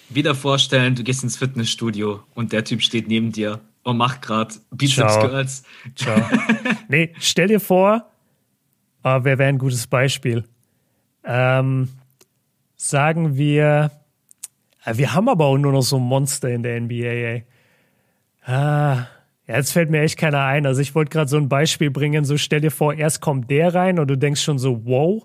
[0.09, 4.55] Wieder vorstellen, du gehst ins Fitnessstudio und der Typ steht neben dir und macht gerade
[4.71, 5.29] Biceps Ciao.
[5.29, 5.63] Curls.
[5.95, 6.21] Ciao.
[6.89, 8.11] nee, stell dir vor,
[9.03, 10.45] ah, wer wäre ein gutes Beispiel?
[11.25, 11.89] Ähm,
[12.77, 13.91] sagen wir,
[14.85, 17.45] ah, wir haben aber auch nur noch so Monster in der NBA, ey.
[18.45, 19.07] Ah,
[19.47, 20.67] ja, jetzt fällt mir echt keiner ein.
[20.67, 23.75] Also ich wollte gerade so ein Beispiel bringen, so stell dir vor, erst kommt der
[23.75, 25.25] rein und du denkst schon so, wow.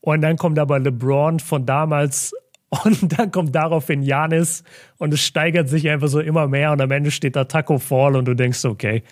[0.00, 2.34] Und dann kommt aber LeBron von damals
[2.84, 4.64] und dann kommt daraufhin Janis
[4.98, 8.16] und es steigert sich einfach so immer mehr und am Ende steht da Taco Fall
[8.16, 9.02] und du denkst, okay,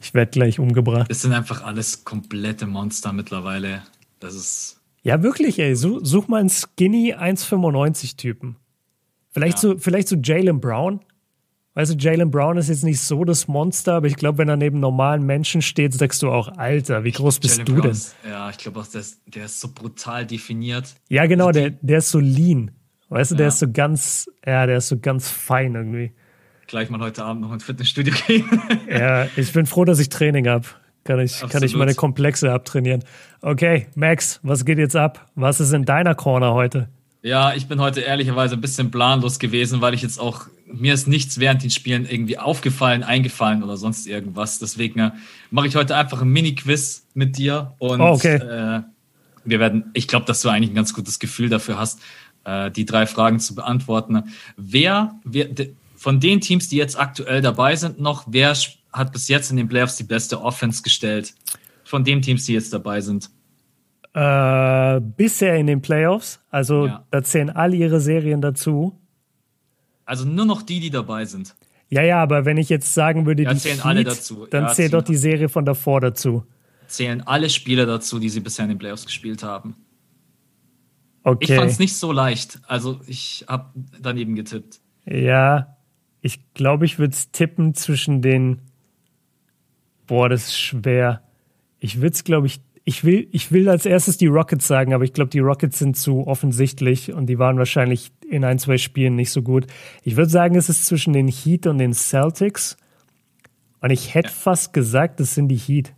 [0.00, 1.10] ich werde gleich umgebracht.
[1.10, 3.82] Das sind einfach alles komplette Monster mittlerweile.
[4.20, 4.80] Das ist.
[5.04, 5.74] Ja, wirklich, ey.
[5.76, 8.56] Such, such mal einen Skinny 1,95 Typen.
[9.30, 9.70] Vielleicht Ja.
[9.70, 11.00] so, vielleicht so Jalen Brown.
[11.74, 14.56] Weißt du, Jalen Brown ist jetzt nicht so das Monster, aber ich glaube, wenn er
[14.58, 17.90] neben normalen Menschen steht, sagst du auch, Alter, wie groß bist Jalen du Brown denn?
[17.92, 20.94] ist- Ja, ich glaube auch, der ist, der ist so brutal definiert.
[21.08, 22.72] Ja, genau, der, der ist so lean.
[23.12, 23.48] Weißt du, der Ja.
[23.48, 26.12] ist so ganz, ja, der ist so ganz fein irgendwie.
[26.66, 28.48] Gleich mal heute Abend noch ins Fitnessstudio gehen.
[28.88, 30.66] Ja, ich bin froh, dass ich Training habe.
[31.04, 33.02] Kann ich, kann ich meine Komplexe abtrainieren.
[33.42, 35.28] Okay, Max, was geht jetzt ab?
[35.34, 36.88] Was ist in deiner Corner heute?
[37.22, 41.06] Ja, ich bin heute ehrlicherweise ein bisschen planlos gewesen, weil ich jetzt auch, mir ist
[41.08, 44.58] nichts während den Spielen irgendwie aufgefallen, eingefallen oder sonst irgendwas.
[44.58, 45.10] Deswegen äh,
[45.50, 48.36] mache ich heute einfach ein Mini-Quiz mit dir und Oh, okay.
[48.36, 48.82] äh,
[49.44, 52.00] wir werden, ich glaube, dass du eigentlich ein ganz gutes Gefühl dafür hast,
[52.44, 54.24] äh, die drei Fragen zu beantworten.
[54.56, 58.54] Wer, wer de, von den Teams, die jetzt aktuell dabei sind, noch, wer
[58.92, 61.34] hat bis jetzt in den Playoffs die beste Offense gestellt?
[61.84, 63.30] Von den Teams, die jetzt dabei sind.
[64.14, 67.04] Äh, bisher in den Playoffs, also Ja.
[67.10, 68.98] da zählen alle ihre Serien dazu.
[70.04, 71.54] Also nur noch die, die dabei sind.
[71.88, 74.46] Ja, ja, aber wenn ich jetzt sagen würde, Ja, die zählen Heat, alle dazu.
[74.50, 76.44] dann Ja, zählt doch die Serie von davor dazu.
[76.88, 79.76] zählen alle Spieler dazu, die sie bisher in den Playoffs gespielt haben.
[81.24, 81.52] Okay.
[81.52, 82.60] Ich fand es nicht so leicht.
[82.66, 83.70] Also ich habe
[84.00, 84.80] daneben getippt.
[85.06, 85.76] Ja,
[86.20, 88.62] ich glaube, ich würde es tippen zwischen den.
[90.06, 91.22] Boah, das ist schwer.
[91.78, 95.04] Ich würde es, glaube ich, ich will, ich will als erstes die Rockets sagen, aber
[95.04, 99.14] ich glaube, die Rockets sind zu offensichtlich und die waren wahrscheinlich in ein, zwei Spielen
[99.14, 99.66] nicht so gut.
[100.02, 102.76] Ich würde sagen, es ist zwischen den Heat und den Celtics.
[103.80, 104.34] Und ich hätte ja.
[104.34, 105.92] fast gesagt, das sind die Heat.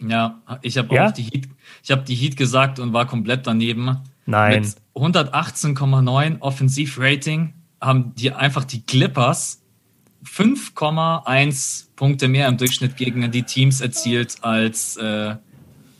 [0.00, 1.08] Ja, ich habe ja?
[1.08, 1.48] auch die Heat,
[1.82, 3.98] ich habe die Heat gesagt und war komplett daneben.
[4.26, 4.62] Nein.
[4.62, 9.62] Mit 118,9 Offensivrating haben die einfach die Clippers
[10.24, 15.36] 5,1 Punkte mehr im Durchschnitt gegen die Teams erzielt als äh,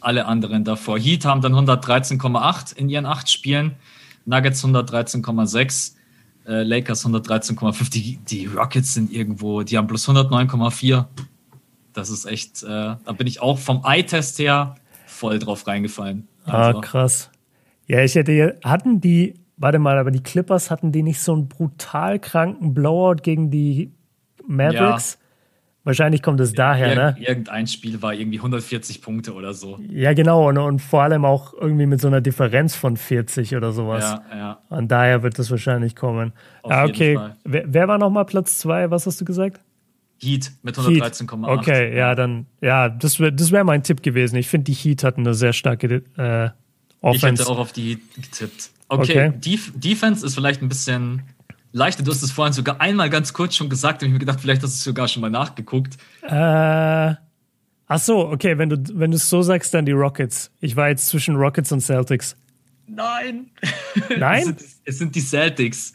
[0.01, 0.99] alle anderen davor.
[0.99, 3.77] Heat haben dann 113,8 in ihren acht Spielen,
[4.25, 5.95] Nuggets 113,6,
[6.47, 7.91] äh, Lakers 113,5.
[7.91, 11.07] Die, die Rockets sind irgendwo, die haben plus 109,4.
[11.99, 14.77] Das ist echt, äh, da bin ich auch vom Eye-Test her
[15.07, 16.29] voll drauf reingefallen.
[16.45, 16.79] Ah, also.
[16.79, 17.31] Ah, krass.
[17.89, 21.33] Ja, ich hätte, hier, hatten die, warte mal, aber die Clippers hatten die nicht so
[21.33, 23.91] einen brutal kranken Blowout gegen die
[24.47, 25.19] Mavericks?
[25.21, 25.27] Ja.
[25.83, 27.17] Wahrscheinlich kommt es daher, Ir ne?
[27.19, 29.81] Irgendein Spiel war irgendwie 140 Punkte oder so.
[29.91, 30.49] Ja, genau.
[30.49, 34.05] Und, und, vor allem auch irgendwie mit so einer Differenz von 40 oder sowas.
[34.31, 34.59] Ja, ja.
[34.69, 36.33] Und daher wird das wahrscheinlich kommen.
[36.63, 37.19] Auf ja, okay.
[37.45, 38.91] Wer, wer, war nochmal Platz 2?
[38.91, 39.63] Was hast du gesagt?
[40.21, 41.59] Heat mit 113,8.
[41.59, 44.37] Okay, ja, dann, ja, das wäre das wär mein Tipp gewesen.
[44.37, 46.51] Ich finde, die Heat hatten eine sehr starke äh,
[47.01, 47.27] Offense.
[47.27, 48.71] Ich hätte auch auf die Heat getippt.
[48.89, 49.33] Okay, okay.
[49.39, 51.23] Def Defense ist vielleicht ein bisschen
[51.73, 52.03] leichter.
[52.03, 54.63] Du hast es vorhin sogar einmal ganz kurz schon gesagt und ich mir gedacht, vielleicht
[54.63, 55.97] hast du es sogar schon mal nachgeguckt.
[56.23, 56.31] Äh,
[57.87, 60.51] ach so, okay, wenn du wenn du es so sagst, dann die Rockets.
[60.61, 62.37] Ich war jetzt zwischen Rockets und Celtics.
[62.87, 63.51] Nein.
[64.19, 64.39] Nein?
[64.39, 65.95] es, sind, es sind die Celtics.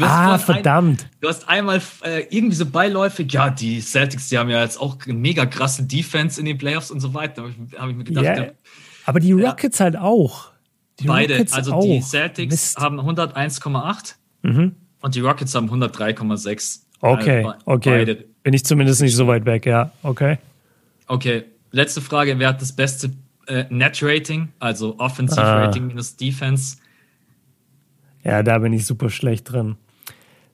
[0.00, 1.02] Ah, verdammt.
[1.02, 4.80] Ein, du hast einmal äh, irgendwie so beiläufig, ja, die Celtics, die haben ja jetzt
[4.80, 7.42] auch eine mega krasse Defense in den Playoffs und so weiter.
[7.42, 8.24] Habe ich, hab ich, mir gedacht.
[8.24, 8.50] Yeah, ja,
[9.06, 9.84] aber die Rockets ja.
[9.84, 10.50] halt auch.
[11.00, 11.82] Die Beide, Rockets also auch.
[11.82, 12.78] die Celtics Mist.
[12.78, 14.14] haben 101,8.
[14.42, 14.74] Mhm.
[15.02, 16.80] Und die Rockets haben 103,6.
[17.00, 17.98] Okay, also okay.
[18.04, 18.24] Beide.
[18.42, 19.92] Bin ich zumindest nicht so weit weg, ja.
[20.02, 20.38] Okay.
[21.06, 22.38] Okay, letzte Frage.
[22.38, 23.10] Wer hat das beste
[23.46, 25.64] äh, Net-Rating, also Offensive ah.
[25.64, 26.76] Rating minus Defense?
[28.22, 29.76] Ja, da bin ich super schlecht drin.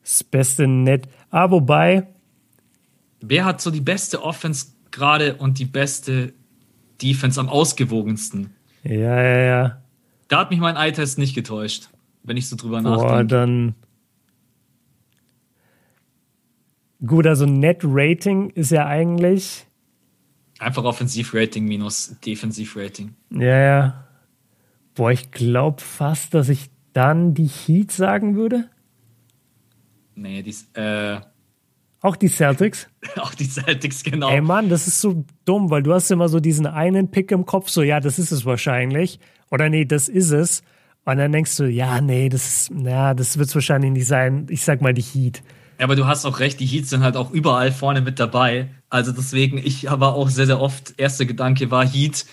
[0.02, 1.08] Das beste Net.
[1.30, 2.06] Ah, wobei.
[3.20, 6.32] Wer hat so die beste Offense gerade und die beste
[7.02, 8.54] Defense am ausgewogensten?
[8.84, 9.82] Ja, ja, ja.
[10.28, 11.88] Da hat mich mein Eye-Test nicht getäuscht,
[12.22, 13.14] wenn ich so drüber Boah, nachdenke.
[13.14, 13.74] Boah, dann.
[17.04, 19.66] Gut, also Net Rating ist ja eigentlich.
[20.58, 23.14] Einfach Offensivrating minus Defensivrating.
[23.30, 24.04] Ja, ja.
[24.94, 28.64] Boah, ich glaube fast, dass ich dann die Heat sagen würde.
[30.14, 31.20] Nee, die, äh.
[32.00, 32.88] Auch die Celtics?
[33.16, 34.30] auch die Celtics, genau.
[34.30, 37.44] Ey Mann, das ist so dumm, weil du hast immer so diesen einen Pick im
[37.44, 39.20] Kopf, so ja, das ist es wahrscheinlich.
[39.50, 40.62] Oder nee, das ist es.
[41.04, 44.46] Und dann denkst du, ja, nee, das ist, na, das wird es wahrscheinlich nicht sein.
[44.48, 45.42] Ich sag mal die Heat.
[45.78, 48.70] Ja, aber du hast auch recht, die Heats sind halt auch überall vorne mit dabei.
[48.88, 52.24] Also deswegen, ich habe auch sehr, sehr oft, erster Gedanke war Heat.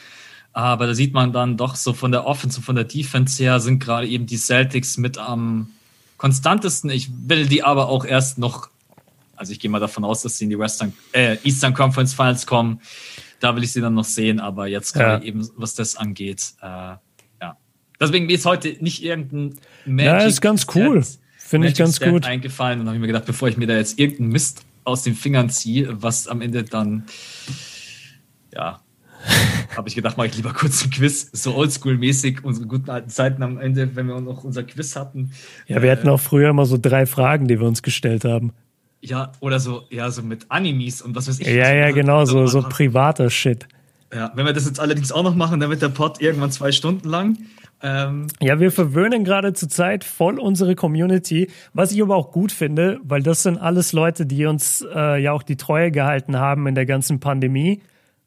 [0.53, 3.59] Aber da sieht man dann doch so von der Offense und von der Defense her
[3.59, 5.71] sind gerade eben die Celtics mit am
[6.17, 6.91] konstantesten.
[6.91, 8.69] Ich will die aber auch erst noch,
[9.35, 12.45] also ich gehe mal davon aus, dass sie in die Western, äh, Eastern Conference Finals
[12.45, 12.81] kommen.
[13.39, 15.27] Da will ich sie dann noch sehen, aber jetzt gerade ja.
[15.27, 16.65] eben, was das angeht, äh,
[17.41, 17.57] ja.
[17.99, 20.05] Deswegen ist heute nicht irgendein Magic.
[20.05, 21.03] Ja, ist ganz cool.
[21.35, 22.25] Finde ich ganz gut.
[22.25, 25.49] eingefallen und habe mir gedacht, bevor ich mir da jetzt irgendeinen Mist aus den Fingern
[25.49, 27.05] ziehe, was am Ende dann,
[28.53, 28.82] ja,
[29.77, 33.43] habe ich gedacht, mache ich lieber kurz ein Quiz, so oldschool-mäßig, unsere guten alten Zeiten
[33.43, 35.31] am Ende, wenn wir noch unser Quiz hatten.
[35.67, 38.53] Ja, wir hatten auch früher immer so drei Fragen, die wir uns gestellt haben.
[39.01, 41.47] Ja, oder so, ja, so mit Animes und was weiß ich.
[41.47, 43.67] Ja, ja, genau, so, so privater Shit.
[44.13, 46.71] Ja, wenn wir das jetzt allerdings auch noch machen, dann wird der Pod irgendwann zwei
[46.71, 47.37] Stunden lang.
[47.81, 52.53] Ähm, ja, wir verwöhnen gerade zur Zeit voll unsere Community, was ich aber auch gut
[52.53, 56.65] finde, weil das sind alles Leute, die uns äh, ja auch die Treue gehalten haben
[56.67, 57.81] in der ganzen Pandemie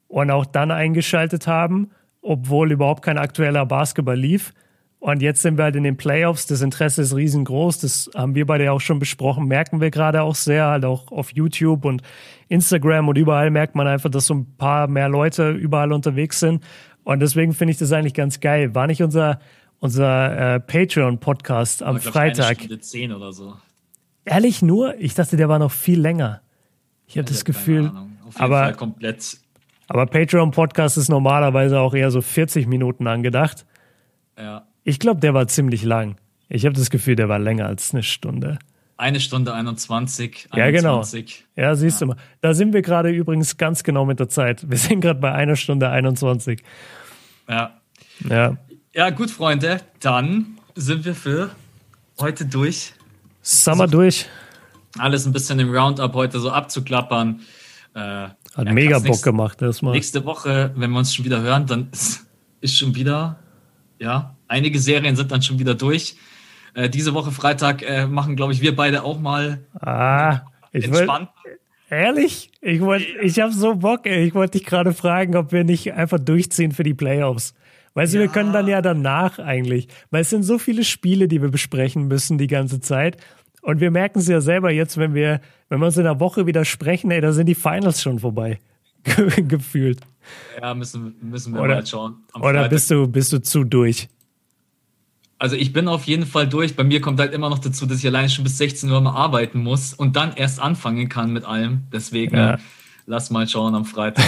[0.08, 1.90] und auch dann eingeschaltet haben,
[2.22, 4.52] obwohl überhaupt kein aktueller Basketball lief.
[4.98, 6.46] Und jetzt sind wir halt in den Playoffs.
[6.46, 7.78] Das Interesse ist riesengroß.
[7.80, 9.46] Das haben wir beide auch schon besprochen.
[9.46, 12.02] Merken wir gerade auch sehr, halt auch auf YouTube und
[12.48, 16.64] Instagram und überall merkt man einfach, dass so ein paar mehr Leute überall unterwegs sind.
[17.04, 18.74] Und deswegen finde ich das eigentlich ganz geil.
[18.74, 19.38] War nicht unser,
[19.78, 22.62] unser äh, Patreon-Podcast am glaub, Freitag.
[22.62, 23.54] Eine 10 oder so.
[24.24, 24.98] Ehrlich nur?
[24.98, 26.40] Ich dachte, der war noch viel länger.
[27.06, 27.92] Ich habe ja, das Gefühl.
[28.34, 29.38] aber, komplett.
[29.88, 33.66] Aber Patreon-Podcast ist normalerweise auch eher so 40 Minuten angedacht.
[34.38, 34.66] Ja.
[34.84, 36.16] Ich glaube, der war ziemlich lang.
[36.48, 38.58] Ich habe das Gefühl, der war länger als eine Stunde.
[38.98, 40.48] Eine Stunde 21.
[40.50, 40.54] 21.
[40.54, 41.04] Ja, genau.
[41.56, 42.06] Ja, siehst ja.
[42.06, 42.16] du mal.
[42.40, 44.68] Da sind wir gerade übrigens ganz genau mit der Zeit.
[44.70, 46.62] Wir sind gerade bei einer Stunde 21.
[47.48, 47.80] Ja.
[48.28, 48.56] Ja.
[48.94, 51.50] Ja, gut, Freunde, dann sind wir für
[52.18, 52.94] heute durch.
[53.42, 54.26] Summer durch.
[54.98, 57.40] Alles ein bisschen im Roundup heute so abzuklappern.
[57.94, 59.92] Äh, Hat ja, mega Bock nächste, gemacht erstmal.
[59.92, 62.26] Nächste Woche, wenn wir uns schon wieder hören, dann ist,
[62.62, 63.38] ist schon wieder,
[63.98, 66.16] ja, einige Serien sind dann schon wieder durch.
[66.72, 70.40] Äh, diese Woche Freitag äh, machen, glaube ich, wir beide auch mal ah,
[70.72, 71.28] ich entspannt.
[71.44, 71.58] Will,
[71.90, 72.50] ehrlich?
[72.62, 74.26] Ich, wollt, ich habe so Bock, ey.
[74.26, 77.52] Ich wollte dich gerade fragen, ob wir nicht einfach durchziehen für die Playoffs.
[77.92, 78.24] Weißt du, ja.
[78.24, 82.08] wir können dann ja danach eigentlich, weil es sind so viele Spiele, die wir besprechen
[82.08, 83.18] müssen die ganze Zeit.
[83.66, 86.46] Und wir merken es ja selber jetzt, wenn wir, wenn wir uns in der Woche
[86.46, 88.60] wieder sprechen, ey, da sind die Finals schon vorbei.
[89.48, 89.98] Gefühlt.
[90.62, 92.14] Ja, müssen, müssen wir oder, mal schauen.
[92.40, 94.08] Oder bist du, bist du zu durch?
[95.40, 96.76] Also ich bin auf jeden Fall durch.
[96.76, 99.16] Bei mir kommt halt immer noch dazu, dass ich alleine schon bis 16 Uhr mal
[99.16, 101.88] arbeiten muss und dann erst anfangen kann mit allem.
[101.92, 102.58] Deswegen ja.
[103.06, 104.24] lass mal schauen am Freitag,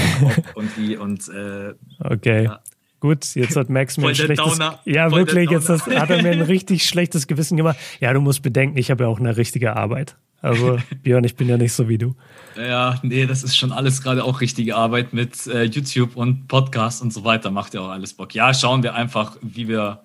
[0.56, 2.47] und wie und äh, okay.
[2.47, 2.60] Ja.
[3.01, 4.81] Gut, jetzt hat Max mir ein schlechtes Downer.
[4.85, 7.77] Ja, wirklich, jetzt hat er mir ein richtig schlechtes Gewissen gemacht.
[8.01, 10.16] Ja, du musst bedenken, ich habe ja auch eine richtige Arbeit.
[10.41, 12.15] Also, Björn, ich bin ja nicht so wie du.
[12.57, 17.03] Ja, nee, das ist schon alles gerade auch richtige Arbeit mit äh, YouTube und Podcast
[17.03, 17.51] und so weiter.
[17.51, 18.35] Macht ja auch alles Bock.
[18.35, 20.03] Ja, schauen wir einfach, wie wir.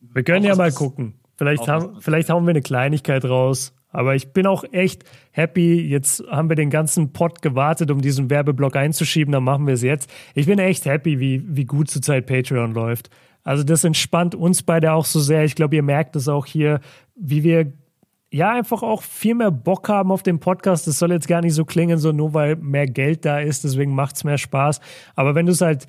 [0.00, 1.14] Wir können ja mal gucken.
[1.36, 3.75] Vielleicht, haben, vielleicht hauen wir eine Kleinigkeit raus.
[3.90, 5.80] Aber ich bin auch echt happy.
[5.80, 9.32] Jetzt haben wir den ganzen Pod gewartet, um diesen Werbeblock einzuschieben.
[9.32, 10.10] Dann machen wir es jetzt.
[10.34, 13.10] Ich bin echt happy, wie, wie gut zurzeit Patreon läuft.
[13.42, 15.44] Also das entspannt uns beide auch so sehr.
[15.44, 16.80] Ich glaube, ihr merkt es auch hier,
[17.14, 17.72] wie wir
[18.32, 20.86] ja einfach auch viel mehr Bock haben auf den Podcast.
[20.86, 23.94] Das soll jetzt gar nicht so klingen, so nur weil mehr Geld da ist, deswegen
[23.94, 24.80] macht es mehr Spaß.
[25.14, 25.86] Aber wenn du es halt,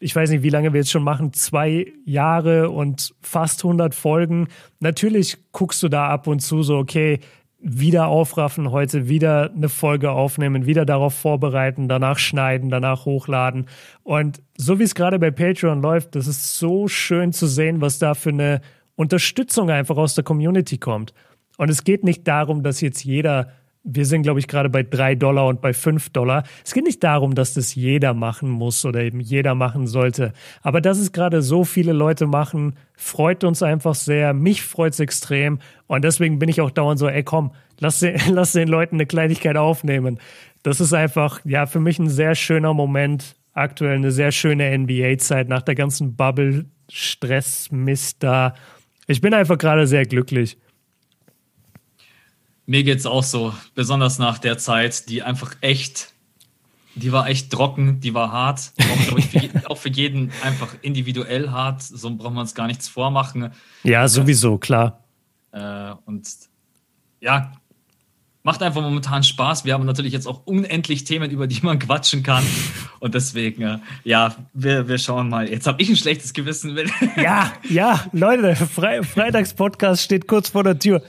[0.00, 4.48] ich weiß nicht, wie lange wir jetzt schon machen, zwei Jahre und fast 100 Folgen,
[4.80, 7.20] natürlich guckst du da ab und zu so, okay,
[7.66, 13.66] wieder aufraffen, heute wieder eine Folge aufnehmen, wieder darauf vorbereiten, danach schneiden, danach hochladen.
[14.02, 17.98] Und so wie es gerade bei Patreon läuft, das ist so schön zu sehen, was
[17.98, 18.60] da für eine
[18.96, 21.14] Unterstützung einfach aus der Community kommt.
[21.56, 23.52] Und es geht nicht darum, dass jetzt jeder
[23.84, 26.44] wir sind, glaube ich, gerade bei drei Dollar und bei fünf Dollar.
[26.64, 30.32] Es geht nicht darum, dass das jeder machen muss oder eben jeder machen sollte.
[30.62, 34.32] Aber dass es gerade so viele Leute machen, freut uns einfach sehr.
[34.32, 35.58] Mich freut es extrem.
[35.86, 39.06] Und deswegen bin ich auch dauernd so, ey komm, lass den, lass den Leuten eine
[39.06, 40.18] Kleinigkeit aufnehmen.
[40.62, 43.36] Das ist einfach, ja, für mich ein sehr schöner Moment.
[43.52, 48.54] Aktuell eine sehr schöne NBA-Zeit nach der ganzen Bubble, Stress, Mist da.
[49.06, 50.56] Ich bin einfach gerade sehr glücklich.
[52.66, 56.12] Mir geht es auch so, besonders nach der Zeit, die einfach echt,
[56.94, 58.72] die war echt trocken, die war hart.
[58.80, 61.82] Auch, ich, für, auch für jeden einfach individuell hart.
[61.82, 63.52] So braucht man es gar nichts vormachen.
[63.82, 65.04] Ja, sowieso, klar.
[65.52, 66.26] Äh, und
[67.20, 67.52] ja,
[68.44, 69.64] macht einfach momentan Spaß.
[69.64, 72.44] Wir haben natürlich jetzt auch unendlich Themen, über die man quatschen kann.
[73.00, 75.48] Und deswegen, äh, ja, wir, wir schauen mal.
[75.48, 76.78] Jetzt habe ich ein schlechtes Gewissen.
[77.16, 81.02] ja, ja, Leute, Fre Freitagspodcast steht kurz vor der Tür.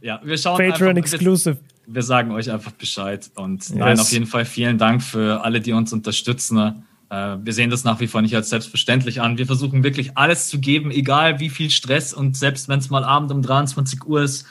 [0.00, 1.58] Ja, wir schauen Patreon einfach, Exclusive.
[1.86, 3.30] Wir, wir, sagen euch einfach Bescheid.
[3.34, 3.74] Und yes.
[3.74, 6.84] nein, auf jeden Fall vielen Dank für alle, die uns unterstützen.
[7.10, 9.36] Äh, wir sehen das nach wie vor nicht als selbstverständlich an.
[9.36, 13.04] Wir versuchen wirklich alles zu geben, egal wie viel Stress und selbst wenn es mal
[13.04, 14.46] Abend um 23 Uhr ist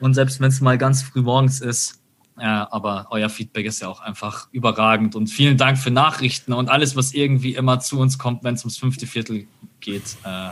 [0.00, 2.00] und selbst wenn es mal ganz früh morgens ist.
[2.40, 6.68] Ja, aber euer Feedback ist ja auch einfach überragend und vielen Dank für Nachrichten und
[6.68, 9.48] alles, was irgendwie immer zu uns kommt, wenn es ums fünfte Viertel
[9.80, 10.16] geht.
[10.22, 10.50] Äh,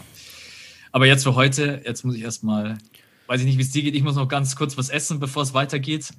[0.90, 2.76] aber jetzt für heute, jetzt muss ich erstmal
[3.26, 3.94] weiß ich nicht, wie es dir geht.
[3.94, 6.10] Ich muss noch ganz kurz was essen, bevor es weitergeht.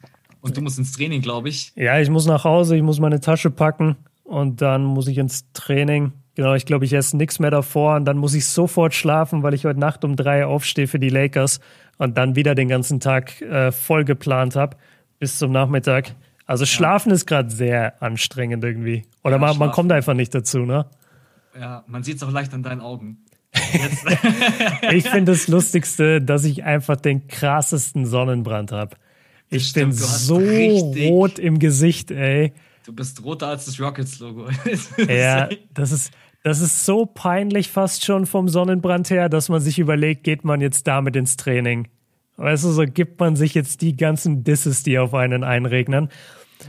[0.42, 1.72] Und du musst ins Training, glaube ich.
[1.76, 5.52] Ja, ich muss nach Hause, ich muss meine Tasche packen und dann muss ich ins
[5.54, 6.14] Training.
[6.36, 9.56] Genau, ich glaube, ich esse nichts mehr davor und dann muss ich sofort schlafen, weil
[9.56, 11.60] ich heute Nacht um drei aufstehe für die Lakers
[11.98, 14.78] und dann wieder den ganzen Tag äh, voll geplant habe
[15.20, 16.16] bis zum Nachmittag.
[16.46, 17.16] Also Schlafen ja.
[17.16, 19.04] ist gerade sehr anstrengend irgendwie.
[19.24, 20.86] Oder ja, man, man kommt einfach nicht dazu, ne?
[21.60, 23.26] Ja, man sieht es auch leicht an deinen Augen.
[24.92, 28.96] ich finde das Lustigste, dass ich einfach den krassesten Sonnenbrand habe.
[29.50, 32.54] Ich stimmt, bin so rot im Gesicht, ey.
[32.86, 34.48] Du bist roter als das Rockets-Logo.
[35.10, 36.12] ja, das ist,
[36.48, 40.62] das ist so peinlich fast schon vom Sonnenbrand her, dass man sich überlegt, geht man
[40.62, 41.90] jetzt damit ins Training?
[42.38, 46.08] Weißt du, so gibt man sich jetzt die ganzen Disses, die auf einen einregnen.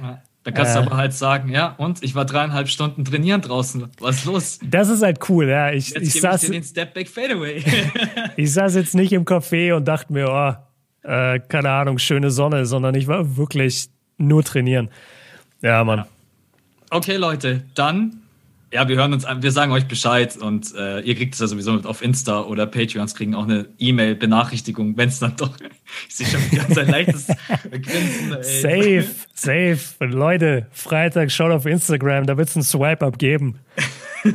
[0.03, 0.21] Ja.
[0.43, 3.89] Da kannst äh, du aber halt sagen, ja, und ich war dreieinhalb Stunden trainieren draußen.
[4.01, 4.59] Was ist los?
[4.65, 5.71] Das ist halt cool, ja.
[5.71, 7.63] Ich, jetzt ich saß, ich dir den Stepback Fadeaway.
[8.37, 12.67] ich saß jetzt nicht im Café und dachte mir, oh, äh, keine Ahnung, schöne Sonne,
[12.67, 14.89] sondern ich war wirklich nur trainieren.
[15.63, 16.05] Ja, Mann.
[16.91, 18.23] Okay, Leute, dann
[18.73, 21.47] ja, wir hören uns an, wir sagen euch Bescheid und äh, ihr kriegt es ja
[21.47, 25.51] sowieso mit auf Insta oder Patreons kriegen auch eine E-Mail-Benachrichtigung, wenn es dann doch.
[26.07, 27.29] Ich sehe schon wieder sein leichtes
[27.71, 28.37] Grinsen.
[28.37, 28.43] Ey.
[28.43, 29.79] Safe, safe.
[30.01, 33.59] Und Leute, Freitag schaut auf Instagram, da wird es einen Swipe-Up geben.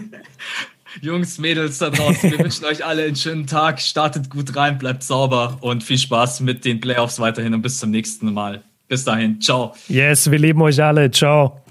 [1.02, 3.82] Jungs, Mädels da draußen, wir wünschen euch alle einen schönen Tag.
[3.82, 7.92] Startet gut rein, bleibt sauber und viel Spaß mit den Playoffs weiterhin und bis zum
[7.92, 8.64] nächsten Mal.
[8.88, 9.76] Bis dahin, ciao.
[9.88, 11.10] Yes, wir lieben euch alle.
[11.12, 11.63] Ciao.